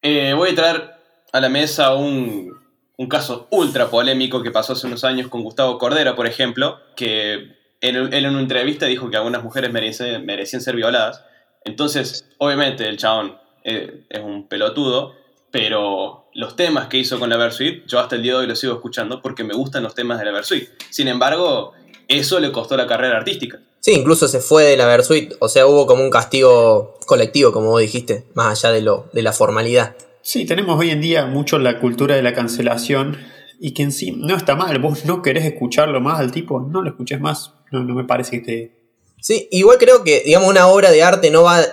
Eh, 0.01 0.33
voy 0.33 0.49
a 0.49 0.55
traer 0.55 0.91
a 1.31 1.39
la 1.39 1.47
mesa 1.47 1.95
un, 1.95 2.53
un, 2.97 3.07
caso 3.07 3.47
ultra 3.51 3.89
polémico 3.89 4.43
que 4.43 4.51
pasó 4.51 4.73
hace 4.73 4.87
unos 4.87 5.03
años 5.03 5.29
con 5.29 5.43
Gustavo 5.43 5.77
Cordero, 5.77 6.15
por 6.15 6.27
ejemplo, 6.27 6.79
que 6.95 7.55
él 7.79 8.13
en 8.13 8.25
una 8.25 8.41
entrevista 8.41 8.87
dijo 8.87 9.09
que 9.09 9.17
algunas 9.17 9.43
mujeres 9.43 9.71
merecían, 9.71 10.25
merecían 10.25 10.61
ser 10.61 10.75
violadas. 10.75 11.23
Entonces, 11.63 12.25
obviamente, 12.37 12.87
el 12.87 12.97
chabón 12.97 13.37
eh, 13.63 14.03
es 14.09 14.19
un 14.19 14.47
pelotudo, 14.47 15.13
pero 15.51 16.25
los 16.33 16.55
temas 16.55 16.87
que 16.87 16.97
hizo 16.97 17.19
con 17.19 17.29
la 17.29 17.37
Versuit, 17.37 17.85
yo 17.87 17.99
hasta 17.99 18.15
el 18.15 18.23
día 18.23 18.33
de 18.33 18.39
hoy 18.39 18.47
los 18.47 18.59
sigo 18.59 18.73
escuchando 18.73 19.21
porque 19.21 19.43
me 19.43 19.53
gustan 19.53 19.83
los 19.83 19.95
temas 19.95 20.19
de 20.19 20.25
la 20.25 20.31
Versuit. 20.31 20.69
Sin 20.89 21.07
embargo, 21.07 21.73
eso 22.07 22.39
le 22.39 22.51
costó 22.51 22.77
la 22.77 22.87
carrera 22.87 23.17
artística. 23.17 23.59
Sí, 23.79 23.93
incluso 23.93 24.27
se 24.27 24.39
fue 24.39 24.63
de 24.63 24.77
la 24.77 24.85
Versuit, 24.85 25.33
o 25.39 25.49
sea, 25.49 25.65
hubo 25.65 25.87
como 25.87 26.03
un 26.03 26.11
castigo 26.11 26.99
colectivo, 27.07 27.51
como 27.51 27.69
vos 27.71 27.81
dijiste, 27.81 28.25
más 28.35 28.63
allá 28.63 28.73
de, 28.73 28.81
lo, 28.81 29.09
de 29.11 29.23
la 29.23 29.33
formalidad. 29.33 29.95
Sí, 30.21 30.45
tenemos 30.45 30.79
hoy 30.79 30.91
en 30.91 31.01
día 31.01 31.25
mucho 31.25 31.57
la 31.57 31.79
cultura 31.79 32.15
de 32.15 32.21
la 32.21 32.33
cancelación 32.33 33.17
y 33.59 33.73
que 33.73 33.83
en 33.83 33.91
sí 33.91 34.11
no 34.11 34.35
está 34.35 34.55
mal. 34.55 34.77
Vos 34.79 35.05
no 35.05 35.21
querés 35.21 35.45
escucharlo 35.45 35.99
más 35.99 36.19
al 36.19 36.31
tipo, 36.31 36.59
no 36.59 36.83
lo 36.83 36.89
escuches 36.89 37.19
más. 37.19 37.53
No, 37.71 37.83
no 37.83 37.95
me 37.95 38.03
parece 38.03 38.31
que 38.31 38.39
te. 38.45 38.80
Sí, 39.21 39.47
igual 39.51 39.77
creo 39.77 40.03
que, 40.03 40.21
digamos, 40.21 40.49
una 40.49 40.67
obra 40.67 40.91
de 40.91 41.03
arte 41.03 41.29
no 41.29 41.43
va 41.43 41.63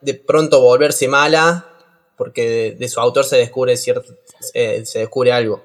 de 0.00 0.14
pronto 0.14 0.56
a 0.56 0.60
volverse 0.60 1.08
mala 1.08 1.66
porque 2.16 2.76
de, 2.78 2.88
su 2.88 3.00
autor 3.00 3.24
se 3.24 3.36
descubre 3.36 3.76
cierto. 3.76 4.14
se 4.40 4.98
descubre 4.98 5.32
algo. 5.32 5.62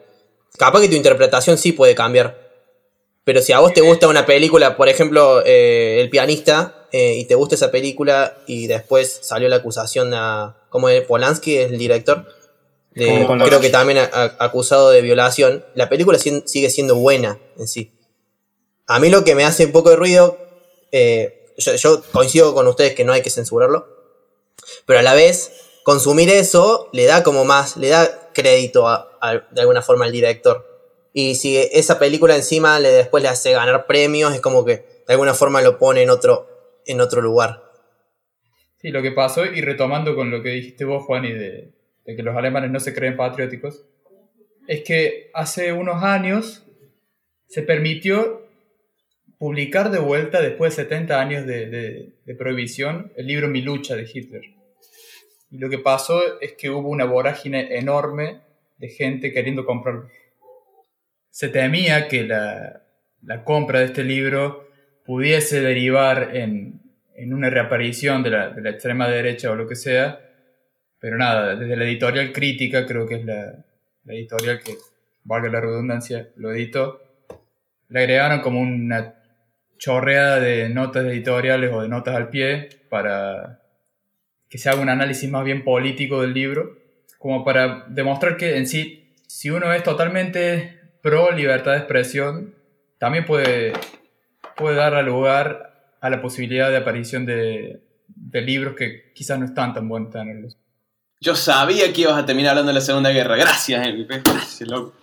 Capaz 0.58 0.82
que 0.82 0.90
tu 0.90 0.96
interpretación 0.96 1.58
sí 1.58 1.72
puede 1.72 1.96
cambiar. 1.96 2.40
Pero 3.24 3.42
si 3.42 3.54
a 3.54 3.60
vos 3.60 3.74
te 3.74 3.82
gusta 3.82 4.08
una 4.08 4.26
película, 4.26 4.76
por 4.76 4.90
ejemplo, 4.90 5.44
eh, 5.46 6.02
El 6.02 6.10
pianista, 6.10 6.88
eh, 6.92 7.16
y 7.18 7.26
te 7.26 7.36
gusta 7.36 7.56
esa 7.56 7.72
película 7.72 8.38
y 8.48 8.68
después 8.68 9.20
salió 9.22 9.48
la 9.48 9.58
acusación 9.58 10.14
a. 10.14 10.58
¿Cómo 10.70 10.90
es? 10.90 11.02
Polanski 11.02 11.58
es 11.58 11.72
el 11.72 11.78
director. 11.78 12.26
creo 12.94 13.60
que 13.60 13.70
también 13.70 14.00
acusado 14.40 14.90
de 14.90 15.02
violación. 15.02 15.64
La 15.76 15.90
película 15.90 16.18
sigue 16.18 16.70
siendo 16.70 16.96
buena 16.96 17.40
en 17.58 17.68
sí. 17.68 17.94
A 18.88 19.00
mí 19.00 19.10
lo 19.10 19.24
que 19.24 19.36
me 19.36 19.46
hace 19.46 19.66
un 19.66 19.72
poco 19.72 19.90
de 19.92 19.96
ruido. 19.96 20.38
Eh, 20.92 21.54
yo, 21.58 22.02
coincido 22.12 22.54
con 22.54 22.68
ustedes 22.68 22.96
que 22.96 23.04
no 23.04 23.14
hay 23.14 23.22
que 23.22 23.30
censurarlo. 23.30 23.88
Pero 24.86 25.00
a 25.00 25.04
la 25.04 25.14
vez, 25.14 25.52
consumir 25.84 26.30
eso 26.30 26.90
le 26.94 27.06
da 27.06 27.24
como 27.24 27.46
más. 27.46 27.78
le 27.78 27.90
da 27.90 28.32
crédito 28.34 28.88
de 29.52 29.62
alguna 29.62 29.82
forma 29.82 30.06
al 30.06 30.12
director. 30.12 30.68
Y 31.14 31.36
si 31.36 31.58
esa 31.58 32.00
película 32.00 32.36
encima 32.36 32.80
le 32.80 32.90
después 32.90 33.22
le 33.22 33.30
hace 33.30 33.52
ganar 33.52 33.86
premios, 33.86 34.34
es 34.34 34.42
como 34.42 34.64
que 34.64 34.74
de 35.08 35.14
alguna 35.14 35.34
forma 35.34 35.62
lo 35.62 35.78
pone 35.78 36.04
en 36.04 36.10
otro, 36.10 36.48
en 36.86 37.02
otro 37.02 37.22
lugar. 37.22 37.64
Sí, 38.82 38.90
lo 38.90 39.02
que 39.02 39.12
pasó, 39.12 39.46
y 39.46 39.62
retomando 39.62 40.16
con 40.16 40.32
lo 40.32 40.42
que 40.42 40.50
dijiste 40.50 40.86
vos, 40.86 41.04
Juan, 41.06 41.26
y 41.26 41.34
de, 41.34 41.74
que 42.06 42.24
los 42.24 42.36
alemanes 42.36 42.72
no 42.72 42.80
se 42.80 42.96
creen 42.96 43.16
patrióticos, 43.16 43.86
es 44.68 44.84
que 44.84 45.30
hace 45.34 45.74
unos 45.74 46.02
años 46.04 46.66
se 47.48 47.62
permitió 47.62 48.41
publicar 49.42 49.90
de 49.90 49.98
vuelta, 49.98 50.40
después 50.40 50.78
de 50.78 50.84
70 50.84 51.20
años 51.20 51.48
de, 51.48 51.66
de, 51.66 52.36
prohibición, 52.36 53.12
el 53.16 53.26
libro 53.26 53.48
Mi 53.48 53.64
lucha 53.64 53.96
de 53.96 54.08
Hitler. 54.08 54.44
Y 55.50 55.58
lo 55.58 55.68
que 55.68 55.80
pasó 55.80 56.40
es 56.40 56.54
que 56.54 56.70
hubo 56.70 56.90
una 56.90 57.06
vorágine 57.06 57.76
enorme 57.76 58.42
de 58.78 58.90
gente 58.90 59.34
queriendo 59.34 59.66
comprarlo 59.66 60.08
se 61.32 61.48
temía 61.48 62.08
que 62.08 62.24
la, 62.24 62.84
compra 63.44 63.80
de 63.80 63.86
este 63.86 64.04
libro 64.04 64.70
pudiese 65.06 65.60
derivar 65.62 66.36
en, 66.36 66.80
una 67.34 67.50
reaparición 67.50 68.22
de 68.22 68.30
la, 68.30 68.70
extrema 68.70 69.10
derecha 69.10 69.50
o 69.50 69.56
lo 69.56 69.68
que 69.68 69.76
sea, 69.76 70.20
pero 71.00 71.18
nada, 71.18 71.56
desde 71.56 71.76
la 71.76 71.86
editorial 71.86 72.32
crítica, 72.32 72.86
creo 72.86 73.08
que 73.08 73.16
es 73.16 73.26
la, 73.26 73.66
editorial 74.06 74.60
que, 74.64 74.76
valga 75.24 75.50
la 75.50 75.62
redundancia, 75.62 76.30
lo 76.36 76.52
editó, 76.52 77.02
le 77.90 78.02
agregaron 78.02 78.42
como 78.42 78.60
una 78.60 79.21
chorreada 79.82 80.40
de 80.40 80.70
notas 80.70 81.06
editoriales 81.06 81.72
o 81.74 81.82
de 81.82 81.90
notas 81.90 82.16
al 82.16 82.30
pie 82.30 82.70
para 82.88 83.62
que 84.48 84.60
se 84.60 84.70
haga 84.70 84.80
un 84.80 84.90
análisis 84.90 85.30
más 85.30 85.44
bien 85.44 85.64
político 85.64 86.22
del 86.22 86.34
libro, 86.34 86.78
como 87.18 87.44
para 87.44 87.86
demostrar 87.88 88.38
que 88.38 88.58
en 88.58 88.68
sí, 88.68 89.12
si 89.28 89.50
uno 89.50 89.74
es 89.74 89.82
totalmente 89.82 90.80
pro 91.02 91.32
libertad 91.32 91.72
de 91.72 91.78
expresión 91.80 92.54
también 93.00 93.26
puede, 93.26 93.74
puede 94.56 94.76
dar 94.76 95.04
lugar 95.04 95.96
a 96.00 96.10
la 96.12 96.22
posibilidad 96.22 96.70
de 96.70 96.78
aparición 96.78 97.26
de, 97.26 97.82
libros 98.34 98.76
que 98.76 99.12
quizás 99.14 99.40
no 99.40 99.46
están 99.46 99.74
tan 99.74 99.90
buenos 99.90 100.12
tenerlos. 100.12 100.58
Yo 101.20 101.36
sabía 101.36 101.92
que 101.92 102.02
ibas 102.02 102.22
a 102.22 102.26
terminar 102.26 102.52
hablando 102.52 102.70
de 102.70 102.76
la 102.76 102.82
Segunda 102.82 103.10
Guerra. 103.10 103.36
Gracias, 103.36 103.84
Gracias, 104.08 104.70
loco. 104.70 105.01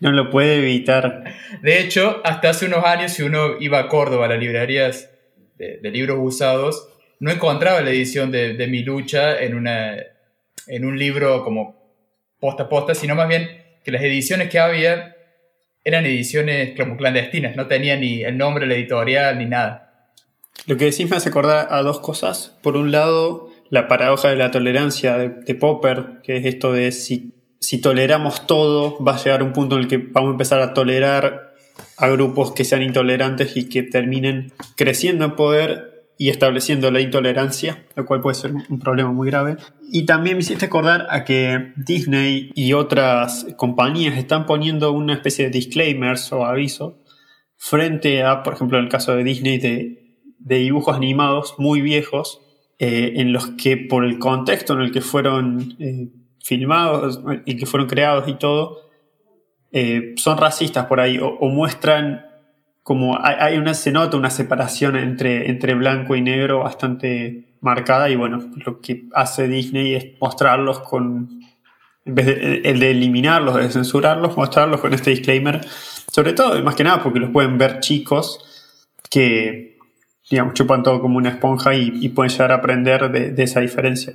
No 0.00 0.12
lo 0.12 0.30
puede 0.30 0.56
evitar. 0.58 1.24
De 1.62 1.80
hecho, 1.80 2.20
hasta 2.24 2.50
hace 2.50 2.66
unos 2.66 2.84
años, 2.84 3.12
si 3.12 3.22
uno 3.22 3.56
iba 3.60 3.78
a 3.78 3.88
Córdoba 3.88 4.26
a 4.26 4.28
las 4.28 4.38
librerías 4.38 5.10
de, 5.56 5.78
libros 5.90 6.18
usados, 6.20 6.88
no 7.20 7.30
encontraba 7.30 7.80
la 7.80 7.90
edición 7.90 8.30
de, 8.30 8.54
de, 8.54 8.66
Mi 8.66 8.82
Lucha 8.82 9.38
en, 9.38 9.54
una, 9.54 9.96
en 10.66 10.84
un 10.84 10.98
libro 10.98 11.42
como 11.42 11.82
posta 12.38 12.64
a 12.64 12.68
posta, 12.68 12.94
sino 12.94 13.14
más 13.14 13.28
bien 13.28 13.48
que 13.82 13.90
las 13.92 14.02
ediciones 14.02 14.50
que 14.50 14.58
había 14.58 15.14
eran 15.84 16.06
ediciones 16.06 16.78
como 16.78 16.96
clandestinas, 16.96 17.56
no 17.56 17.66
tenía 17.66 17.96
ni 17.96 18.22
el 18.22 18.38
nombre, 18.38 18.66
la 18.66 18.74
editorial, 18.74 19.38
ni 19.38 19.44
nada. 19.44 19.84
Lo 20.66 20.76
que 20.76 20.86
decís 20.86 21.08
me 21.10 21.16
hace 21.16 21.28
acordar 21.28 21.68
a 21.70 21.82
dos 21.82 22.00
cosas. 22.00 22.56
Por 22.62 22.76
un 22.76 22.90
lado, 22.90 23.50
la 23.68 23.86
paradoja 23.86 24.30
de 24.30 24.36
la 24.36 24.50
tolerancia 24.50 25.18
de, 25.18 25.54
Popper, 25.54 26.22
que 26.22 26.38
es 26.38 26.46
esto 26.46 26.72
de 26.72 26.90
si, 26.90 27.34
si 27.64 27.80
toleramos 27.80 28.46
todo, 28.46 29.02
va 29.02 29.14
a 29.14 29.22
llegar 29.22 29.42
un 29.42 29.52
punto 29.52 29.76
en 29.76 29.82
el 29.82 29.88
que 29.88 29.96
vamos 29.98 30.28
a 30.28 30.32
empezar 30.32 30.60
a 30.60 30.74
tolerar 30.74 31.54
a 31.96 32.08
grupos 32.08 32.52
que 32.52 32.64
sean 32.64 32.82
intolerantes 32.82 33.56
y 33.56 33.68
que 33.68 33.82
terminen 33.82 34.52
creciendo 34.76 35.24
en 35.24 35.36
poder 35.36 35.94
y 36.18 36.28
estableciendo 36.28 36.90
la 36.90 37.00
intolerancia, 37.00 37.86
lo 37.96 38.04
cual 38.04 38.20
puede 38.20 38.36
ser 38.36 38.52
un 38.52 38.78
problema 38.78 39.12
muy 39.12 39.28
grave. 39.28 39.56
Y 39.90 40.04
también 40.04 40.36
me 40.36 40.42
hiciste 40.42 40.66
acordar 40.66 41.06
a 41.10 41.24
que 41.24 41.72
Disney 41.76 42.52
y 42.54 42.72
otras 42.74 43.46
compañías 43.56 44.16
están 44.16 44.46
poniendo 44.46 44.92
una 44.92 45.14
especie 45.14 45.46
de 45.46 45.50
disclaimers 45.50 46.32
o 46.32 46.44
aviso 46.44 47.02
frente 47.56 48.22
a, 48.22 48.42
por 48.42 48.54
ejemplo, 48.54 48.78
en 48.78 48.84
el 48.84 48.90
caso 48.90 49.16
de 49.16 49.24
Disney, 49.24 49.58
de, 49.58 50.20
de 50.38 50.56
dibujos 50.56 50.94
animados 50.94 51.54
muy 51.58 51.80
viejos, 51.80 52.40
eh, 52.78 53.14
en 53.16 53.32
los 53.32 53.50
que 53.50 53.76
por 53.76 54.04
el 54.04 54.18
contexto 54.18 54.74
en 54.74 54.80
el 54.80 54.92
que 54.92 55.00
fueron 55.00 55.76
eh, 55.78 56.10
filmados 56.44 57.20
y 57.46 57.56
que 57.56 57.66
fueron 57.66 57.88
creados 57.88 58.28
y 58.28 58.34
todo, 58.34 58.82
eh, 59.72 60.14
son 60.16 60.38
racistas 60.38 60.86
por 60.86 61.00
ahí 61.00 61.18
o, 61.20 61.48
muestran 61.48 62.26
como 62.82 63.18
hay, 63.18 63.56
una, 63.56 63.72
se 63.72 63.90
nota 63.90 64.18
una 64.18 64.28
separación 64.28 64.96
entre, 64.96 65.48
entre 65.50 65.74
blanco 65.74 66.14
y 66.14 66.20
negro 66.20 66.60
bastante 66.60 67.56
marcada 67.60 68.10
y 68.10 68.16
bueno, 68.16 68.50
lo 68.64 68.80
que 68.80 69.06
hace 69.14 69.48
Disney 69.48 69.94
es 69.94 70.20
mostrarlos 70.20 70.80
con, 70.80 71.40
en 72.04 72.14
vez 72.14 72.26
de, 72.26 72.60
el 72.64 72.78
de 72.78 72.90
eliminarlos, 72.90 73.56
de 73.56 73.70
censurarlos, 73.70 74.36
mostrarlos 74.36 74.80
con 74.80 74.92
este 74.92 75.10
disclaimer, 75.10 75.62
sobre 76.12 76.34
todo, 76.34 76.62
más 76.62 76.74
que 76.74 76.84
nada, 76.84 77.02
porque 77.02 77.20
los 77.20 77.30
pueden 77.30 77.56
ver 77.56 77.80
chicos 77.80 78.44
que, 79.10 79.78
digamos, 80.30 80.52
chupan 80.54 80.82
todo 80.82 81.00
como 81.00 81.16
una 81.16 81.30
esponja 81.30 81.74
y, 81.74 82.08
pueden 82.10 82.30
llegar 82.30 82.52
a 82.52 82.56
aprender 82.56 83.10
de, 83.10 83.42
esa 83.42 83.60
diferencia. 83.60 84.14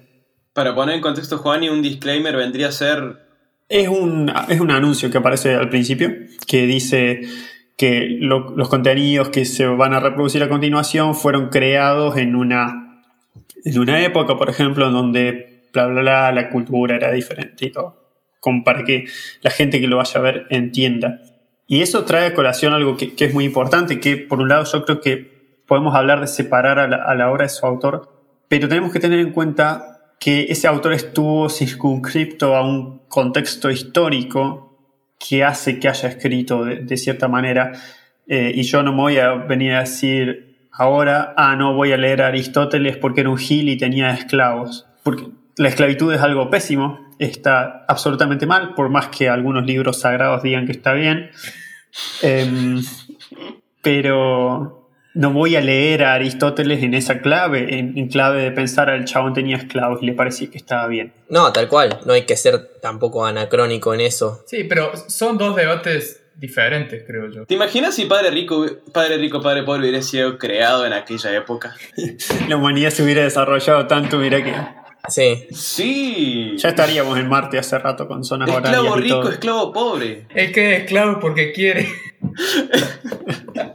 Para 0.59 0.75
poner 0.75 0.95
en 0.95 1.01
contexto, 1.01 1.37
Juan, 1.37 1.63
y 1.63 1.69
un 1.69 1.81
disclaimer 1.81 2.35
vendría 2.35 2.67
a 2.67 2.73
ser 2.73 3.15
es 3.69 3.87
un, 3.87 4.29
es 4.49 4.59
un 4.59 4.71
anuncio 4.71 5.09
que 5.09 5.17
aparece 5.17 5.55
al 5.55 5.69
principio 5.69 6.13
que 6.45 6.67
dice 6.67 7.21
que 7.77 8.17
los 8.19 8.67
contenidos 8.67 9.29
que 9.29 9.45
se 9.45 9.65
van 9.67 9.93
a 9.93 10.01
reproducir 10.01 10.43
a 10.43 10.49
continuación 10.49 11.15
fueron 11.15 11.47
creados 11.47 12.17
en 12.17 12.35
una, 12.35 13.05
en 13.63 13.79
una 13.79 14.03
época, 14.03 14.35
por 14.35 14.49
ejemplo, 14.49 14.87
en 14.87 14.91
donde 14.91 15.69
bla, 15.71 15.87
bla, 15.87 16.01
bla, 16.01 16.31
la 16.33 16.49
cultura 16.49 16.97
era 16.97 17.09
diferente 17.13 17.67
y 17.67 17.71
todo. 17.71 17.95
Como 18.41 18.65
para 18.65 18.83
que 18.83 19.05
la 19.39 19.51
gente 19.51 19.79
que 19.79 19.87
lo 19.87 19.95
vaya 19.95 20.19
a 20.19 20.23
ver 20.23 20.45
entienda. 20.49 21.21
Y 21.67 21.83
eso 21.83 22.03
trae 22.03 22.27
a 22.27 22.33
colación 22.33 22.73
algo 22.73 22.97
que, 22.97 23.13
es 23.17 23.33
muy 23.33 23.45
importante, 23.45 24.01
que 24.01 24.17
por 24.17 24.41
un 24.41 24.49
lado 24.49 24.65
yo 24.65 24.83
creo 24.83 24.99
que 24.99 25.61
podemos 25.65 25.95
hablar 25.95 26.19
de 26.19 26.27
separar 26.27 26.79
a 26.79 26.89
la, 26.89 26.97
a 26.97 27.15
la 27.15 27.31
obra 27.31 27.43
de 27.43 27.49
su 27.49 27.65
autor, 27.65 28.11
pero 28.49 28.67
tenemos 28.67 28.91
que 28.91 28.99
tener 28.99 29.19
en 29.21 29.31
cuenta 29.31 29.95
que 30.19 30.47
ese 30.49 30.67
autor 30.67 30.93
estuvo 30.93 31.49
circunscripto 31.49 32.55
a 32.55 32.61
un 32.61 32.99
contexto 33.07 33.71
histórico 33.71 34.77
que 35.17 35.43
hace 35.43 35.79
que 35.79 35.87
haya 35.87 36.09
escrito 36.09 36.65
de, 36.65 36.97
cierta 36.97 37.27
manera. 37.27 37.71
Eh, 38.27 38.51
y 38.53 38.63
yo 38.63 38.83
no 38.83 38.93
voy 38.93 39.17
a 39.17 39.33
venir 39.33 39.73
a 39.73 39.81
decir 39.81 40.67
ahora, 40.71 41.33
ah, 41.35 41.55
no 41.55 41.73
voy 41.73 41.93
a 41.93 41.97
leer 41.97 42.21
a 42.21 42.27
Aristóteles 42.27 42.97
porque 42.97 43.21
era 43.21 43.29
un 43.29 43.37
gil 43.37 43.69
y 43.69 43.77
tenía 43.77 44.11
esclavos. 44.11 44.85
Porque 45.03 45.27
la 45.57 45.69
esclavitud 45.69 46.13
es 46.13 46.21
algo 46.21 46.49
pésimo, 46.49 46.99
está 47.17 47.85
absolutamente 47.87 48.45
mal, 48.45 48.73
por 48.75 48.89
más 48.89 49.07
que 49.07 49.29
algunos 49.29 49.65
libros 49.65 49.99
sagrados 49.99 50.43
digan 50.43 50.65
que 50.65 50.71
está 50.73 50.93
bien. 50.93 51.31
Em, 52.21 52.81
pero 53.81 54.78
no 55.13 55.31
voy 55.31 55.55
a 55.55 55.61
leer 55.61 56.03
a 56.03 56.13
Aristóteles 56.13 56.83
en 56.83 56.93
esa 56.93 57.19
clave, 57.19 57.79
en, 57.79 58.07
clave 58.09 58.41
de 58.41 58.51
pensar 58.51 58.89
al 58.89 59.05
chabón 59.05 59.33
tenía 59.33 59.57
esclavos 59.57 60.01
y 60.01 60.05
le 60.05 60.13
parecía 60.13 60.49
que 60.49 60.57
estaba 60.57 60.87
bien. 60.87 61.13
No, 61.29 61.51
tal 61.51 61.67
cual, 61.67 61.99
no 62.05 62.13
hay 62.13 62.23
que 62.23 62.37
ser 62.37 62.79
tampoco 62.81 63.25
anacrónico 63.25 63.93
en 63.93 64.01
eso. 64.01 64.43
Sí, 64.45 64.63
pero 64.65 64.91
son 65.07 65.37
dos 65.37 65.55
debates 65.55 66.21
diferentes, 66.35 67.03
creo 67.05 67.29
yo. 67.29 67.45
¿Te 67.45 67.55
imaginas 67.55 67.95
si 67.95 68.05
Padre 68.05 68.31
Rico, 68.31 68.65
Padre 68.93 69.17
Rico, 69.17 69.41
Padre 69.41 69.63
Pobre 69.63 69.81
hubiera 69.81 70.01
sido 70.01 70.37
creado 70.37 70.85
en 70.85 70.93
aquella 70.93 71.35
época? 71.35 71.75
La 72.47 72.55
humanidad 72.55 72.91
se 72.91 73.03
hubiera 73.03 73.23
desarrollado 73.23 73.87
tanto, 73.87 74.17
mira 74.17 74.43
que... 74.43 74.53
Sí. 75.07 75.47
Sí. 75.51 76.55
Ya 76.57 76.69
estaríamos 76.69 77.17
en 77.17 77.27
Marte 77.27 77.57
hace 77.57 77.79
rato 77.79 78.07
con 78.07 78.23
zonas 78.23 78.49
Esclavo 78.49 78.95
rico, 78.97 79.29
esclavo 79.29 79.73
pobre. 79.73 80.27
Es 80.35 80.51
que 80.51 80.75
es 80.75 80.81
esclavo 80.81 81.19
porque 81.19 81.51
quiere. 81.51 81.87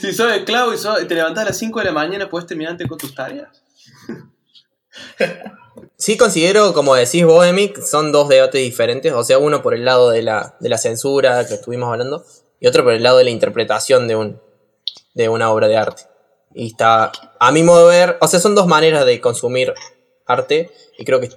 si 0.00 0.12
sos 0.12 0.32
esclavo 0.32 0.72
y, 0.74 1.06
te 1.06 1.14
levantás 1.14 1.44
a 1.44 1.48
las 1.48 1.58
5 1.58 1.78
de 1.78 1.84
la 1.84 1.92
mañana, 1.92 2.28
¿puedes 2.28 2.46
terminar 2.46 2.76
con 2.88 2.98
tus 2.98 3.14
tareas? 3.14 3.62
Sí 5.96 6.16
considero, 6.16 6.72
como 6.72 6.94
decís 6.94 7.24
vos, 7.24 7.46
son 7.88 8.12
dos 8.12 8.28
debates 8.28 8.60
diferentes. 8.60 9.12
O 9.12 9.22
sea, 9.22 9.38
uno 9.38 9.62
por 9.62 9.74
el 9.74 9.84
lado 9.84 10.10
de 10.10 10.22
la, 10.22 10.56
censura 10.78 11.46
que 11.46 11.54
estuvimos 11.54 11.90
hablando 11.90 12.24
y 12.58 12.66
otro 12.66 12.84
por 12.84 12.94
el 12.94 13.02
lado 13.02 13.18
de 13.18 13.24
la 13.24 13.30
interpretación 13.30 14.08
de, 14.08 14.16
un, 14.16 14.40
de 15.14 15.28
una 15.28 15.50
obra 15.50 15.68
de 15.68 15.76
arte. 15.76 16.02
Y 16.54 16.68
está, 16.68 17.12
a 17.38 17.52
mi 17.52 17.62
modo 17.62 17.88
de 17.88 17.98
ver, 17.98 18.18
o 18.20 18.26
sea, 18.26 18.40
son 18.40 18.54
dos 18.54 18.66
maneras 18.66 19.04
de 19.04 19.20
consumir 19.20 19.72
arte 20.26 20.70
y 20.98 21.04
creo 21.04 21.20
que 21.20 21.30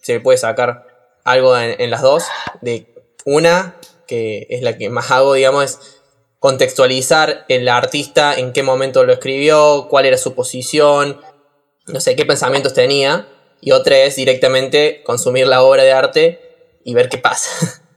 se 0.00 0.20
puede 0.20 0.38
sacar 0.38 0.86
algo 1.24 1.56
en, 1.56 1.80
en 1.80 1.90
las 1.90 2.02
dos. 2.02 2.24
De 2.60 2.94
una, 3.24 3.76
que 4.06 4.46
es 4.50 4.62
la 4.62 4.76
que 4.76 4.90
más 4.90 5.10
hago, 5.10 5.34
digamos, 5.34 5.64
es 5.64 5.99
contextualizar 6.40 7.44
el 7.48 7.68
artista, 7.68 8.34
en 8.34 8.52
qué 8.52 8.62
momento 8.62 9.04
lo 9.04 9.12
escribió, 9.12 9.86
cuál 9.88 10.06
era 10.06 10.16
su 10.16 10.34
posición, 10.34 11.20
no 11.86 12.00
sé 12.00 12.16
qué 12.16 12.24
pensamientos 12.24 12.74
tenía, 12.74 13.28
y 13.60 13.72
otra 13.72 13.98
es 13.98 14.16
directamente 14.16 15.02
consumir 15.04 15.46
la 15.46 15.62
obra 15.62 15.84
de 15.84 15.92
arte 15.92 16.40
y 16.82 16.94
ver 16.94 17.08
qué 17.08 17.18
pasa. 17.18 17.84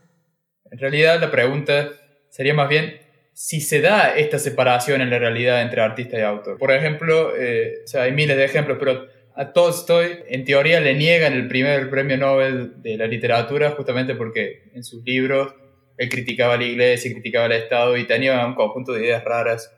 En 0.70 0.80
realidad 0.80 1.20
la 1.20 1.30
pregunta 1.30 1.90
sería 2.30 2.52
más 2.52 2.68
bien 2.68 3.00
si 3.32 3.60
se 3.60 3.80
da 3.80 4.16
esta 4.16 4.40
separación 4.40 5.02
en 5.02 5.10
la 5.10 5.20
realidad 5.20 5.62
entre 5.62 5.80
artista 5.80 6.18
y 6.18 6.22
autor. 6.22 6.58
Por 6.58 6.72
ejemplo, 6.72 7.32
eh, 7.36 7.82
o 7.84 7.86
sea, 7.86 8.02
hay 8.02 8.10
miles 8.10 8.36
de 8.36 8.44
ejemplos, 8.44 8.78
pero 8.80 9.06
a 9.36 9.52
Tolstoy 9.52 10.24
en 10.26 10.44
teoría 10.44 10.80
le 10.80 10.94
niegan 10.94 11.32
el 11.32 11.46
primer 11.46 11.90
premio 11.90 12.16
Nobel 12.16 12.82
de 12.82 12.96
la 12.96 13.06
literatura 13.06 13.70
justamente 13.70 14.16
porque 14.16 14.64
en 14.74 14.82
sus 14.82 15.04
libros 15.04 15.54
él 15.96 16.08
criticaba 16.08 16.54
a 16.54 16.56
la 16.56 16.64
iglesia, 16.64 17.12
criticaba 17.12 17.46
al 17.46 17.52
Estado 17.52 17.96
y 17.96 18.06
tenía 18.06 18.46
un 18.46 18.54
conjunto 18.54 18.92
de 18.92 19.04
ideas 19.04 19.24
raras, 19.24 19.72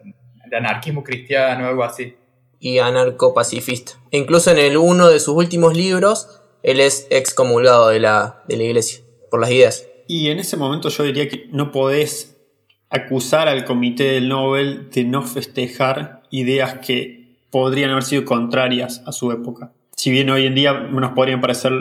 el 0.45 0.55
anarquismo 0.55 1.03
cristiano, 1.03 1.67
algo 1.67 1.85
así. 1.85 2.15
Y 2.59 2.79
anarcopacifista. 2.79 3.93
incluso 4.11 4.51
en 4.51 4.59
el 4.59 4.77
uno 4.77 5.09
de 5.09 5.21
sus 5.21 5.35
últimos 5.35 5.77
libros, 5.77 6.41
él 6.63 6.81
es 6.81 7.07
excomulgado 7.11 7.89
de 7.89 8.01
la, 8.01 8.43
de 8.49 8.57
la 8.57 8.65
iglesia 8.65 9.05
por 9.31 9.41
las 9.41 9.51
ideas. 9.51 9.87
Y 10.09 10.31
en 10.31 10.39
ese 10.39 10.57
momento 10.57 10.89
yo 10.89 11.05
diría 11.05 11.29
que 11.29 11.49
no 11.51 11.71
podés 11.71 12.37
acusar 12.89 13.49
al 13.49 13.65
comité 13.65 14.05
del 14.05 14.29
Nobel 14.29 14.91
de 14.91 15.05
no 15.05 15.23
festejar 15.23 16.23
ideas 16.31 16.79
que 16.79 17.37
podrían 17.51 17.91
haber 17.91 18.05
sido 18.05 18.25
contrarias 18.25 19.03
a 19.07 19.13
su 19.13 19.33
época. 19.33 19.73
Si 19.97 20.11
bien 20.11 20.31
hoy 20.31 20.47
en 20.47 20.55
día 20.55 20.73
nos 20.73 21.13
podrían 21.13 21.41
parecer 21.41 21.73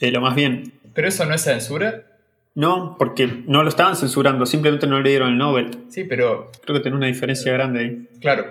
de 0.00 0.10
lo 0.10 0.20
más 0.20 0.34
bien. 0.34 0.80
¿Pero 0.94 1.08
eso 1.08 1.24
no 1.24 1.34
es 1.34 1.42
censura? 1.42 2.13
No, 2.54 2.96
porque 2.98 3.26
no 3.46 3.62
lo 3.62 3.68
estaban 3.68 3.96
censurando, 3.96 4.46
simplemente 4.46 4.86
no 4.86 5.00
le 5.00 5.10
dieron 5.10 5.30
el 5.30 5.38
Nobel. 5.38 5.70
Sí, 5.88 6.04
pero... 6.04 6.50
Creo 6.64 6.76
que 6.76 6.82
tiene 6.82 6.96
una 6.96 7.06
diferencia 7.06 7.52
grande 7.52 7.80
ahí. 7.80 8.08
Claro, 8.20 8.44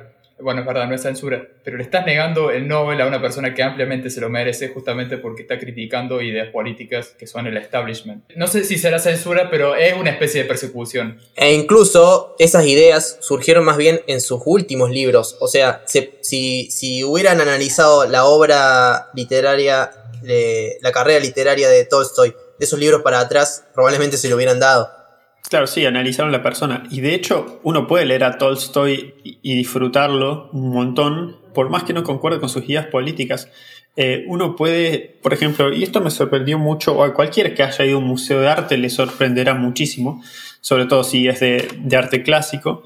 bueno, 0.43 0.61
es 0.61 0.67
verdad, 0.67 0.87
no 0.87 0.95
es 0.95 1.01
censura, 1.01 1.47
pero 1.63 1.77
le 1.77 1.83
estás 1.83 2.05
negando 2.05 2.51
el 2.51 2.67
Nobel 2.67 2.99
a 3.01 3.07
una 3.07 3.21
persona 3.21 3.53
que 3.53 3.63
ampliamente 3.63 4.09
se 4.09 4.19
lo 4.19 4.29
merece 4.29 4.69
justamente 4.69 5.17
porque 5.17 5.43
está 5.43 5.57
criticando 5.57 6.21
ideas 6.21 6.49
políticas 6.49 7.15
que 7.17 7.27
son 7.27 7.47
el 7.47 7.55
establishment. 7.57 8.23
No 8.35 8.47
sé 8.47 8.63
si 8.63 8.77
será 8.77 8.99
censura, 8.99 9.49
pero 9.49 9.75
es 9.75 9.93
una 9.95 10.11
especie 10.11 10.43
de 10.43 10.47
persecución. 10.47 11.19
E 11.35 11.53
incluso 11.53 12.35
esas 12.39 12.65
ideas 12.65 13.17
surgieron 13.21 13.63
más 13.63 13.77
bien 13.77 14.01
en 14.07 14.19
sus 14.19 14.41
últimos 14.45 14.91
libros. 14.91 15.37
O 15.39 15.47
sea, 15.47 15.81
si, 15.85 16.69
si 16.69 17.03
hubieran 17.03 17.39
analizado 17.39 18.05
la 18.09 18.25
obra 18.25 19.09
literaria, 19.13 19.89
de, 20.21 20.77
la 20.81 20.91
carrera 20.91 21.19
literaria 21.19 21.69
de 21.69 21.85
Tolstoy, 21.85 22.33
esos 22.63 22.79
libros 22.79 23.01
para 23.01 23.19
atrás, 23.19 23.65
probablemente 23.73 24.17
se 24.17 24.29
lo 24.29 24.35
hubieran 24.35 24.59
dado. 24.59 24.89
Claro, 25.49 25.67
sí, 25.67 25.85
analizaron 25.85 26.31
la 26.31 26.41
persona. 26.41 26.83
Y 26.89 27.01
de 27.01 27.13
hecho, 27.13 27.59
uno 27.63 27.85
puede 27.85 28.05
leer 28.05 28.23
a 28.23 28.37
Tolstoy 28.37 29.13
y 29.23 29.55
disfrutarlo 29.55 30.49
un 30.53 30.71
montón, 30.71 31.37
por 31.53 31.69
más 31.69 31.83
que 31.83 31.93
no 31.93 32.03
concuerde 32.03 32.39
con 32.39 32.49
sus 32.49 32.63
ideas 32.67 32.87
políticas. 32.87 33.49
Eh, 33.95 34.25
uno 34.27 34.55
puede, 34.55 35.19
por 35.21 35.33
ejemplo, 35.33 35.71
y 35.71 35.83
esto 35.83 36.01
me 36.01 36.09
sorprendió 36.09 36.57
mucho, 36.57 36.95
o 36.95 37.03
a 37.03 37.13
cualquiera 37.13 37.53
que 37.53 37.61
haya 37.61 37.85
ido 37.85 37.97
a 37.97 37.99
un 37.99 38.07
museo 38.07 38.41
de 38.41 38.47
arte 38.47 38.77
le 38.77 38.89
sorprenderá 38.89 39.53
muchísimo, 39.53 40.23
sobre 40.61 40.85
todo 40.85 41.03
si 41.03 41.27
es 41.27 41.39
de, 41.39 41.67
arte 41.95 42.23
clásico, 42.23 42.83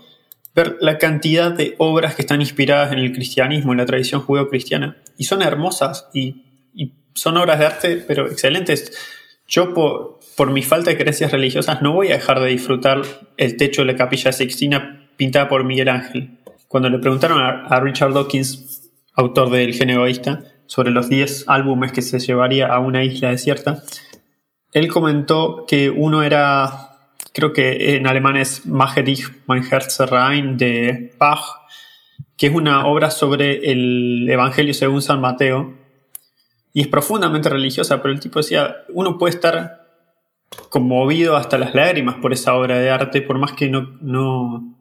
ver 0.53 0.75
la 0.81 0.97
cantidad 0.97 1.51
de 1.51 1.75
obras 1.77 2.15
que 2.15 2.23
están 2.23 2.41
inspiradas 2.41 2.91
en 2.91 2.99
el 2.99 3.13
cristianismo, 3.13 3.71
en 3.71 3.77
la 3.77 3.85
tradición 3.85 4.21
judeo-cristiana. 4.21 4.97
Y 5.17 5.23
son 5.23 5.41
hermosas 5.41 6.09
y, 6.13 6.43
y 6.73 6.93
son 7.13 7.37
obras 7.37 7.59
de 7.59 7.65
arte, 7.65 8.03
pero 8.05 8.29
excelentes 8.29 8.91
yo 9.47 9.73
por, 9.73 10.51
mi 10.51 10.61
falta 10.61 10.89
de 10.89 10.97
creencias 10.97 11.31
religiosas 11.31 11.81
no 11.81 11.93
voy 11.93 12.09
a 12.09 12.15
dejar 12.15 12.39
de 12.41 12.49
disfrutar 12.49 13.01
el 13.37 13.55
techo 13.55 13.81
de 13.81 13.93
la 13.93 13.97
capilla 13.97 14.31
Sixtina 14.31 15.09
pintada 15.15 15.47
por 15.47 15.63
Miguel 15.63 15.89
Ángel. 15.89 16.37
Cuando 16.67 16.89
le 16.89 16.99
preguntaron 16.99 17.39
a, 17.41 17.79
Richard 17.79 18.13
Dawkins, 18.13 18.91
autor 19.15 19.49
del 19.49 19.73
Gen 19.73 19.89
Egoísta, 19.89 20.43
sobre 20.65 20.91
los 20.91 21.07
10 21.07 21.45
álbumes 21.47 21.93
que 21.93 22.01
se 22.01 22.19
llevaría 22.19 22.67
a 22.67 22.79
una 22.79 23.05
isla 23.05 23.29
desierta, 23.29 23.83
él 24.73 24.89
comentó 24.89 25.65
que 25.65 25.89
uno 25.89 26.23
era, 26.23 27.07
creo 27.33 27.53
que 27.53 27.95
en 27.95 28.05
alemán 28.05 28.35
es 28.35 28.65
Macherich 28.65 29.31
mein 29.47 29.63
Herz 29.63 29.97
rein 30.01 30.57
de 30.57 31.13
Bach, 31.17 31.39
que 32.35 32.47
es 32.47 32.53
una 32.53 32.85
obra 32.85 33.11
sobre 33.11 33.71
el 33.71 34.27
Evangelio 34.29 34.73
según 34.73 35.01
San 35.01 35.21
Mateo, 35.21 35.73
y 36.73 36.81
es 36.81 36.87
profundamente 36.87 37.49
religiosa, 37.49 38.01
pero 38.01 38.13
el 38.13 38.19
tipo 38.19 38.39
decía, 38.39 38.77
uno 38.89 39.17
puede 39.17 39.33
estar 39.33 39.87
conmovido 40.69 41.35
hasta 41.35 41.57
las 41.57 41.73
lágrimas 41.73 42.15
por 42.15 42.33
esa 42.33 42.55
obra 42.55 42.79
de 42.79 42.89
arte, 42.89 43.21
por 43.21 43.37
más 43.37 43.53
que 43.53 43.69
no, 43.69 43.97
no, 44.01 44.77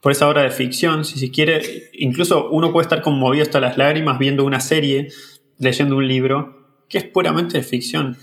por 0.00 0.12
esa 0.12 0.28
obra 0.28 0.42
de 0.42 0.50
ficción, 0.50 1.04
si 1.04 1.18
se 1.18 1.30
quiere, 1.30 1.90
incluso 1.92 2.50
uno 2.50 2.72
puede 2.72 2.84
estar 2.84 3.02
conmovido 3.02 3.42
hasta 3.42 3.60
las 3.60 3.78
lágrimas 3.78 4.18
viendo 4.18 4.44
una 4.44 4.60
serie, 4.60 5.08
leyendo 5.58 5.96
un 5.96 6.08
libro, 6.08 6.84
que 6.88 6.98
es 6.98 7.04
puramente 7.04 7.58
de 7.58 7.64
ficción. 7.64 8.18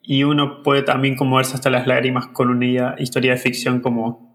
Y 0.00 0.24
uno 0.24 0.62
puede 0.62 0.82
también 0.82 1.16
conmoverse 1.16 1.54
hasta 1.54 1.68
las 1.68 1.86
lágrimas 1.86 2.28
con 2.28 2.48
una 2.48 2.94
historia 2.98 3.32
de 3.32 3.38
ficción 3.38 3.80
como 3.80 4.32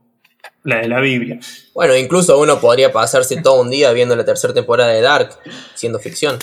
la 0.64 0.82
de 0.82 0.88
la 0.90 1.00
Biblia. 1.00 1.40
Bueno, 1.74 1.96
incluso 1.96 2.38
uno 2.40 2.60
podría 2.60 2.92
pasarse 2.92 3.42
todo 3.42 3.62
un 3.62 3.70
día 3.70 3.92
viendo 3.94 4.16
la 4.16 4.26
tercera 4.26 4.54
temporada 4.54 4.92
de 4.92 5.02
Dark, 5.02 5.30
siendo 5.76 5.98
ficción. 6.00 6.38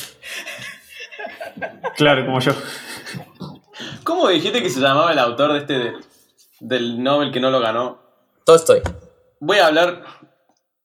Claro, 1.96 2.26
como 2.26 2.40
yo. 2.40 2.52
¿Cómo 4.02 4.28
dijiste 4.28 4.62
que 4.62 4.70
se 4.70 4.80
llamaba 4.80 5.12
el 5.12 5.18
autor 5.18 5.52
de 5.52 5.58
este 5.58 5.92
del 6.60 7.02
Nobel 7.02 7.32
que 7.32 7.40
no 7.40 7.50
lo 7.50 7.60
ganó? 7.60 8.00
Tolstoy. 8.44 8.82
Voy 9.40 9.58
a 9.58 9.66
hablar 9.66 10.04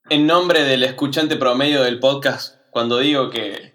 en 0.10 0.28
nombre 0.28 0.64
del 0.64 0.84
escuchante 0.84 1.36
promedio 1.36 1.84
del 1.84 2.00
podcast 2.00 2.56
cuando 2.72 3.00
digo 3.00 3.30
que 3.30 3.74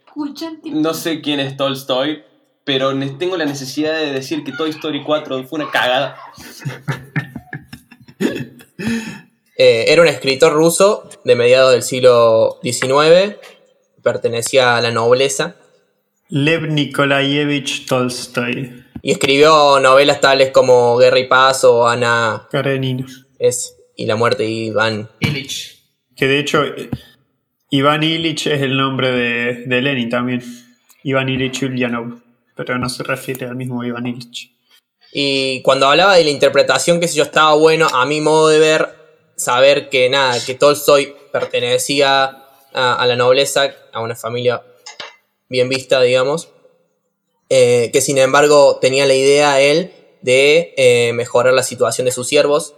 no 0.65 0.95
sé 0.95 1.21
quién 1.21 1.41
es 1.41 1.57
Tolstoy, 1.57 2.25
pero 2.65 2.93
tengo 3.19 3.37
la 3.37 3.45
necesidad 3.45 3.95
de 3.95 4.13
decir 4.13 4.45
que 4.45 4.53
Toy 4.53 4.71
Story 4.71 5.03
4 5.05 5.45
fue 5.45 5.61
una 5.61 5.71
cagada. 5.71 6.17
Eh, 9.57 9.85
era 9.93 10.03
un 10.03 10.09
escritor 10.09 10.53
ruso 10.53 11.09
de 11.25 11.37
mediados 11.37 11.71
del 11.71 11.85
siglo 11.85 12.59
XIX, 12.63 13.37
pertenecía 14.03 14.77
a 14.77 14.81
la 14.81 14.91
nobleza. 14.91 15.55
Lev 16.37 16.69
Nikolaevich 16.69 17.87
Tolstoy. 17.87 18.85
Y 19.03 19.13
escribió 19.13 19.79
novelas 19.79 20.21
tales 20.21 20.51
como 20.51 20.97
Guerra 20.97 21.21
y 21.21 21.29
Paz 21.29 21.63
o 21.63 21.87
Ana 21.87 22.49
Karenina. 22.51 23.07
Es, 23.39 23.77
y 23.95 24.07
La 24.07 24.17
muerte 24.17 24.43
de 24.43 24.49
Iván 24.49 25.09
Illich. 25.21 25.79
Que 26.17 26.27
de 26.27 26.41
hecho, 26.41 26.65
Iván 27.71 28.03
Illich 28.03 28.49
es 28.49 28.63
el 28.63 28.77
nombre 28.77 29.13
de, 29.13 29.65
de 29.67 29.81
Lenin 29.81 30.11
también. 30.11 30.43
Iván 31.05 31.29
Illich 31.29 31.63
Ulyanov. 31.63 32.21
Pero 32.57 32.79
no 32.81 32.89
se 32.89 33.05
refiere 33.05 33.47
al 33.47 33.55
mismo 33.55 33.85
Iván 33.85 34.09
Illich. 34.09 34.51
Y 35.13 35.63
cuando 35.63 35.87
hablaba 35.87 36.17
de 36.17 36.25
la 36.25 36.31
interpretación, 36.31 36.99
que 36.99 37.07
si 37.07 37.17
yo 37.17 37.23
estaba 37.23 37.55
bueno, 37.55 37.87
a 37.87 38.05
mi 38.07 38.21
modo 38.21 38.49
de 38.49 38.59
ver, 38.59 38.89
saber 39.37 39.89
que 39.89 40.11
nada, 40.11 40.35
que 40.45 40.57
Tolstoy 40.57 41.15
pertenecía 41.31 42.43
a, 42.73 43.07
la 43.07 43.15
nobleza, 43.15 43.73
a 43.93 44.01
una 44.01 44.17
familia 44.17 44.61
bien 45.49 45.69
vista, 45.69 46.01
digamos, 46.01 46.49
eh, 47.51 47.91
que 47.93 48.01
sin 48.01 48.19
embargo 48.19 48.79
tenía 48.81 49.07
la 49.07 49.15
idea 49.15 49.61
él 49.61 49.93
de 50.25 50.73
eh, 50.79 51.13
mejorar 51.13 51.53
la 51.53 51.63
situación 51.63 52.07
de 52.07 52.13
sus 52.13 52.27
siervos, 52.27 52.75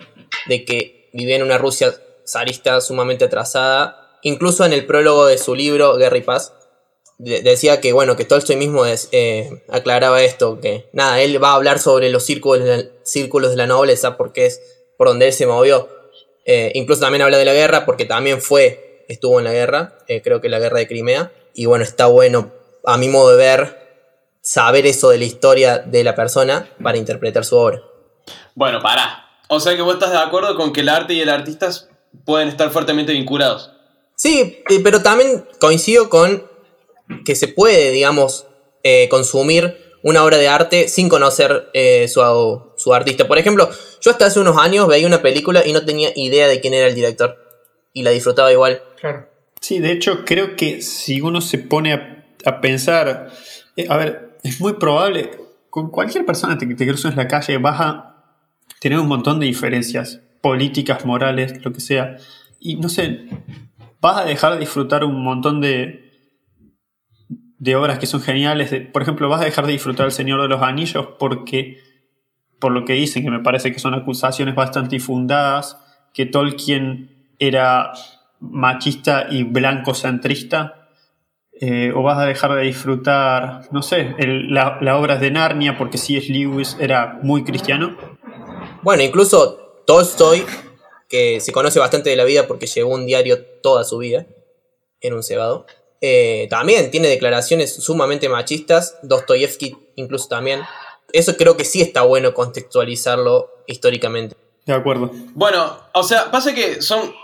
de 0.46 0.64
que 0.64 1.08
vivía 1.12 1.36
en 1.36 1.44
una 1.44 1.58
Rusia 1.58 1.94
zarista 2.26 2.80
sumamente 2.80 3.24
atrasada, 3.24 4.18
incluso 4.22 4.64
en 4.64 4.72
el 4.72 4.84
prólogo 4.84 5.26
de 5.26 5.38
su 5.38 5.54
libro 5.54 5.96
Guerra 5.96 6.18
y 6.18 6.22
Paz, 6.22 6.52
decía 7.18 7.80
que, 7.80 7.92
bueno, 7.92 8.16
que 8.16 8.24
Tolstoy 8.24 8.56
mismo 8.56 8.84
eh, 8.84 9.62
aclaraba 9.68 10.22
esto, 10.24 10.60
que 10.60 10.88
nada, 10.92 11.20
él 11.20 11.42
va 11.42 11.50
a 11.50 11.54
hablar 11.54 11.78
sobre 11.78 12.10
los 12.10 12.24
círculos, 12.24 12.86
círculos 13.04 13.52
de 13.52 13.56
la 13.56 13.68
nobleza 13.68 14.16
porque 14.16 14.46
es 14.46 14.60
por 14.98 15.06
donde 15.06 15.28
él 15.28 15.32
se 15.32 15.46
movió. 15.46 15.88
Eh, 16.44 16.72
incluso 16.74 17.00
también 17.00 17.22
habla 17.22 17.38
de 17.38 17.44
la 17.44 17.54
guerra 17.54 17.86
porque 17.86 18.04
también 18.04 18.42
fue, 18.42 19.04
estuvo 19.08 19.38
en 19.38 19.44
la 19.44 19.52
guerra, 19.52 19.98
creo 20.24 20.40
que 20.40 20.48
la 20.48 20.58
guerra 20.58 20.80
de 20.80 20.88
Crimea. 20.88 21.32
Y 21.58 21.64
bueno, 21.64 21.84
está 21.84 22.04
bueno, 22.04 22.52
a 22.84 22.98
mi 22.98 23.08
modo 23.08 23.30
de 23.30 23.38
ver, 23.38 23.78
saber 24.42 24.84
eso 24.86 25.08
de 25.08 25.16
la 25.16 25.24
historia 25.24 25.78
de 25.78 26.04
la 26.04 26.14
persona 26.14 26.68
para 26.82 26.98
interpretar 26.98 27.46
su 27.46 27.56
obra. 27.56 27.80
Bueno, 28.54 28.80
para. 28.82 29.24
O 29.48 29.58
sea 29.58 29.74
que 29.74 29.80
vos 29.80 29.94
estás 29.94 30.10
de 30.10 30.18
acuerdo 30.18 30.54
con 30.54 30.74
que 30.74 30.82
el 30.82 30.90
arte 30.90 31.14
y 31.14 31.22
el 31.22 31.30
artista 31.30 31.70
pueden 32.26 32.48
estar 32.48 32.68
fuertemente 32.70 33.12
vinculados. 33.12 33.72
Sí, 34.16 34.62
pero 34.84 35.02
también 35.02 35.48
coincido 35.58 36.10
con 36.10 36.46
que 37.24 37.34
se 37.34 37.48
puede, 37.48 37.90
digamos, 37.90 38.46
eh, 38.82 39.08
consumir 39.08 39.96
una 40.02 40.24
obra 40.24 40.36
de 40.36 40.48
arte 40.48 40.88
sin 40.88 41.08
conocer 41.08 41.70
eh, 41.72 42.06
su, 42.08 42.20
su, 42.76 42.92
artista. 42.92 43.26
Por 43.26 43.38
ejemplo, 43.38 43.70
yo 44.02 44.10
hasta 44.10 44.26
hace 44.26 44.40
unos 44.40 44.58
años 44.58 44.88
veía 44.88 45.06
una 45.06 45.22
película 45.22 45.66
y 45.66 45.72
no 45.72 45.86
tenía 45.86 46.10
idea 46.16 46.48
de 46.48 46.60
quién 46.60 46.74
era 46.74 46.86
el 46.86 46.94
director. 46.94 47.38
Y 47.94 48.02
la 48.02 48.10
disfrutaba 48.10 48.52
igual. 48.52 48.82
Claro. 49.00 49.35
Sí, 49.60 49.80
de 49.80 49.92
hecho 49.92 50.24
creo 50.24 50.56
que 50.56 50.82
si 50.82 51.20
uno 51.20 51.40
se 51.40 51.58
pone 51.58 51.92
a, 51.92 52.60
pensar, 52.60 53.32
eh, 53.76 53.86
a 53.88 53.96
ver, 53.96 54.38
es 54.42 54.60
muy 54.60 54.74
probable, 54.74 55.30
con 55.70 55.90
cualquier 55.90 56.24
persona 56.24 56.56
que 56.56 56.66
te 56.66 56.86
cruces 56.86 57.10
en 57.10 57.16
la 57.16 57.28
calle 57.28 57.58
vas 57.58 57.80
a 57.80 58.24
tener 58.80 58.98
un 58.98 59.08
montón 59.08 59.40
de 59.40 59.46
diferencias 59.46 60.20
políticas, 60.40 61.04
morales, 61.04 61.64
lo 61.64 61.72
que 61.72 61.80
sea. 61.80 62.16
Y 62.60 62.76
no 62.76 62.88
sé, 62.88 63.26
vas 64.00 64.18
a 64.18 64.24
dejar 64.24 64.54
de 64.54 64.60
disfrutar 64.60 65.04
un 65.04 65.22
montón 65.22 65.60
de, 65.60 66.12
de 67.58 67.76
obras 67.76 67.98
que 67.98 68.06
son 68.06 68.20
geniales. 68.20 68.72
por 68.92 69.02
ejemplo, 69.02 69.28
vas 69.28 69.40
a 69.40 69.44
dejar 69.44 69.66
de 69.66 69.72
disfrutar 69.72 70.06
El 70.06 70.12
Señor 70.12 70.40
de 70.42 70.48
los 70.48 70.62
Anillos 70.62 71.08
porque, 71.18 71.78
por 72.60 72.72
lo 72.72 72.84
que 72.84 72.92
dicen, 72.92 73.24
que 73.24 73.30
me 73.30 73.40
parece 73.40 73.72
que 73.72 73.78
son 73.78 73.94
acusaciones 73.94 74.54
bastante 74.54 74.96
infundadas, 74.96 75.78
que 76.14 76.26
Tolkien 76.26 77.34
era 77.38 77.92
machista 78.40 79.26
y 79.30 79.44
blanco 79.44 79.94
centrista. 79.94 80.88
Eh, 81.58 81.90
o 81.94 82.02
vas 82.02 82.18
a 82.18 82.26
dejar 82.26 82.54
de 82.54 82.62
disfrutar, 82.62 83.62
no 83.70 83.80
sé, 83.82 84.14
la, 84.18 84.76
la 84.82 84.98
obra 84.98 85.16
de 85.16 85.30
Narnia 85.30 85.78
porque 85.78 85.96
C.S. 85.96 86.30
Lewis 86.30 86.76
era 86.78 87.18
muy 87.22 87.44
cristiano. 87.44 87.96
Bueno, 88.82 89.02
incluso 89.02 89.82
Tolstoy, 89.86 90.44
que 91.08 91.40
se 91.40 91.52
conoce 91.52 91.78
bastante 91.78 92.10
de 92.10 92.16
la 92.16 92.24
vida 92.24 92.46
porque 92.46 92.66
llevó 92.66 92.94
un 92.94 93.06
diario 93.06 93.42
toda 93.62 93.84
su 93.84 93.96
vida, 93.98 94.26
en 95.00 95.14
un 95.14 95.22
cebado. 95.22 95.66
Eh, 96.00 96.46
también 96.50 96.90
tiene 96.90 97.08
declaraciones 97.08 97.74
sumamente 97.74 98.28
machistas, 98.28 98.98
Dostoyevsky 99.02 99.76
incluso 99.96 100.28
también. 100.28 100.60
Eso 101.12 101.36
creo 101.36 101.56
que 101.56 101.64
sí 101.64 101.80
está 101.80 102.02
bueno 102.02 102.34
contextualizarlo 102.34 103.50
históricamente. 103.66 104.36
De 104.66 104.74
acuerdo. 104.74 105.10
Bueno, 105.34 105.78
o 105.94 106.02
sea, 106.02 106.30
pasa 106.30 106.54
que 106.54 106.82
son... 106.82 107.14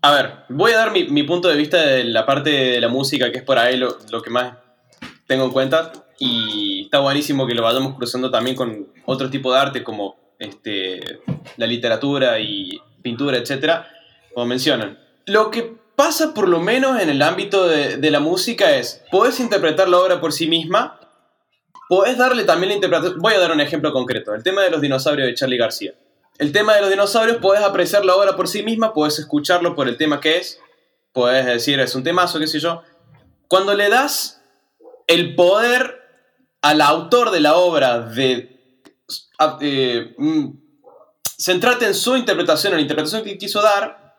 A 0.00 0.12
ver, 0.12 0.30
voy 0.48 0.72
a 0.72 0.78
dar 0.78 0.92
mi, 0.92 1.22
punto 1.24 1.48
de 1.48 1.56
vista 1.56 1.84
de 1.84 2.04
la 2.04 2.24
parte 2.24 2.50
de 2.50 2.80
la 2.80 2.88
música, 2.88 3.32
que 3.32 3.38
es 3.38 3.44
por 3.44 3.58
ahí 3.58 3.76
lo, 3.76 3.98
que 4.22 4.30
más 4.30 4.54
tengo 5.26 5.44
en 5.44 5.50
cuenta. 5.50 5.92
Y 6.20 6.84
está 6.84 7.00
buenísimo 7.00 7.46
que 7.46 7.54
lo 7.54 7.62
vayamos 7.62 7.96
cruzando 7.96 8.30
también 8.30 8.56
con 8.56 8.88
otro 9.06 9.28
tipo 9.28 9.52
de 9.52 9.58
arte, 9.58 9.82
como 9.82 10.16
este, 10.38 11.20
la 11.56 11.66
literatura 11.66 12.38
y 12.38 12.80
pintura, 13.02 13.38
etc. 13.38 13.84
Como 14.32 14.46
mencionan. 14.46 14.98
Lo 15.26 15.50
que 15.50 15.76
pasa 15.96 16.32
por 16.32 16.48
lo 16.48 16.60
menos 16.60 17.00
en 17.00 17.10
el 17.10 17.20
ámbito 17.20 17.66
de, 17.66 18.10
la 18.10 18.20
música 18.20 18.76
es, 18.76 19.02
puedes 19.10 19.40
interpretar 19.40 19.88
la 19.88 19.98
obra 19.98 20.20
por 20.20 20.32
sí 20.32 20.46
misma, 20.46 21.00
puedes 21.88 22.16
darle 22.16 22.44
también 22.44 22.68
la 22.68 22.74
interpretación, 22.76 23.18
voy 23.18 23.34
a 23.34 23.40
dar 23.40 23.50
un 23.50 23.60
ejemplo 23.60 23.92
concreto, 23.92 24.32
el 24.32 24.44
tema 24.44 24.62
de 24.62 24.70
los 24.70 24.80
dinosaurios 24.80 25.26
de 25.26 25.34
Charlie 25.34 25.58
García. 25.58 25.94
El 26.38 26.52
tema 26.52 26.74
de 26.74 26.80
los 26.80 26.90
dinosaurios, 26.90 27.38
puedes 27.38 27.64
apreciar 27.64 28.04
la 28.04 28.14
obra 28.14 28.36
por 28.36 28.48
sí 28.48 28.62
misma, 28.62 28.94
puedes 28.94 29.18
escucharlo 29.18 29.74
por 29.74 29.88
el 29.88 29.96
tema 29.96 30.20
que 30.20 30.38
es, 30.38 30.60
puedes 31.12 31.44
decir 31.44 31.80
es 31.80 31.94
un 31.96 32.04
temazo, 32.04 32.38
qué 32.38 32.46
sé 32.46 32.60
yo. 32.60 32.82
Cuando 33.48 33.74
le 33.74 33.88
das 33.88 34.40
el 35.08 35.34
poder 35.34 35.98
al 36.62 36.80
autor 36.80 37.30
de 37.30 37.40
la 37.40 37.56
obra 37.56 38.00
de 38.00 38.58
eh, 39.60 40.14
mm, 40.16 40.48
en 41.46 41.94
su 41.94 42.16
interpretación, 42.16 42.72
en 42.72 42.76
la 42.76 42.82
interpretación 42.82 43.24
que 43.24 43.38
quiso 43.38 43.60
dar, 43.60 44.14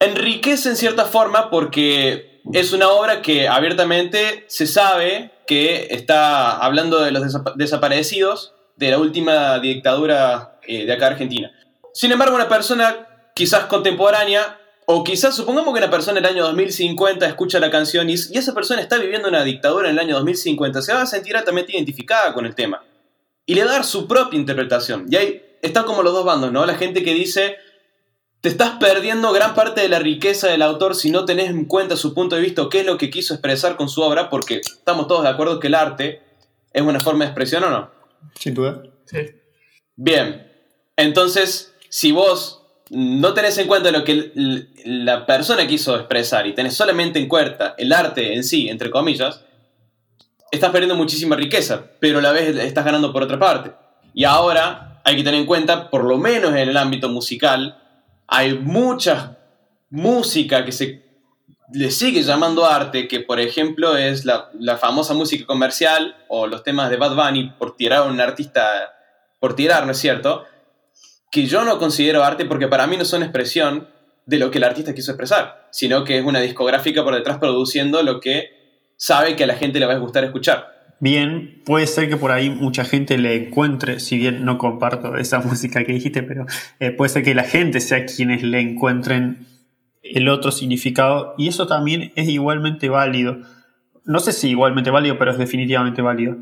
enriquece 0.00 0.68
en 0.68 0.76
cierta 0.76 1.06
forma 1.06 1.50
porque 1.50 2.42
es 2.52 2.72
una 2.72 2.88
obra 2.88 3.22
que 3.22 3.48
abiertamente 3.48 4.44
se 4.48 4.66
sabe 4.66 5.32
que 5.46 5.88
está 5.90 6.56
hablando 6.56 7.00
de 7.00 7.12
los 7.12 7.22
desaparecidos 7.56 8.53
de 8.76 8.90
la 8.90 8.98
última 8.98 9.58
dictadura 9.58 10.58
eh, 10.66 10.84
de 10.86 10.92
acá 10.92 11.08
Argentina. 11.08 11.52
Sin 11.92 12.12
embargo, 12.12 12.34
una 12.34 12.48
persona 12.48 13.06
quizás 13.34 13.66
contemporánea, 13.66 14.58
o 14.86 15.02
quizás 15.02 15.34
supongamos 15.34 15.72
que 15.72 15.78
una 15.78 15.90
persona 15.90 16.18
en 16.18 16.24
el 16.24 16.30
año 16.32 16.44
2050 16.44 17.26
escucha 17.26 17.58
la 17.58 17.70
canción 17.70 18.10
y, 18.10 18.14
y 18.14 18.38
esa 18.38 18.54
persona 18.54 18.82
está 18.82 18.98
viviendo 18.98 19.28
una 19.28 19.42
dictadura 19.42 19.88
en 19.88 19.94
el 19.94 19.98
año 19.98 20.14
2050, 20.16 20.82
se 20.82 20.92
va 20.92 21.02
a 21.02 21.06
sentir 21.06 21.36
altamente 21.36 21.72
identificada 21.72 22.34
con 22.34 22.46
el 22.46 22.54
tema. 22.54 22.82
Y 23.46 23.54
le 23.54 23.64
va 23.64 23.70
a 23.70 23.74
dar 23.74 23.84
su 23.84 24.06
propia 24.06 24.38
interpretación. 24.38 25.06
Y 25.10 25.16
ahí 25.16 25.42
están 25.62 25.84
como 25.84 26.02
los 26.02 26.12
dos 26.12 26.24
bandos, 26.24 26.52
¿no? 26.52 26.66
La 26.66 26.74
gente 26.74 27.02
que 27.02 27.14
dice, 27.14 27.56
te 28.40 28.50
estás 28.50 28.72
perdiendo 28.78 29.32
gran 29.32 29.54
parte 29.54 29.80
de 29.80 29.88
la 29.88 29.98
riqueza 29.98 30.48
del 30.48 30.60
autor 30.60 30.94
si 30.94 31.10
no 31.10 31.24
tenés 31.24 31.48
en 31.48 31.64
cuenta 31.64 31.96
su 31.96 32.12
punto 32.12 32.36
de 32.36 32.42
vista 32.42 32.68
qué 32.70 32.80
es 32.80 32.86
lo 32.86 32.98
que 32.98 33.08
quiso 33.08 33.32
expresar 33.32 33.76
con 33.76 33.88
su 33.88 34.02
obra, 34.02 34.28
porque 34.28 34.56
estamos 34.56 35.08
todos 35.08 35.22
de 35.22 35.30
acuerdo 35.30 35.60
que 35.60 35.68
el 35.68 35.74
arte 35.74 36.22
es 36.74 36.82
una 36.82 37.00
forma 37.00 37.24
de 37.24 37.30
expresión 37.30 37.64
o 37.64 37.70
no. 37.70 37.93
Sin 38.38 38.54
duda. 38.54 38.82
Sí. 39.06 39.18
Bien, 39.96 40.50
entonces, 40.96 41.74
si 41.88 42.12
vos 42.12 42.62
no 42.90 43.34
tenés 43.34 43.56
en 43.58 43.66
cuenta 43.66 43.90
lo 43.90 44.04
que 44.04 44.32
la 44.84 45.26
persona 45.26 45.66
quiso 45.66 45.96
expresar 45.96 46.46
y 46.46 46.54
tenés 46.54 46.74
solamente 46.74 47.18
en 47.18 47.28
cuenta 47.28 47.74
el 47.78 47.92
arte 47.92 48.34
en 48.34 48.44
sí, 48.44 48.68
entre 48.68 48.90
comillas, 48.90 49.44
estás 50.50 50.70
perdiendo 50.70 50.96
muchísima 50.96 51.36
riqueza, 51.36 51.84
pero 52.00 52.18
a 52.18 52.22
la 52.22 52.32
vez 52.32 52.56
estás 52.56 52.84
ganando 52.84 53.12
por 53.12 53.22
otra 53.22 53.38
parte. 53.38 53.72
Y 54.12 54.24
ahora 54.24 55.00
hay 55.04 55.16
que 55.16 55.24
tener 55.24 55.40
en 55.40 55.46
cuenta, 55.46 55.90
por 55.90 56.04
lo 56.04 56.18
menos 56.18 56.50
en 56.50 56.68
el 56.68 56.76
ámbito 56.76 57.08
musial, 57.08 57.80
hay 58.26 58.54
muchas 58.54 59.30
música 59.94 60.64
que 60.64 60.72
se 60.72 61.03
le 61.72 61.90
sigue 61.90 62.22
llamando 62.22 62.66
arte, 62.66 63.08
que 63.08 63.20
por 63.20 63.40
ejemplo 63.40 63.96
es 63.96 64.24
la, 64.24 64.50
la 64.58 64.76
famosa 64.76 65.14
música 65.14 65.46
comercial 65.46 66.16
o 66.28 66.46
los 66.46 66.62
temas 66.62 66.90
de 66.90 66.96
Bad 66.96 67.16
Bunny, 67.16 67.52
por 67.58 67.76
tirar 67.76 68.00
a 68.00 68.04
un 68.04 68.20
artista, 68.20 68.94
por 69.40 69.56
tirar, 69.56 69.86
¿no 69.86 69.92
es 69.92 69.98
cierto? 69.98 70.44
Que 71.30 71.46
yo 71.46 71.64
no 71.64 71.78
considero 71.78 72.22
arte 72.22 72.44
porque 72.44 72.68
para 72.68 72.86
mí 72.86 72.96
no 72.96 73.04
son 73.04 73.22
expresión 73.22 73.88
de 74.26 74.38
lo 74.38 74.50
que 74.50 74.58
el 74.58 74.64
artista 74.64 74.94
quiso 74.94 75.12
expresar, 75.12 75.68
sino 75.70 76.04
que 76.04 76.18
es 76.18 76.24
una 76.24 76.40
discográfica 76.40 77.04
por 77.04 77.14
detrás 77.14 77.38
produciendo 77.38 78.02
lo 78.02 78.20
que 78.20 78.64
sabe 78.96 79.36
que 79.36 79.44
a 79.44 79.46
la 79.46 79.54
gente 79.54 79.80
le 79.80 79.86
va 79.86 79.94
a 79.94 79.98
gustar 79.98 80.24
escuchar. 80.24 80.72
Bien, 81.00 81.60
puede 81.64 81.86
ser 81.86 82.08
que 82.08 82.16
por 82.16 82.30
ahí 82.30 82.48
mucha 82.48 82.84
gente 82.84 83.18
le 83.18 83.34
encuentre, 83.34 84.00
si 84.00 84.16
bien 84.16 84.44
no 84.44 84.58
comparto 84.58 85.16
esa 85.16 85.38
música 85.44 85.84
que 85.84 85.92
dijiste, 85.92 86.22
pero 86.22 86.46
eh, 86.80 86.92
puede 86.92 87.10
ser 87.10 87.22
que 87.22 87.34
la 87.34 87.44
gente 87.44 87.80
sea 87.80 88.06
quienes 88.06 88.42
le 88.42 88.60
encuentren 88.60 89.46
el 90.04 90.28
otro 90.28 90.52
significado 90.52 91.34
y 91.38 91.48
eso 91.48 91.66
también 91.66 92.12
es 92.14 92.28
igualmente 92.28 92.88
válido. 92.88 93.38
No 94.04 94.20
sé 94.20 94.32
si 94.32 94.50
igualmente 94.50 94.90
válido, 94.90 95.18
pero 95.18 95.30
es 95.30 95.38
definitivamente 95.38 96.02
válido. 96.02 96.36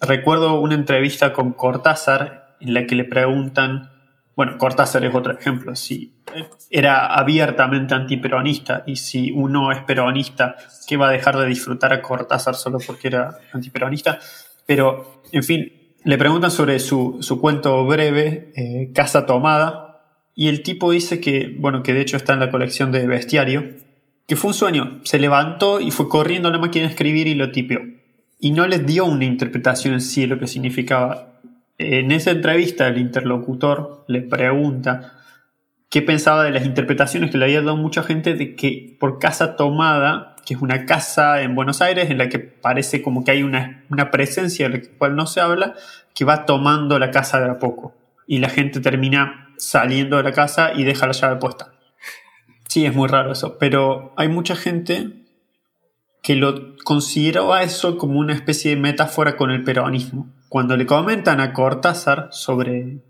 Recuerdo 0.00 0.60
una 0.60 0.74
entrevista 0.74 1.32
con 1.32 1.52
Cortázar 1.52 2.56
en 2.60 2.74
la 2.74 2.86
que 2.86 2.96
le 2.96 3.04
preguntan, 3.04 3.90
bueno, 4.36 4.58
Cortázar 4.58 5.04
es 5.04 5.14
otro 5.14 5.32
ejemplo, 5.32 5.76
si 5.76 6.12
era 6.70 7.06
abiertamente 7.06 7.94
antiperonista 7.94 8.82
y 8.86 8.96
si 8.96 9.30
uno 9.30 9.70
es 9.70 9.82
peronista, 9.84 10.56
¿qué 10.88 10.96
va 10.96 11.08
a 11.08 11.12
dejar 11.12 11.38
de 11.38 11.46
disfrutar 11.46 11.92
a 11.92 12.02
Cortázar 12.02 12.56
solo 12.56 12.78
porque 12.84 13.08
era 13.08 13.38
antiperonista? 13.52 14.18
Pero, 14.66 15.22
en 15.30 15.44
fin, 15.44 15.72
le 16.02 16.18
preguntan 16.18 16.50
sobre 16.50 16.80
su, 16.80 17.18
su 17.20 17.40
cuento 17.40 17.84
breve, 17.86 18.52
eh, 18.56 18.90
Casa 18.92 19.24
Tomada, 19.24 19.83
y 20.34 20.48
el 20.48 20.62
tipo 20.62 20.90
dice 20.90 21.20
que, 21.20 21.54
bueno, 21.58 21.82
que 21.82 21.94
de 21.94 22.00
hecho 22.00 22.16
está 22.16 22.32
en 22.32 22.40
la 22.40 22.50
colección 22.50 22.90
de 22.90 23.06
bestiario, 23.06 23.64
que 24.26 24.36
fue 24.36 24.48
un 24.48 24.54
sueño. 24.54 25.00
Se 25.04 25.18
levantó 25.18 25.80
y 25.80 25.90
fue 25.90 26.08
corriendo 26.08 26.48
a 26.48 26.52
la 26.52 26.58
máquina 26.58 26.86
de 26.86 26.90
escribir 26.90 27.26
y 27.28 27.34
lo 27.34 27.52
tipió. 27.52 27.80
Y 28.40 28.50
no 28.50 28.66
les 28.66 28.84
dio 28.84 29.04
una 29.04 29.24
interpretación 29.24 29.94
en 29.94 30.00
sí 30.00 30.22
de 30.22 30.26
lo 30.28 30.38
que 30.38 30.46
significaba. 30.46 31.40
En 31.78 32.10
esa 32.10 32.32
entrevista 32.32 32.88
el 32.88 32.98
interlocutor 32.98 34.04
le 34.08 34.22
pregunta 34.22 35.12
qué 35.88 36.02
pensaba 36.02 36.44
de 36.44 36.50
las 36.50 36.66
interpretaciones 36.66 37.30
que 37.30 37.38
le 37.38 37.44
había 37.44 37.62
dado 37.62 37.76
mucha 37.76 38.02
gente 38.02 38.34
de 38.34 38.56
que 38.56 38.96
por 38.98 39.20
casa 39.20 39.56
tomada, 39.56 40.34
que 40.44 40.54
es 40.54 40.60
una 40.60 40.84
casa 40.84 41.42
en 41.42 41.54
Buenos 41.54 41.80
Aires 41.80 42.10
en 42.10 42.18
la 42.18 42.28
que 42.28 42.40
parece 42.40 43.02
como 43.02 43.24
que 43.24 43.30
hay 43.30 43.42
una, 43.44 43.84
una 43.90 44.10
presencia 44.10 44.68
de 44.68 44.78
la 44.78 44.84
cual 44.98 45.14
no 45.14 45.26
se 45.26 45.40
habla, 45.40 45.74
que 46.14 46.24
va 46.24 46.46
tomando 46.46 46.98
la 46.98 47.10
casa 47.10 47.40
de 47.40 47.50
a 47.50 47.58
poco. 47.58 47.94
Y 48.26 48.38
la 48.38 48.48
gente 48.48 48.80
termina 48.80 49.43
saliendo 49.56 50.16
de 50.16 50.22
la 50.22 50.32
casa 50.32 50.72
y 50.74 50.84
deja 50.84 51.06
la 51.06 51.12
llave 51.12 51.36
puesta. 51.36 51.74
Sí, 52.68 52.86
es 52.86 52.94
muy 52.94 53.08
raro 53.08 53.32
eso, 53.32 53.58
pero 53.58 54.12
hay 54.16 54.28
mucha 54.28 54.56
gente 54.56 55.24
que 56.22 56.34
lo 56.34 56.76
consideraba 56.84 57.62
eso 57.62 57.98
como 57.98 58.18
una 58.18 58.32
especie 58.32 58.74
de 58.74 58.80
metáfora 58.80 59.36
con 59.36 59.50
el 59.50 59.62
peronismo. 59.62 60.32
Cuando 60.48 60.76
le 60.76 60.86
comentan 60.86 61.40
a 61.40 61.52
Cortázar 61.52 62.28
sobre 62.32 63.04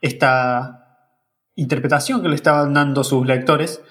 esta 0.00 1.14
interpretación 1.56 2.22
que 2.22 2.28
le 2.28 2.34
estaban 2.34 2.72
dando 2.72 3.04
sus 3.04 3.26
lectores, 3.26 3.82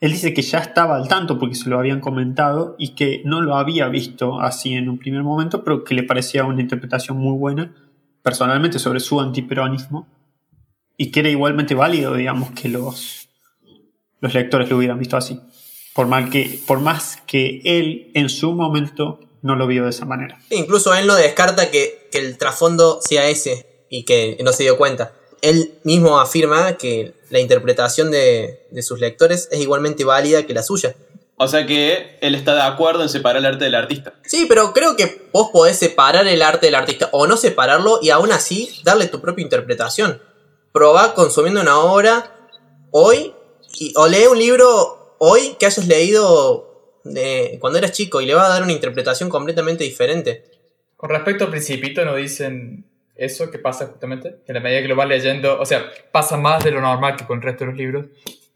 él 0.00 0.12
dice 0.12 0.34
que 0.34 0.42
ya 0.42 0.58
estaba 0.58 0.96
al 0.96 1.08
tanto 1.08 1.38
porque 1.38 1.54
se 1.54 1.68
lo 1.70 1.78
habían 1.78 2.00
comentado 2.00 2.74
y 2.78 2.94
que 2.94 3.22
no 3.24 3.42
lo 3.42 3.56
había 3.56 3.88
visto 3.88 4.40
así 4.40 4.74
en 4.74 4.88
un 4.88 4.98
primer 4.98 5.22
momento, 5.22 5.62
pero 5.62 5.84
que 5.84 5.94
le 5.94 6.02
parecía 6.02 6.44
una 6.44 6.62
interpretación 6.62 7.18
muy 7.18 7.38
buena 7.38 7.74
personalmente 8.22 8.78
sobre 8.78 9.00
su 9.00 9.20
antiperonismo 9.20 10.08
y 11.00 11.10
que 11.10 11.20
era 11.20 11.30
igualmente 11.30 11.74
válido, 11.74 12.14
digamos, 12.14 12.50
que 12.50 12.68
los, 12.68 13.30
los 14.20 14.34
lectores 14.34 14.68
lo 14.68 14.76
hubieran 14.76 14.98
visto 14.98 15.16
así. 15.16 15.40
Por, 15.94 16.06
mal 16.06 16.28
que, 16.28 16.60
por 16.66 16.80
más 16.80 17.16
que 17.26 17.62
él 17.64 18.10
en 18.12 18.28
su 18.28 18.52
momento 18.52 19.18
no 19.40 19.56
lo 19.56 19.66
vio 19.66 19.84
de 19.84 19.90
esa 19.90 20.04
manera. 20.04 20.38
Incluso 20.50 20.94
él 20.94 21.06
no 21.06 21.14
descarta 21.14 21.70
que, 21.70 22.06
que 22.12 22.18
el 22.18 22.36
trasfondo 22.36 23.00
sea 23.00 23.30
ese 23.30 23.86
y 23.88 24.04
que 24.04 24.36
no 24.44 24.52
se 24.52 24.64
dio 24.64 24.76
cuenta. 24.76 25.14
Él 25.40 25.72
mismo 25.84 26.20
afirma 26.20 26.76
que 26.76 27.14
la 27.30 27.40
interpretación 27.40 28.10
de, 28.10 28.66
de 28.70 28.82
sus 28.82 29.00
lectores 29.00 29.48
es 29.50 29.58
igualmente 29.58 30.04
válida 30.04 30.42
que 30.42 30.52
la 30.52 30.62
suya. 30.62 30.94
O 31.38 31.48
sea 31.48 31.64
que 31.64 32.18
él 32.20 32.34
está 32.34 32.54
de 32.54 32.60
acuerdo 32.60 33.04
en 33.04 33.08
separar 33.08 33.38
el 33.38 33.46
arte 33.46 33.64
del 33.64 33.74
artista. 33.74 34.12
Sí, 34.26 34.44
pero 34.46 34.74
creo 34.74 34.96
que 34.96 35.30
vos 35.32 35.48
podés 35.50 35.78
separar 35.78 36.26
el 36.26 36.42
arte 36.42 36.66
del 36.66 36.74
artista 36.74 37.08
o 37.12 37.26
no 37.26 37.38
separarlo 37.38 38.00
y 38.02 38.10
aún 38.10 38.32
así 38.32 38.68
darle 38.84 39.06
tu 39.06 39.22
propia 39.22 39.42
interpretación 39.42 40.20
probá 40.72 41.14
consumiendo 41.14 41.60
una 41.60 41.78
obra 41.78 42.32
hoy 42.90 43.34
y, 43.78 43.92
o 43.96 44.08
lee 44.08 44.26
un 44.30 44.38
libro 44.38 45.16
hoy 45.18 45.56
que 45.58 45.66
hayas 45.66 45.86
leído 45.86 47.00
de, 47.04 47.58
cuando 47.60 47.78
eras 47.78 47.92
chico 47.92 48.20
y 48.20 48.26
le 48.26 48.34
va 48.34 48.46
a 48.46 48.48
dar 48.48 48.62
una 48.62 48.72
interpretación 48.72 49.28
completamente 49.28 49.84
diferente. 49.84 50.44
Con 50.96 51.10
respecto 51.10 51.44
al 51.44 51.50
Principito, 51.50 52.04
¿no 52.04 52.14
dicen 52.14 52.84
eso 53.14 53.50
que 53.50 53.58
pasa 53.58 53.86
justamente? 53.86 54.36
Que 54.44 54.52
en 54.52 54.54
la 54.54 54.60
medida 54.60 54.82
que 54.82 54.88
lo 54.88 54.96
vas 54.96 55.08
leyendo, 55.08 55.58
o 55.58 55.66
sea, 55.66 55.90
pasa 56.12 56.36
más 56.36 56.62
de 56.62 56.70
lo 56.70 56.80
normal 56.80 57.16
que 57.16 57.26
con 57.26 57.38
el 57.38 57.42
resto 57.42 57.64
de 57.64 57.70
los 57.70 57.78
libros, 57.78 58.06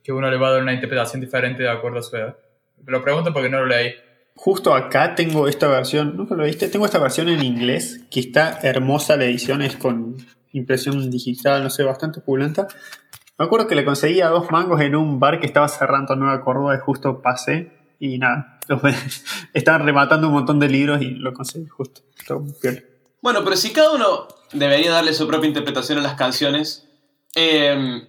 que 0.03 0.13
uno 0.13 0.31
le 0.31 0.37
va 0.37 0.49
a 0.49 0.53
dar 0.53 0.63
una 0.63 0.75
interpretación 0.75 1.21
diferente 1.21 1.63
de 1.63 1.71
acuerdo 1.71 2.01
a 2.01 2.03
su 2.03 2.17
edad. 2.17 2.37
Me 2.85 2.93
lo 2.93 3.03
pregunto 3.03 3.33
porque 3.33 3.49
no 3.49 3.61
lo 3.61 3.67
leí. 3.67 3.95
Justo 4.37 4.75
acá 4.75 5.15
tengo 5.15 5.49
esta 5.49 5.69
versión, 5.69 6.17
¿nunca 6.17 6.35
lo 6.35 6.45
viste? 6.45 6.69
Tengo 6.69 6.85
esta 6.85 6.99
versión 6.99 7.29
en 7.29 7.43
inglés, 7.43 8.01
que 8.11 8.21
está 8.21 8.59
hermosa 8.63 9.17
la 9.17 9.25
edición, 9.25 9.63
es 9.63 9.77
con 9.77 10.17
impresión 10.55 11.11
digital, 11.11 11.63
no 11.63 11.71
sé, 11.71 11.83
bastante 11.83 12.21
opulenta. 12.21 12.67
Me 13.37 13.45
acuerdo 13.45 13.67
que 13.67 13.75
le 13.75 13.85
conseguía 13.85 14.29
dos 14.29 14.51
mangos 14.51 14.81
en 14.81 14.95
un 14.95 15.19
bar 15.19 15.41
que 15.41 15.47
estaba 15.47 15.69
cerrando 15.69 16.15
Nueva 16.15 16.41
Córdoba 16.41 16.77
y 16.77 16.79
justo 16.79 17.21
pasé 17.21 17.73
y 17.99 18.19
nada, 18.19 18.61
estaban 19.55 19.85
rematando 19.85 20.29
un 20.29 20.35
montón 20.35 20.59
de 20.61 20.69
libros 20.69 21.03
y 21.03 21.11
lo 21.11 21.33
conseguí 21.33 21.67
justo. 21.67 22.03
Bueno, 23.21 23.43
pero 23.43 23.57
si 23.57 23.73
cada 23.73 23.93
uno 23.93 24.29
debería 24.53 24.93
darle 24.93 25.15
su 25.15 25.27
propia 25.27 25.49
interpretación 25.49 25.99
a 25.99 26.03
las 26.03 26.15
canciones, 26.15 26.87
em, 27.35 28.07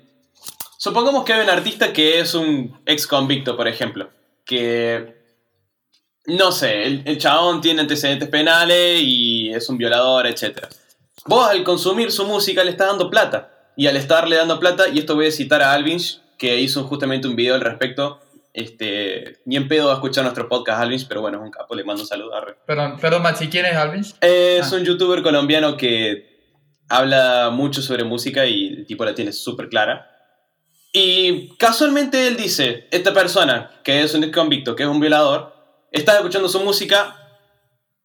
supongamos 0.77 1.23
que 1.23 1.33
hay 1.33 1.43
un 1.43 1.49
artista 1.49 1.91
que 1.91 2.19
es 2.19 2.35
un 2.35 2.79
ex 2.85 3.07
convicto, 3.07 3.55
por 3.57 3.67
ejemplo, 3.67 4.09
que, 4.43 5.15
no 6.27 6.51
sé, 6.51 6.83
el, 6.85 7.03
el 7.05 7.17
chabón 7.17 7.61
tiene 7.61 7.81
antecedentes 7.81 8.29
penales 8.29 9.01
y 9.01 9.49
es 9.49 9.67
un 9.69 9.77
violador, 9.77 10.27
etcétera 10.27 10.69
Vos 11.27 11.49
al 11.49 11.63
consumir 11.63 12.11
su 12.11 12.23
música 12.25 12.63
le 12.63 12.69
estás 12.69 12.87
dando 12.87 13.09
plata. 13.09 13.51
Y 13.75 13.87
al 13.87 13.97
estarle 13.97 14.35
dando 14.35 14.59
plata, 14.59 14.87
y 14.87 14.99
esto 14.99 15.15
voy 15.15 15.27
a 15.27 15.31
citar 15.31 15.61
a 15.61 15.73
Alvinch, 15.73 16.21
que 16.37 16.59
hizo 16.61 16.83
justamente 16.83 17.27
un 17.27 17.35
video 17.35 17.55
al 17.55 17.61
respecto. 17.61 18.21
Este, 18.53 19.39
ni 19.45 19.57
en 19.57 19.67
pedo 19.67 19.87
va 19.87 19.93
a 19.93 19.95
escuchar 19.95 20.23
nuestro 20.23 20.47
podcast 20.47 20.81
Alvinch, 20.81 21.07
pero 21.07 21.21
bueno, 21.21 21.39
es 21.39 21.43
un 21.43 21.51
capo, 21.51 21.75
le 21.75 21.83
mando 21.83 22.03
un 22.03 22.07
saludo 22.07 22.35
a 22.35 22.45
Perdón, 22.65 22.97
perdón, 23.01 23.21
Machi, 23.21 23.49
¿quién 23.49 23.65
es 23.65 23.75
Alvinch? 23.75 24.15
Es 24.21 24.71
ah. 24.71 24.75
un 24.75 24.85
youtuber 24.85 25.21
colombiano 25.23 25.75
que 25.75 26.53
habla 26.87 27.49
mucho 27.51 27.81
sobre 27.81 28.03
música 28.03 28.45
y 28.45 28.67
el 28.67 28.85
tipo 28.85 29.03
la 29.03 29.15
tiene 29.15 29.33
súper 29.33 29.67
clara. 29.67 30.09
Y 30.93 31.49
casualmente 31.57 32.27
él 32.27 32.37
dice, 32.37 32.87
esta 32.91 33.13
persona, 33.13 33.71
que 33.83 34.03
es 34.03 34.13
un 34.13 34.31
convicto, 34.31 34.75
que 34.75 34.83
es 34.83 34.89
un 34.89 35.01
violador, 35.01 35.53
está 35.91 36.15
escuchando 36.15 36.47
su 36.47 36.61
música 36.61 37.15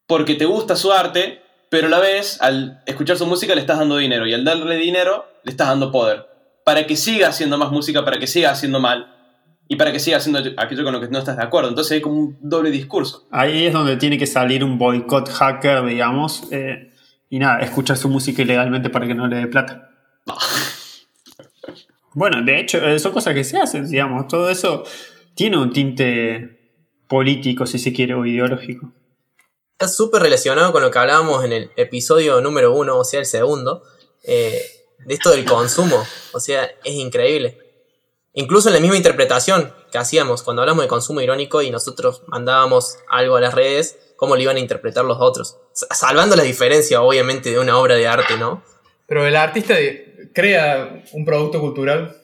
porque 0.07 0.35
te 0.35 0.43
gusta 0.43 0.75
su 0.75 0.91
arte 0.91 1.40
pero 1.71 1.87
a 1.87 1.89
la 1.89 2.01
vez, 2.01 2.37
al 2.41 2.83
escuchar 2.85 3.15
su 3.15 3.25
música 3.25 3.55
le 3.55 3.61
estás 3.61 3.79
dando 3.79 3.95
dinero 3.95 4.27
y 4.27 4.33
al 4.33 4.43
darle 4.43 4.75
dinero 4.75 5.25
le 5.45 5.51
estás 5.51 5.69
dando 5.69 5.89
poder. 5.89 6.27
Para 6.65 6.85
que 6.85 6.97
siga 6.97 7.29
haciendo 7.29 7.57
más 7.57 7.71
música, 7.71 8.03
para 8.03 8.19
que 8.19 8.27
siga 8.27 8.51
haciendo 8.51 8.81
mal 8.81 9.15
y 9.69 9.77
para 9.77 9.93
que 9.93 9.99
siga 10.01 10.17
haciendo 10.17 10.41
aquello 10.57 10.83
con 10.83 10.91
lo 10.91 10.99
que 10.99 11.07
no 11.07 11.17
estás 11.17 11.37
de 11.37 11.43
acuerdo. 11.43 11.69
Entonces 11.69 11.93
hay 11.93 12.01
como 12.01 12.19
un 12.19 12.37
doble 12.41 12.71
discurso. 12.71 13.25
Ahí 13.31 13.67
es 13.67 13.71
donde 13.71 13.95
tiene 13.95 14.17
que 14.17 14.27
salir 14.27 14.65
un 14.65 14.77
boicot 14.77 15.29
hacker, 15.29 15.85
digamos, 15.85 16.43
eh, 16.51 16.91
y 17.29 17.39
nada, 17.39 17.59
escuchar 17.61 17.95
su 17.95 18.09
música 18.09 18.41
ilegalmente 18.41 18.89
para 18.89 19.07
que 19.07 19.15
no 19.15 19.27
le 19.27 19.37
dé 19.37 19.47
plata. 19.47 19.91
bueno, 22.13 22.43
de 22.43 22.59
hecho, 22.59 22.85
eh, 22.85 22.99
son 22.99 23.13
cosas 23.13 23.33
que 23.33 23.45
se 23.45 23.57
hacen, 23.57 23.89
digamos. 23.89 24.27
Todo 24.27 24.49
eso 24.49 24.83
tiene 25.35 25.57
un 25.57 25.71
tinte 25.71 26.83
político, 27.07 27.65
si 27.65 27.79
se 27.79 27.93
quiere, 27.93 28.13
o 28.13 28.25
ideológico 28.25 28.91
está 29.81 29.91
súper 29.91 30.21
relacionado 30.21 30.71
con 30.71 30.83
lo 30.83 30.91
que 30.91 30.99
hablábamos 30.99 31.43
en 31.43 31.53
el 31.53 31.71
episodio 31.75 32.39
número 32.39 32.71
uno, 32.71 32.99
o 32.99 33.03
sea, 33.03 33.19
el 33.19 33.25
segundo, 33.25 33.81
eh, 34.23 34.61
de 35.07 35.13
esto 35.15 35.31
del 35.31 35.43
consumo. 35.43 36.05
O 36.33 36.39
sea, 36.39 36.69
es 36.83 36.93
increíble. 36.93 37.57
Incluso 38.33 38.69
en 38.69 38.75
la 38.75 38.79
misma 38.79 38.95
interpretación 38.95 39.73
que 39.91 39.97
hacíamos 39.97 40.43
cuando 40.43 40.61
hablamos 40.61 40.83
de 40.83 40.87
consumo 40.87 41.19
irónico 41.19 41.63
y 41.63 41.71
nosotros 41.71 42.21
mandábamos 42.27 42.99
algo 43.09 43.37
a 43.37 43.41
las 43.41 43.55
redes, 43.55 43.97
cómo 44.17 44.35
lo 44.35 44.41
iban 44.43 44.57
a 44.57 44.59
interpretar 44.59 45.03
los 45.03 45.17
otros. 45.19 45.57
Salvando 45.73 46.35
la 46.35 46.43
diferencia, 46.43 47.01
obviamente, 47.01 47.49
de 47.49 47.57
una 47.57 47.79
obra 47.79 47.95
de 47.95 48.07
arte, 48.07 48.37
¿no? 48.37 48.63
Pero 49.07 49.25
el 49.25 49.35
artista 49.35 49.73
crea 50.31 51.03
un 51.13 51.25
producto 51.25 51.59
cultural 51.59 52.21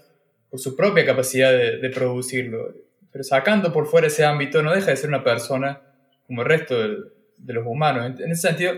por 0.52 0.60
su 0.60 0.76
propia 0.76 1.08
capacidad 1.08 1.52
de, 1.52 1.78
de 1.78 1.90
producirlo. 1.90 2.72
Pero 3.12 3.24
sacando 3.24 3.74
por 3.74 3.88
fuera 3.88 4.06
ese 4.06 4.26
ámbito, 4.26 4.62
no 4.62 4.74
deja 4.74 4.92
de 4.92 4.98
ser 4.98 5.10
una 5.10 5.24
persona 5.24 5.82
como 6.28 6.44
el 6.44 6.48
resto 6.48 6.78
del, 6.78 7.17
de 7.38 7.54
los 7.54 7.66
humanos. 7.66 8.20
En, 8.20 8.32
ese 8.32 8.48
sentido, 8.48 8.74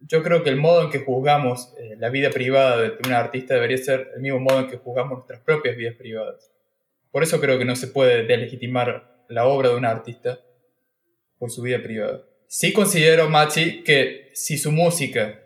yo 0.00 0.22
creo 0.22 0.42
que 0.42 0.50
el 0.50 0.56
modo 0.56 0.82
en 0.82 0.90
que 0.90 1.00
juzgamos 1.00 1.74
eh, 1.78 1.96
la 1.98 2.10
vida 2.10 2.30
privada 2.30 2.80
de 2.80 2.92
un 3.04 3.12
artista 3.12 3.54
debería 3.54 3.78
ser 3.78 4.12
el 4.14 4.22
mismo 4.22 4.40
modo 4.40 4.60
en 4.60 4.68
que 4.68 4.76
juzgamos 4.76 5.18
nuestras 5.18 5.40
propias 5.40 5.76
vidas 5.76 5.94
privadas. 5.96 6.50
Por 7.10 7.22
eso 7.22 7.40
creo 7.40 7.58
que 7.58 7.64
no 7.64 7.74
se 7.74 7.88
puede 7.88 8.24
delegitimar 8.24 9.24
la 9.28 9.46
obra 9.46 9.70
de 9.70 9.76
un 9.76 9.84
artista 9.84 10.40
por 11.38 11.50
su 11.50 11.62
vida 11.62 11.82
privada. 11.82 12.22
Sí 12.46 12.72
considero, 12.72 13.28
Machi, 13.28 13.82
que 13.82 14.30
si 14.34 14.56
su 14.56 14.72
música 14.72 15.40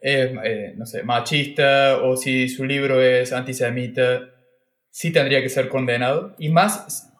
es, 0.00 0.30
eh, 0.44 0.74
no 0.76 0.86
sé, 0.86 1.02
machista 1.02 1.98
o 2.02 2.16
si 2.16 2.48
su 2.48 2.64
libro 2.64 3.02
es 3.02 3.32
antisemita, 3.32 4.30
sí 4.90 5.12
tendría 5.12 5.42
que 5.42 5.48
ser 5.48 5.68
condenado. 5.68 6.34
Y 6.38 6.48
más 6.48 7.12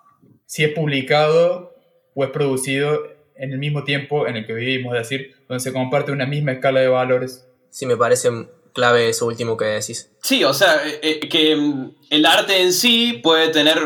si 0.47 0.64
es 0.64 0.72
publicado 0.72 1.76
o 2.14 2.24
es 2.24 2.30
producido 2.30 3.18
en 3.39 3.53
el 3.53 3.59
mismo 3.59 3.84
tiempo 3.84 4.26
en 4.26 4.36
el 4.36 4.47
que 4.47 4.53
vivimos, 4.53 4.95
es 4.95 5.09
decir, 5.09 5.36
donde 5.49 5.62
se 5.62 5.72
comparte 5.72 6.12
una 6.12 6.26
misma 6.26 6.53
escala 6.53 6.80
de 6.80 6.89
valores. 6.89 7.47
Sí, 7.70 7.86
me 7.86 7.97
parece 7.97 8.30
clave 8.74 9.09
eso 9.09 9.26
último 9.26 9.57
que 9.57 9.64
decís. 9.64 10.11
Sí, 10.22 10.45
o 10.45 10.53
sea, 10.53 10.86
eh, 10.86 11.01
eh, 11.03 11.28
que 11.28 11.57
mm, 11.57 11.97
el 12.11 12.26
arte 12.26 12.62
en 12.62 12.72
sí 12.72 13.20
puede 13.22 13.49
tener 13.49 13.78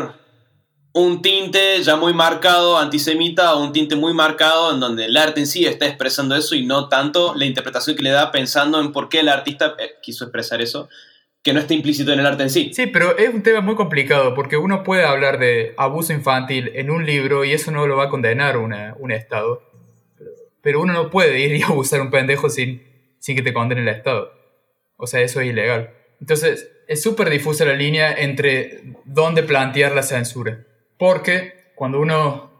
un 0.93 1.21
tinte 1.21 1.81
ya 1.81 1.95
muy 1.95 2.13
marcado 2.13 2.77
antisemita 2.77 3.55
o 3.55 3.63
un 3.63 3.73
tinte 3.73 3.95
muy 3.95 4.13
marcado 4.13 4.71
en 4.71 4.79
donde 4.79 5.05
el 5.05 5.17
arte 5.17 5.39
en 5.39 5.47
sí 5.47 5.65
está 5.65 5.87
expresando 5.87 6.35
eso 6.35 6.53
y 6.53 6.65
no 6.65 6.87
tanto 6.87 7.33
la 7.35 7.45
interpretación 7.45 7.95
que 7.95 8.03
le 8.03 8.11
da 8.11 8.31
pensando 8.31 8.79
en 8.79 8.91
por 8.91 9.09
qué 9.09 9.21
el 9.21 9.29
artista 9.29 9.75
eh, 9.79 9.95
quiso 10.03 10.25
expresar 10.25 10.61
eso, 10.61 10.89
que 11.43 11.53
no 11.53 11.59
está 11.59 11.73
implícito 11.73 12.13
en 12.13 12.19
el 12.19 12.25
arte 12.25 12.43
en 12.43 12.49
sí. 12.49 12.71
Sí, 12.73 12.87
pero 12.87 13.17
es 13.17 13.33
un 13.33 13.43
tema 13.43 13.61
muy 13.61 13.75
complicado 13.75 14.33
porque 14.33 14.57
uno 14.57 14.83
puede 14.83 15.03
hablar 15.03 15.39
de 15.39 15.73
abuso 15.77 16.13
infantil 16.13 16.71
en 16.75 16.89
un 16.89 17.05
libro 17.05 17.43
y 17.43 17.51
eso 17.51 17.69
no 17.71 17.85
lo 17.85 17.97
va 17.97 18.05
a 18.05 18.09
condenar 18.09 18.57
una, 18.57 18.95
un 18.97 19.11
Estado, 19.11 19.61
pero 20.61 20.81
uno 20.81 20.93
no 20.93 21.09
puede 21.09 21.39
ir 21.39 21.55
y 21.55 21.61
abusar 21.63 21.99
a 21.99 22.03
un 22.03 22.11
pendejo 22.11 22.49
sin, 22.49 22.83
sin 23.19 23.35
que 23.35 23.41
te 23.41 23.53
condene 23.53 23.81
el 23.81 23.89
Estado. 23.89 24.31
O 24.95 25.05
sea, 25.05 25.21
eso 25.21 25.41
es 25.41 25.47
ilegal. 25.47 25.93
Entonces, 26.21 26.71
es 26.87 27.01
súper 27.01 27.29
difusa 27.29 27.65
la 27.65 27.73
línea 27.73 28.13
entre 28.13 28.95
dónde 29.03 29.43
plantear 29.43 29.93
la 29.93 30.03
censura. 30.03 30.65
Porque 30.97 31.71
cuando 31.75 31.99
uno 31.99 32.51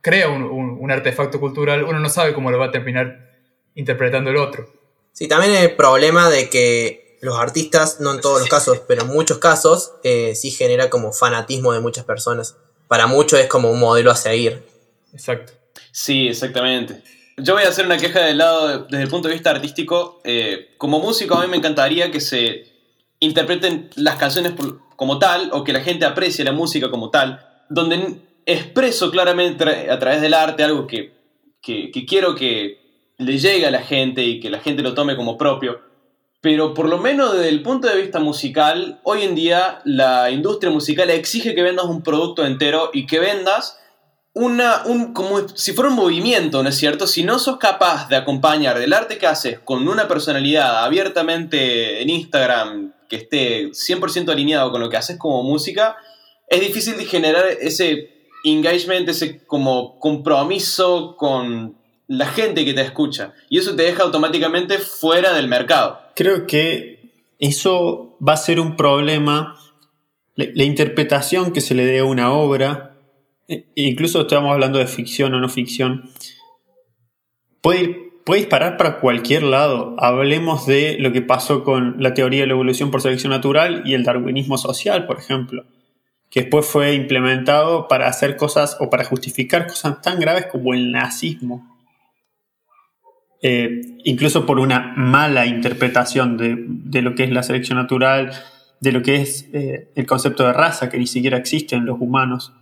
crea 0.00 0.28
un, 0.28 0.90
artefacto 0.90 1.38
cultural, 1.38 1.84
uno 1.84 2.00
no 2.00 2.08
sabe 2.08 2.34
cómo 2.34 2.50
lo 2.50 2.58
va 2.58 2.66
a 2.66 2.72
terminar 2.72 3.30
interpretando 3.74 4.30
el 4.30 4.36
otro. 4.36 4.68
Sí, 5.12 5.28
también 5.28 5.54
el 5.54 5.72
problema 5.76 6.28
de 6.28 6.50
que 6.50 7.01
los 7.22 7.38
artistas, 7.38 8.00
no 8.00 8.12
en 8.12 8.20
todos 8.20 8.40
los 8.40 8.48
casos, 8.48 8.82
pero 8.86 9.02
en 9.02 9.08
muchos 9.08 9.38
casos, 9.38 9.92
eh, 10.04 10.34
sí 10.34 10.50
genera 10.50 10.90
como 10.90 11.12
fanatismo 11.12 11.72
de 11.72 11.80
muchas 11.80 12.04
personas. 12.04 12.56
Para 12.88 13.06
muchos 13.06 13.40
es 13.40 13.46
como 13.46 13.70
un 13.70 13.80
modelo 13.80 14.10
a 14.10 14.16
seguir. 14.16 14.62
Exacto. 15.14 15.54
Sí, 15.90 16.28
exactamente. 16.28 17.02
Yo 17.38 17.54
voy 17.54 17.62
a 17.62 17.68
hacer 17.68 17.86
una 17.86 17.96
queja 17.96 18.20
del 18.20 18.38
lado, 18.38 18.84
desde 18.84 19.04
el 19.04 19.08
punto 19.08 19.28
de 19.28 19.34
vista 19.34 19.50
artístico. 19.50 20.20
Eh, 20.24 20.74
como 20.76 21.00
músico, 21.00 21.34
a 21.34 21.40
mí 21.40 21.46
me 21.48 21.56
encantaría 21.56 22.10
que 22.10 22.20
se 22.20 22.66
interpreten 23.20 23.88
las 23.96 24.16
canciones 24.16 24.52
como 24.96 25.18
tal, 25.18 25.48
o 25.52 25.64
que 25.64 25.72
la 25.72 25.80
gente 25.80 26.04
aprecie 26.04 26.44
la 26.44 26.52
música 26.52 26.90
como 26.90 27.08
tal 27.08 27.48
donde 27.72 28.18
expreso 28.44 29.10
claramente 29.10 29.90
a 29.90 29.98
través 29.98 30.20
del 30.20 30.34
arte 30.34 30.62
algo 30.62 30.86
que, 30.86 31.12
quiero 31.62 32.34
que 32.34 32.78
le 33.18 33.38
llegue 33.38 33.66
a 33.66 33.70
la 33.70 33.82
gente 33.82 34.22
y 34.22 34.40
que 34.40 34.50
la 34.50 34.60
gente 34.60 34.82
lo 34.82 34.94
tome 34.94 35.16
como 35.16 35.38
propio. 35.38 35.80
Pero 36.42 36.74
por 36.74 36.88
lo 36.88 36.98
menos 36.98 37.34
desde 37.34 37.48
el 37.48 37.62
punto 37.62 37.86
de 37.86 38.02
vista 38.02 38.18
musical, 38.18 39.00
hoy 39.04 39.22
en 39.22 39.36
día 39.36 39.80
la 39.84 40.28
industria 40.32 40.72
musical 40.72 41.08
exige 41.08 41.54
que 41.54 41.62
vendas 41.62 41.86
un 41.86 42.02
producto 42.02 42.44
entero 42.44 42.90
y 42.92 43.06
que 43.06 43.20
vendas 43.20 43.78
una, 44.34 44.82
un, 44.86 45.12
como 45.12 45.46
si 45.48 45.72
fuera 45.72 45.90
un 45.90 45.94
movimiento, 45.94 46.60
¿no 46.64 46.68
es 46.68 46.76
cierto? 46.76 47.06
Si 47.06 47.22
no 47.22 47.38
sos 47.38 47.58
capaz 47.58 48.08
de 48.08 48.16
acompañar 48.16 48.76
el 48.82 48.92
arte 48.92 49.18
que 49.18 49.28
haces 49.28 49.60
con 49.60 49.86
una 49.86 50.08
personalidad 50.08 50.82
abiertamente 50.84 52.02
en 52.02 52.10
Instagram 52.10 52.92
que 53.08 53.16
esté 53.16 53.68
100% 53.68 54.32
alineado 54.32 54.72
con 54.72 54.80
lo 54.80 54.90
que 54.90 54.96
haces 54.96 55.18
como 55.18 55.44
música, 55.44 55.96
es 56.48 56.60
difícil 56.60 56.96
de 56.96 57.04
generar 57.04 57.46
ese 57.60 58.26
engagement, 58.44 59.08
ese 59.08 59.44
como 59.46 60.00
compromiso 60.00 61.14
con 61.16 61.76
la 62.08 62.26
gente 62.26 62.64
que 62.64 62.74
te 62.74 62.80
escucha. 62.80 63.32
Y 63.48 63.58
eso 63.58 63.76
te 63.76 63.84
deja 63.84 64.02
automáticamente 64.02 64.78
fuera 64.78 65.34
del 65.34 65.46
mercado. 65.46 66.01
Creo 66.14 66.46
que 66.46 67.10
eso 67.38 68.16
va 68.26 68.34
a 68.34 68.36
ser 68.36 68.60
un 68.60 68.76
problema. 68.76 69.56
La, 70.34 70.64
interpretación 70.64 71.52
que 71.52 71.60
se 71.60 71.74
le 71.74 71.84
dé 71.84 71.98
a 71.98 72.04
una 72.04 72.32
obra, 72.32 72.96
e, 73.48 73.66
incluso 73.74 74.22
estamos 74.22 74.52
hablando 74.52 74.78
de 74.78 74.86
ficción 74.86 75.34
o 75.34 75.40
no 75.40 75.48
ficción, 75.48 76.10
puede, 77.60 78.12
puede 78.24 78.40
disparar 78.40 78.76
para 78.76 79.00
cualquier 79.00 79.42
lado. 79.42 79.94
Hablemos 79.98 80.66
de 80.66 80.96
lo 80.98 81.12
que 81.12 81.22
pasó 81.22 81.64
con 81.64 81.96
la 81.98 82.14
teoría 82.14 82.40
de 82.40 82.46
la 82.46 82.54
evolución 82.54 82.90
por 82.90 83.02
selección 83.02 83.30
natural 83.30 83.82
y 83.84 83.94
el 83.94 84.04
darwinismo 84.04 84.56
social, 84.56 85.06
por 85.06 85.18
ejemplo 85.18 85.64
que 86.32 86.40
después 86.40 86.64
fue 86.64 86.94
implementado 86.94 87.88
para 87.88 88.08
hacer 88.08 88.38
cosas 88.38 88.78
o 88.80 88.88
para 88.88 89.04
justificar 89.04 89.66
cosas 89.66 90.00
tan 90.00 90.18
graves 90.18 90.46
como 90.46 90.72
el 90.72 90.90
nazismo. 90.90 91.71
Eh, 93.44 93.98
incluso 94.04 94.46
por 94.46 94.60
una 94.60 94.94
mala 94.96 95.46
interpretación 95.46 96.36
de, 96.36 97.02
lo 97.02 97.16
que 97.16 97.24
es 97.24 97.30
la 97.30 97.42
selección 97.42 97.76
natural, 97.76 98.32
de 98.80 98.92
lo 98.92 99.02
que 99.02 99.16
es 99.16 99.48
eh, 99.52 99.90
el 99.96 100.06
concepto 100.06 100.46
de 100.46 100.52
raza, 100.52 100.88
que 100.88 100.98
ni 100.98 101.08
siquiera 101.08 101.36
existe 101.36 101.74
en 101.74 101.84
los 101.84 102.00
humanos. 102.00 102.52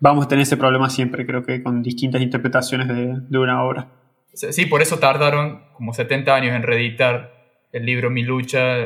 Vamos 0.00 0.24
a 0.24 0.28
tener 0.28 0.42
ese 0.44 0.56
problema 0.56 0.88
siempre, 0.88 1.26
creo 1.26 1.44
que 1.44 1.62
con 1.62 1.82
distintas 1.82 2.22
interpretaciones 2.22 2.88
de, 2.88 3.38
una 3.38 3.62
obra. 3.62 3.88
Sí, 4.32 4.64
por 4.64 4.80
eso 4.80 4.98
tardaron 4.98 5.62
como 5.74 5.92
70 5.92 6.34
años 6.34 6.56
en 6.56 6.62
reeditar 6.62 7.30
el 7.70 7.84
libro 7.84 8.10
Mi 8.10 8.22
lucha 8.22 8.84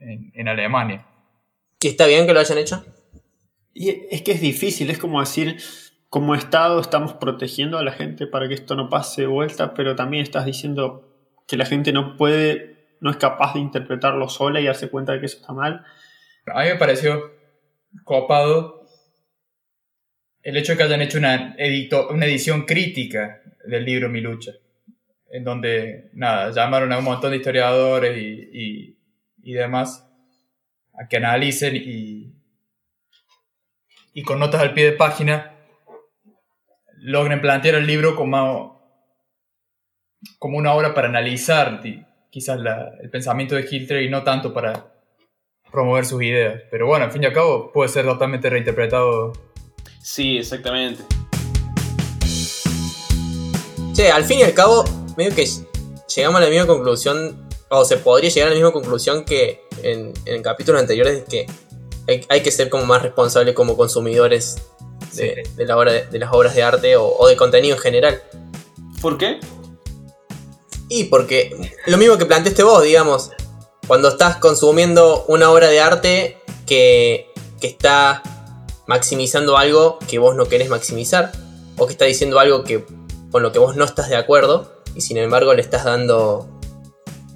en, 0.00 0.32
en 0.34 0.48
Alemania. 0.48 1.06
¿Y 1.80 1.88
está 1.88 2.06
bien 2.06 2.26
que 2.26 2.32
lo 2.32 2.40
hayan 2.40 2.58
hecho? 2.58 2.84
Y 3.74 3.90
es 4.10 4.22
que 4.22 4.32
es 4.32 4.40
difícil, 4.40 4.90
es 4.90 4.98
como 4.98 5.20
decir, 5.20 5.58
como 6.08 6.34
Estado 6.34 6.80
estamos 6.80 7.12
protegiendo 7.14 7.78
a 7.78 7.84
la 7.84 7.92
gente 7.92 8.26
para 8.26 8.48
que 8.48 8.54
esto 8.54 8.74
no 8.74 8.88
pase 8.88 9.22
de 9.22 9.26
vuelta, 9.26 9.74
pero 9.74 9.94
también 9.94 10.22
estás 10.22 10.46
diciendo 10.46 11.04
que 11.46 11.56
la 11.56 11.66
gente 11.66 11.92
no 11.92 12.16
puede, 12.16 12.96
no 13.00 13.10
es 13.10 13.16
capaz 13.16 13.54
de 13.54 13.60
interpretarlo 13.60 14.28
sola 14.28 14.60
y 14.60 14.66
darse 14.66 14.88
cuenta 14.88 15.12
de 15.12 15.20
que 15.20 15.26
eso 15.26 15.38
está 15.38 15.52
mal. 15.52 15.84
A 16.46 16.62
mí 16.62 16.68
me 16.68 16.76
pareció 16.76 17.32
copado 18.04 18.86
el 20.42 20.56
hecho 20.56 20.72
de 20.72 20.78
que 20.78 20.84
hayan 20.84 21.02
hecho 21.02 21.18
una, 21.18 21.56
una 22.10 22.26
edición 22.26 22.62
crítica 22.64 23.42
del 23.66 23.84
libro 23.84 24.08
Mi 24.08 24.20
lucha, 24.20 24.52
en 25.30 25.44
donde, 25.44 26.10
nada, 26.14 26.50
llamaron 26.52 26.92
a 26.92 26.98
un 26.98 27.04
montón 27.04 27.32
de 27.32 27.36
historiadores 27.36 28.16
y, 28.16 28.98
y 29.42 29.52
demás 29.52 30.08
a 30.98 31.06
que 31.06 31.18
analicen 31.18 31.76
y, 31.76 32.34
y 34.12 34.22
con 34.22 34.38
notas 34.38 34.62
al 34.62 34.74
pie 34.74 34.86
de 34.86 34.92
página 34.92 35.57
logren 37.00 37.40
plantear 37.40 37.76
el 37.76 37.86
libro 37.86 38.16
como, 38.16 38.80
como 40.38 40.58
una 40.58 40.74
obra 40.74 40.94
para 40.94 41.08
analizar 41.08 41.80
quizás 42.30 42.58
el 43.00 43.10
pensamiento 43.10 43.54
de 43.54 43.66
Hitler 43.70 44.02
y 44.02 44.10
no 44.10 44.22
tanto 44.22 44.52
para 44.52 44.92
promover 45.70 46.04
sus 46.04 46.22
ideas. 46.22 46.62
Pero 46.70 46.86
bueno, 46.86 47.04
al 47.04 47.12
fin 47.12 47.22
y 47.22 47.26
al 47.26 47.32
cabo 47.32 47.72
puede 47.72 47.88
ser 47.88 48.04
totalmente 48.04 48.50
reinterpretado. 48.50 49.32
Sí, 50.02 50.38
exactamente. 50.38 51.02
Che, 53.94 54.10
al 54.10 54.24
fin 54.24 54.38
y 54.38 54.42
al 54.42 54.54
cabo, 54.54 54.84
medio 55.16 55.34
que 55.34 55.46
llegamos 56.14 56.40
a 56.40 56.44
la 56.44 56.50
misma 56.50 56.66
conclusión, 56.66 57.48
o 57.68 57.84
se 57.84 57.96
podría 57.96 58.30
llegar 58.30 58.48
a 58.48 58.50
la 58.50 58.56
misma 58.56 58.72
conclusión 58.72 59.24
que 59.24 59.62
en, 59.82 60.12
en 60.24 60.42
capítulos 60.42 60.80
anteriores, 60.80 61.24
que 61.28 61.46
hay, 62.28 62.42
que 62.42 62.50
ser 62.50 62.70
como 62.70 62.86
más 62.86 63.02
responsable 63.02 63.54
como 63.54 63.76
consumidores 63.76 64.56
de, 65.14 65.44
la 65.56 65.76
obra 65.76 65.92
de, 65.92 66.18
las 66.18 66.32
obras 66.32 66.54
de 66.54 66.62
arte 66.62 66.96
o, 66.96 67.26
de 67.26 67.36
contenido 67.36 67.76
en 67.76 67.82
general. 67.82 68.22
¿Por 69.00 69.18
qué? 69.18 69.40
Y 70.88 71.04
porque 71.04 71.54
lo 71.86 71.98
mismo 71.98 72.16
que 72.16 72.26
planteaste 72.26 72.62
vos, 72.62 72.82
digamos, 72.82 73.30
cuando 73.86 74.08
estás 74.08 74.36
consumiendo 74.36 75.24
una 75.28 75.50
obra 75.50 75.68
de 75.68 75.80
arte 75.80 76.38
que, 76.66 77.30
que 77.60 77.66
está 77.68 78.22
maximizando 78.86 79.56
algo 79.56 79.98
que 80.08 80.18
vos 80.18 80.34
no 80.34 80.46
querés 80.46 80.70
maximizar, 80.70 81.30
o 81.76 81.86
que 81.86 81.92
está 81.92 82.06
diciendo 82.06 82.40
algo 82.40 82.64
que, 82.64 82.84
con 83.30 83.42
lo 83.42 83.52
que 83.52 83.58
vos 83.58 83.76
no 83.76 83.84
estás 83.84 84.08
de 84.08 84.16
acuerdo, 84.16 84.82
y 84.94 85.02
sin 85.02 85.18
embargo 85.18 85.54
le 85.54 85.60
estás 85.60 85.84
dando, 85.84 86.48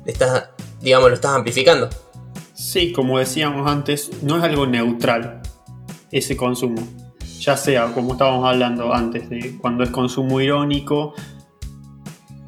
le 0.04 0.12
estás, 0.12 0.48
digamos, 0.80 1.10
lo 1.10 1.14
estás 1.14 1.32
amplificando. 1.32 1.88
Sí, 2.54 2.92
como 2.92 3.18
decíamos 3.18 3.70
antes, 3.70 4.10
no 4.22 4.38
es 4.38 4.44
algo 4.44 4.66
neutral 4.66 5.42
ese 6.10 6.36
consumo. 6.36 6.82
Ya 7.42 7.56
sea, 7.56 7.92
como 7.92 8.12
estábamos 8.12 8.48
hablando 8.48 8.94
antes, 8.94 9.28
de 9.28 9.58
cuando 9.58 9.82
es 9.82 9.90
consumo 9.90 10.40
irónico 10.40 11.12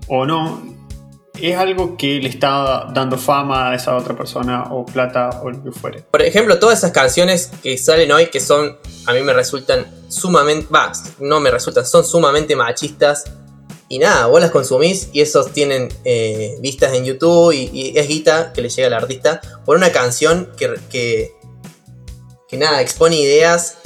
o 0.07 0.25
no, 0.25 0.63
es 1.41 1.57
algo 1.57 1.97
que 1.97 2.21
le 2.21 2.29
está 2.29 2.87
dando 2.95 3.19
fama 3.19 3.71
a 3.71 3.75
esa 3.75 3.97
otra 3.97 4.17
persona 4.17 4.69
o 4.71 4.87
plata 4.87 5.41
o 5.43 5.51
lo 5.51 5.65
que 5.65 5.73
fuere. 5.73 6.03
Por 6.03 6.23
ejemplo, 6.23 6.61
todas 6.61 6.79
esas 6.79 6.93
canciones 6.93 7.51
que 7.61 7.77
salen 7.77 8.13
hoy 8.13 8.27
que 8.27 8.39
son, 8.39 8.77
a 9.07 9.13
mí 9.13 9.23
me 9.23 9.33
resultan 9.33 9.85
sumamente, 10.07 10.69
va, 10.73 10.93
no 11.19 11.41
me 11.41 11.51
resultan, 11.51 11.85
son 11.85 12.05
sumamente 12.05 12.55
machistas 12.55 13.25
y 13.89 13.99
nada, 13.99 14.27
vos 14.27 14.41
las 14.41 14.53
consumís 14.53 15.09
y 15.13 15.23
esos 15.23 15.51
tienen 15.51 15.89
eh, 16.05 16.57
vistas 16.61 16.95
en 16.95 17.05
YouTube 17.05 17.53
y, 17.53 17.99
es 17.99 18.07
guita 18.07 18.53
que 18.53 18.63
le 18.63 18.69
llega 18.69 18.87
al 18.87 18.95
artista 18.95 19.41
por 19.65 19.77
una 19.77 19.91
canción 19.91 20.51
que, 20.57 20.73
que, 20.89 22.57
nada, 22.57 22.81
expone 22.81 23.17
ideas 23.17 23.79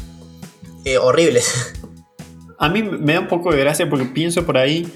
eh, 0.89 0.99
horribles. 0.99 1.75
A 2.59 2.69
mí 2.69 2.83
me 2.83 3.13
da 3.13 3.21
un 3.21 3.29
poco 3.29 3.53
de 3.53 3.61
gracia 3.61 3.89
porque 3.89 4.07
pienso 4.07 4.45
por 4.45 4.59
ahí, 4.59 4.91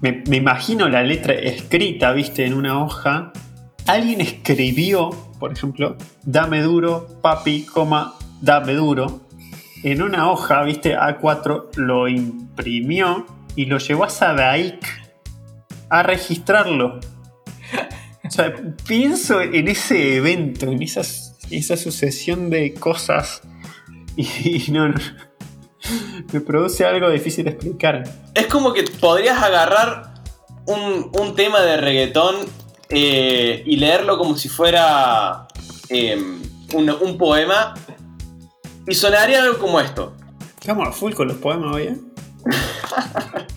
me, 0.00 0.22
imagino 0.30 0.88
la 0.88 1.02
letra 1.02 1.32
escrita, 1.34 2.12
viste, 2.12 2.44
en 2.44 2.52
una 2.52 2.82
hoja. 2.82 3.32
Alguien 3.86 4.20
escribió, 4.20 5.10
por 5.38 5.52
ejemplo, 5.52 5.96
dame 6.24 6.60
duro, 6.62 7.08
papi, 7.22 7.62
coma, 7.62 8.14
dame 8.42 8.74
duro. 8.74 9.22
En 9.82 10.02
una 10.02 10.30
hoja, 10.30 10.62
viste, 10.62 10.96
A4, 10.96 11.76
lo 11.76 12.06
imprimió 12.06 13.24
y 13.56 13.64
lo 13.64 13.78
llevó 13.78 14.04
a 14.04 14.10
Sadaik 14.10 14.84
a 15.88 16.02
registrarlo. 16.02 17.00
O 18.24 18.30
sea, 18.30 18.52
pienso 18.86 19.40
en 19.40 19.68
ese 19.68 20.16
evento, 20.16 20.70
en 20.70 20.82
esa 20.82 21.76
sucesión 21.76 22.50
de 22.50 22.74
cosas 22.74 23.42
y, 24.44 24.70
no, 24.72 24.88
no, 24.88 24.94
me 26.32 26.40
produce 26.40 26.84
algo 26.84 27.08
difícil 27.08 27.44
de 27.44 27.52
explicar. 27.52 28.02
Es 28.34 28.46
como 28.46 28.72
que 28.72 28.82
podrías 28.82 29.40
agarrar 29.40 30.14
un, 30.66 31.10
un 31.12 31.36
tema 31.36 31.60
de 31.60 31.76
reggaetón 31.76 32.34
eh, 32.88 33.62
y 33.64 33.76
leerlo 33.76 34.18
como 34.18 34.36
si 34.36 34.48
fuera 34.48 35.46
em, 35.88 36.42
un, 36.74 36.90
un 36.90 37.16
poema 37.16 37.74
y 38.88 38.94
sonaría 38.94 39.40
algo 39.42 39.58
como 39.58 39.78
esto. 39.78 40.14
Estamos 40.60 40.88
a 40.88 40.92
full 40.92 41.12
con 41.12 41.28
los 41.28 41.36
poemas 41.36 41.76
hoy, 41.76 41.82
¿eh? 41.84 41.96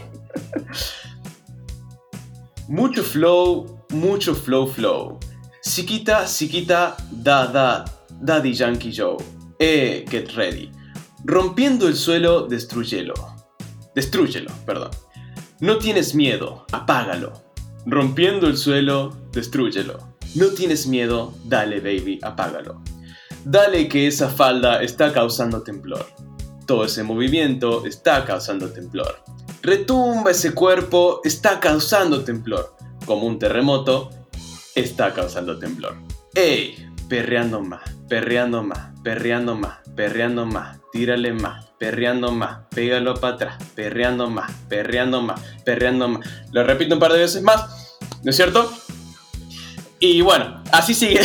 Mucho 2.67 3.01
flow, 3.03 3.83
mucho 3.89 4.35
flow 4.35 4.67
flow. 4.67 5.19
Siquita, 5.61 6.27
siquita, 6.27 6.95
da, 7.11 7.47
da, 7.47 7.83
daddy 8.21 8.53
yankee 8.53 8.93
Joe. 8.95 9.40
Eh, 9.63 10.05
get 10.09 10.31
ready. 10.33 10.71
Rompiendo 11.23 11.87
el 11.87 11.95
suelo, 11.95 12.47
destruyelo. 12.47 13.13
Destrúyelo, 13.93 14.51
perdón. 14.65 14.89
No 15.59 15.77
tienes 15.77 16.15
miedo, 16.15 16.65
apágalo. 16.71 17.33
Rompiendo 17.85 18.47
el 18.47 18.57
suelo, 18.57 19.15
destrúyelo. 19.31 19.99
No 20.33 20.47
tienes 20.47 20.87
miedo, 20.87 21.35
dale 21.43 21.79
baby, 21.79 22.17
apágalo. 22.23 22.81
Dale 23.45 23.87
que 23.87 24.07
esa 24.07 24.29
falda 24.29 24.81
está 24.81 25.13
causando 25.13 25.61
temblor. 25.61 26.07
Todo 26.65 26.85
ese 26.85 27.03
movimiento 27.03 27.85
está 27.85 28.25
causando 28.25 28.71
temblor. 28.71 29.23
Retumba 29.61 30.31
ese 30.31 30.55
cuerpo, 30.55 31.21
está 31.23 31.59
causando 31.59 32.23
temblor. 32.23 32.75
Como 33.05 33.27
un 33.27 33.37
terremoto, 33.37 34.09
está 34.73 35.13
causando 35.13 35.59
temblor. 35.59 35.97
¡Ey! 36.33 36.87
Perreando 37.07 37.59
más, 37.61 38.00
perreando 38.11 38.61
más, 38.61 38.89
perreando 39.05 39.55
más, 39.55 39.77
perreando 39.95 40.45
más, 40.45 40.79
tírale 40.91 41.31
más, 41.31 41.67
perreando 41.79 42.33
más, 42.33 42.59
pégalo 42.75 43.13
para 43.13 43.35
atrás, 43.35 43.63
perreando 43.73 44.29
más, 44.29 44.51
perreando 44.67 45.21
más, 45.21 45.39
perreando 45.63 46.09
más. 46.09 46.29
Lo 46.51 46.65
repito 46.65 46.95
un 46.95 46.99
par 46.99 47.13
de 47.13 47.19
veces 47.19 47.41
más, 47.41 47.97
¿no 48.21 48.31
es 48.31 48.35
cierto? 48.35 48.69
Y 50.01 50.19
bueno, 50.19 50.61
así 50.73 50.93
sigue. 50.93 51.21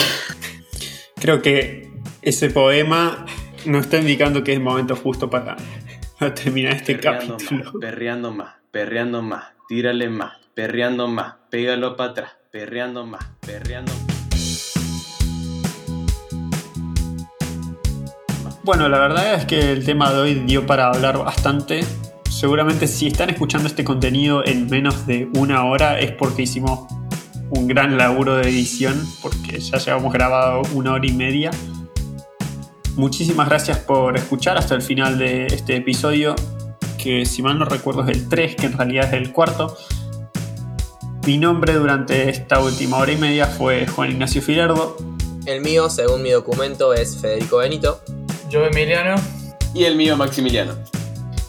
Creo 1.16 1.42
que 1.42 1.90
ese 2.22 2.50
poema 2.50 3.26
nos 3.64 3.86
está 3.86 3.96
indicando 3.96 4.44
que 4.44 4.52
es 4.52 4.58
el 4.58 4.62
momento 4.62 4.94
justo 4.94 5.28
para, 5.28 5.56
para 6.20 6.34
terminar 6.34 6.74
este 6.74 6.94
perreando 6.94 7.36
capítulo. 7.36 7.64
más, 7.64 7.72
perreando 7.80 8.30
más, 8.30 8.54
perreando 8.70 9.22
más, 9.22 9.44
tírale 9.68 10.08
más, 10.08 10.36
perreando 10.54 11.08
más, 11.08 11.34
pégalo 11.50 11.96
para 11.96 12.10
atrás, 12.12 12.30
perreando 12.52 13.04
más, 13.04 13.26
perreando 13.44 13.92
más. 13.92 14.25
Bueno, 18.66 18.88
la 18.88 18.98
verdad 18.98 19.34
es 19.34 19.44
que 19.44 19.70
el 19.70 19.84
tema 19.84 20.12
de 20.12 20.18
hoy 20.18 20.34
dio 20.34 20.66
para 20.66 20.88
hablar 20.88 21.18
bastante. 21.18 21.84
Seguramente 22.28 22.88
si 22.88 23.06
están 23.06 23.30
escuchando 23.30 23.68
este 23.68 23.84
contenido 23.84 24.44
en 24.44 24.68
menos 24.68 25.06
de 25.06 25.30
una 25.36 25.64
hora 25.66 26.00
es 26.00 26.10
porque 26.10 26.42
hicimos 26.42 26.80
un 27.50 27.68
gran 27.68 27.96
laburo 27.96 28.34
de 28.34 28.48
edición, 28.48 29.00
porque 29.22 29.60
ya 29.60 29.78
llevamos 29.78 30.12
grabado 30.12 30.62
una 30.74 30.94
hora 30.94 31.06
y 31.06 31.12
media. 31.12 31.52
Muchísimas 32.96 33.48
gracias 33.48 33.78
por 33.78 34.16
escuchar 34.16 34.58
hasta 34.58 34.74
el 34.74 34.82
final 34.82 35.16
de 35.16 35.46
este 35.46 35.76
episodio, 35.76 36.34
que 37.00 37.24
si 37.24 37.42
mal 37.42 37.60
no 37.60 37.66
recuerdo 37.66 38.02
es 38.02 38.16
el 38.16 38.28
3, 38.28 38.56
que 38.56 38.66
en 38.66 38.72
realidad 38.72 39.04
es 39.04 39.12
el 39.12 39.30
cuarto. 39.30 39.76
Mi 41.24 41.38
nombre 41.38 41.74
durante 41.74 42.28
esta 42.30 42.58
última 42.58 42.96
hora 42.96 43.12
y 43.12 43.16
media 43.16 43.46
fue 43.46 43.86
Juan 43.86 44.10
Ignacio 44.10 44.42
Filardo. 44.42 44.96
El 45.44 45.60
mío, 45.60 45.88
según 45.88 46.20
mi 46.22 46.30
documento, 46.30 46.94
es 46.94 47.16
Federico 47.16 47.58
Benito. 47.58 48.00
Yo, 48.48 48.64
Emiliano, 48.64 49.16
Y 49.74 49.84
el 49.84 49.96
mío, 49.96 50.16
Maximiliano. 50.16 50.74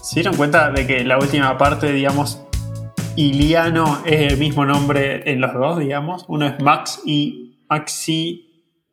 ¿Se 0.01 0.15
dieron 0.15 0.35
cuenta 0.35 0.71
de 0.71 0.87
que 0.87 1.03
la 1.03 1.19
última 1.19 1.57
parte, 1.57 1.91
digamos, 1.91 2.41
Iliano 3.15 4.01
es 4.05 4.31
el 4.31 4.37
mismo 4.37 4.65
nombre 4.65 5.29
en 5.29 5.41
los 5.41 5.53
dos, 5.53 5.79
digamos? 5.79 6.25
Uno 6.27 6.47
es 6.47 6.59
Max 6.59 7.01
y 7.05 7.59
Maxi 7.69 8.47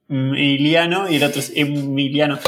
Iliano 0.08 1.10
y 1.10 1.16
el 1.16 1.24
otro 1.24 1.40
es 1.40 1.52
Emiliano. 1.54 2.38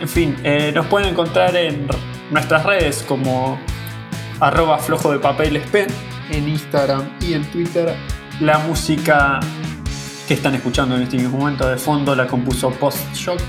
En 0.00 0.08
fin, 0.08 0.36
eh, 0.44 0.72
nos 0.74 0.86
pueden 0.86 1.10
encontrar 1.10 1.54
en 1.56 1.86
nuestras 2.30 2.64
redes 2.64 3.04
como 3.06 3.58
arroba 4.40 4.78
flojo 4.78 5.12
de 5.12 5.18
papel 5.18 5.60
pen 5.70 5.86
en 6.30 6.48
Instagram 6.48 7.18
y 7.20 7.34
en 7.34 7.44
Twitter. 7.50 7.94
La 8.40 8.58
música 8.58 9.40
que 10.26 10.34
están 10.34 10.54
escuchando 10.54 10.96
en 10.96 11.02
este 11.02 11.16
mismo 11.16 11.38
momento 11.38 11.68
de 11.68 11.76
fondo 11.76 12.14
la 12.16 12.26
compuso 12.26 12.70
Post 12.70 13.14
Shock. 13.14 13.40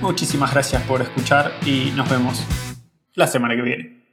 Muchísimas 0.00 0.52
gracias 0.52 0.82
por 0.84 1.02
escuchar 1.02 1.52
y 1.66 1.92
nos 1.96 2.08
vemos 2.08 2.44
la 3.14 3.26
semana 3.26 3.56
que 3.56 3.62
viene. 3.62 4.03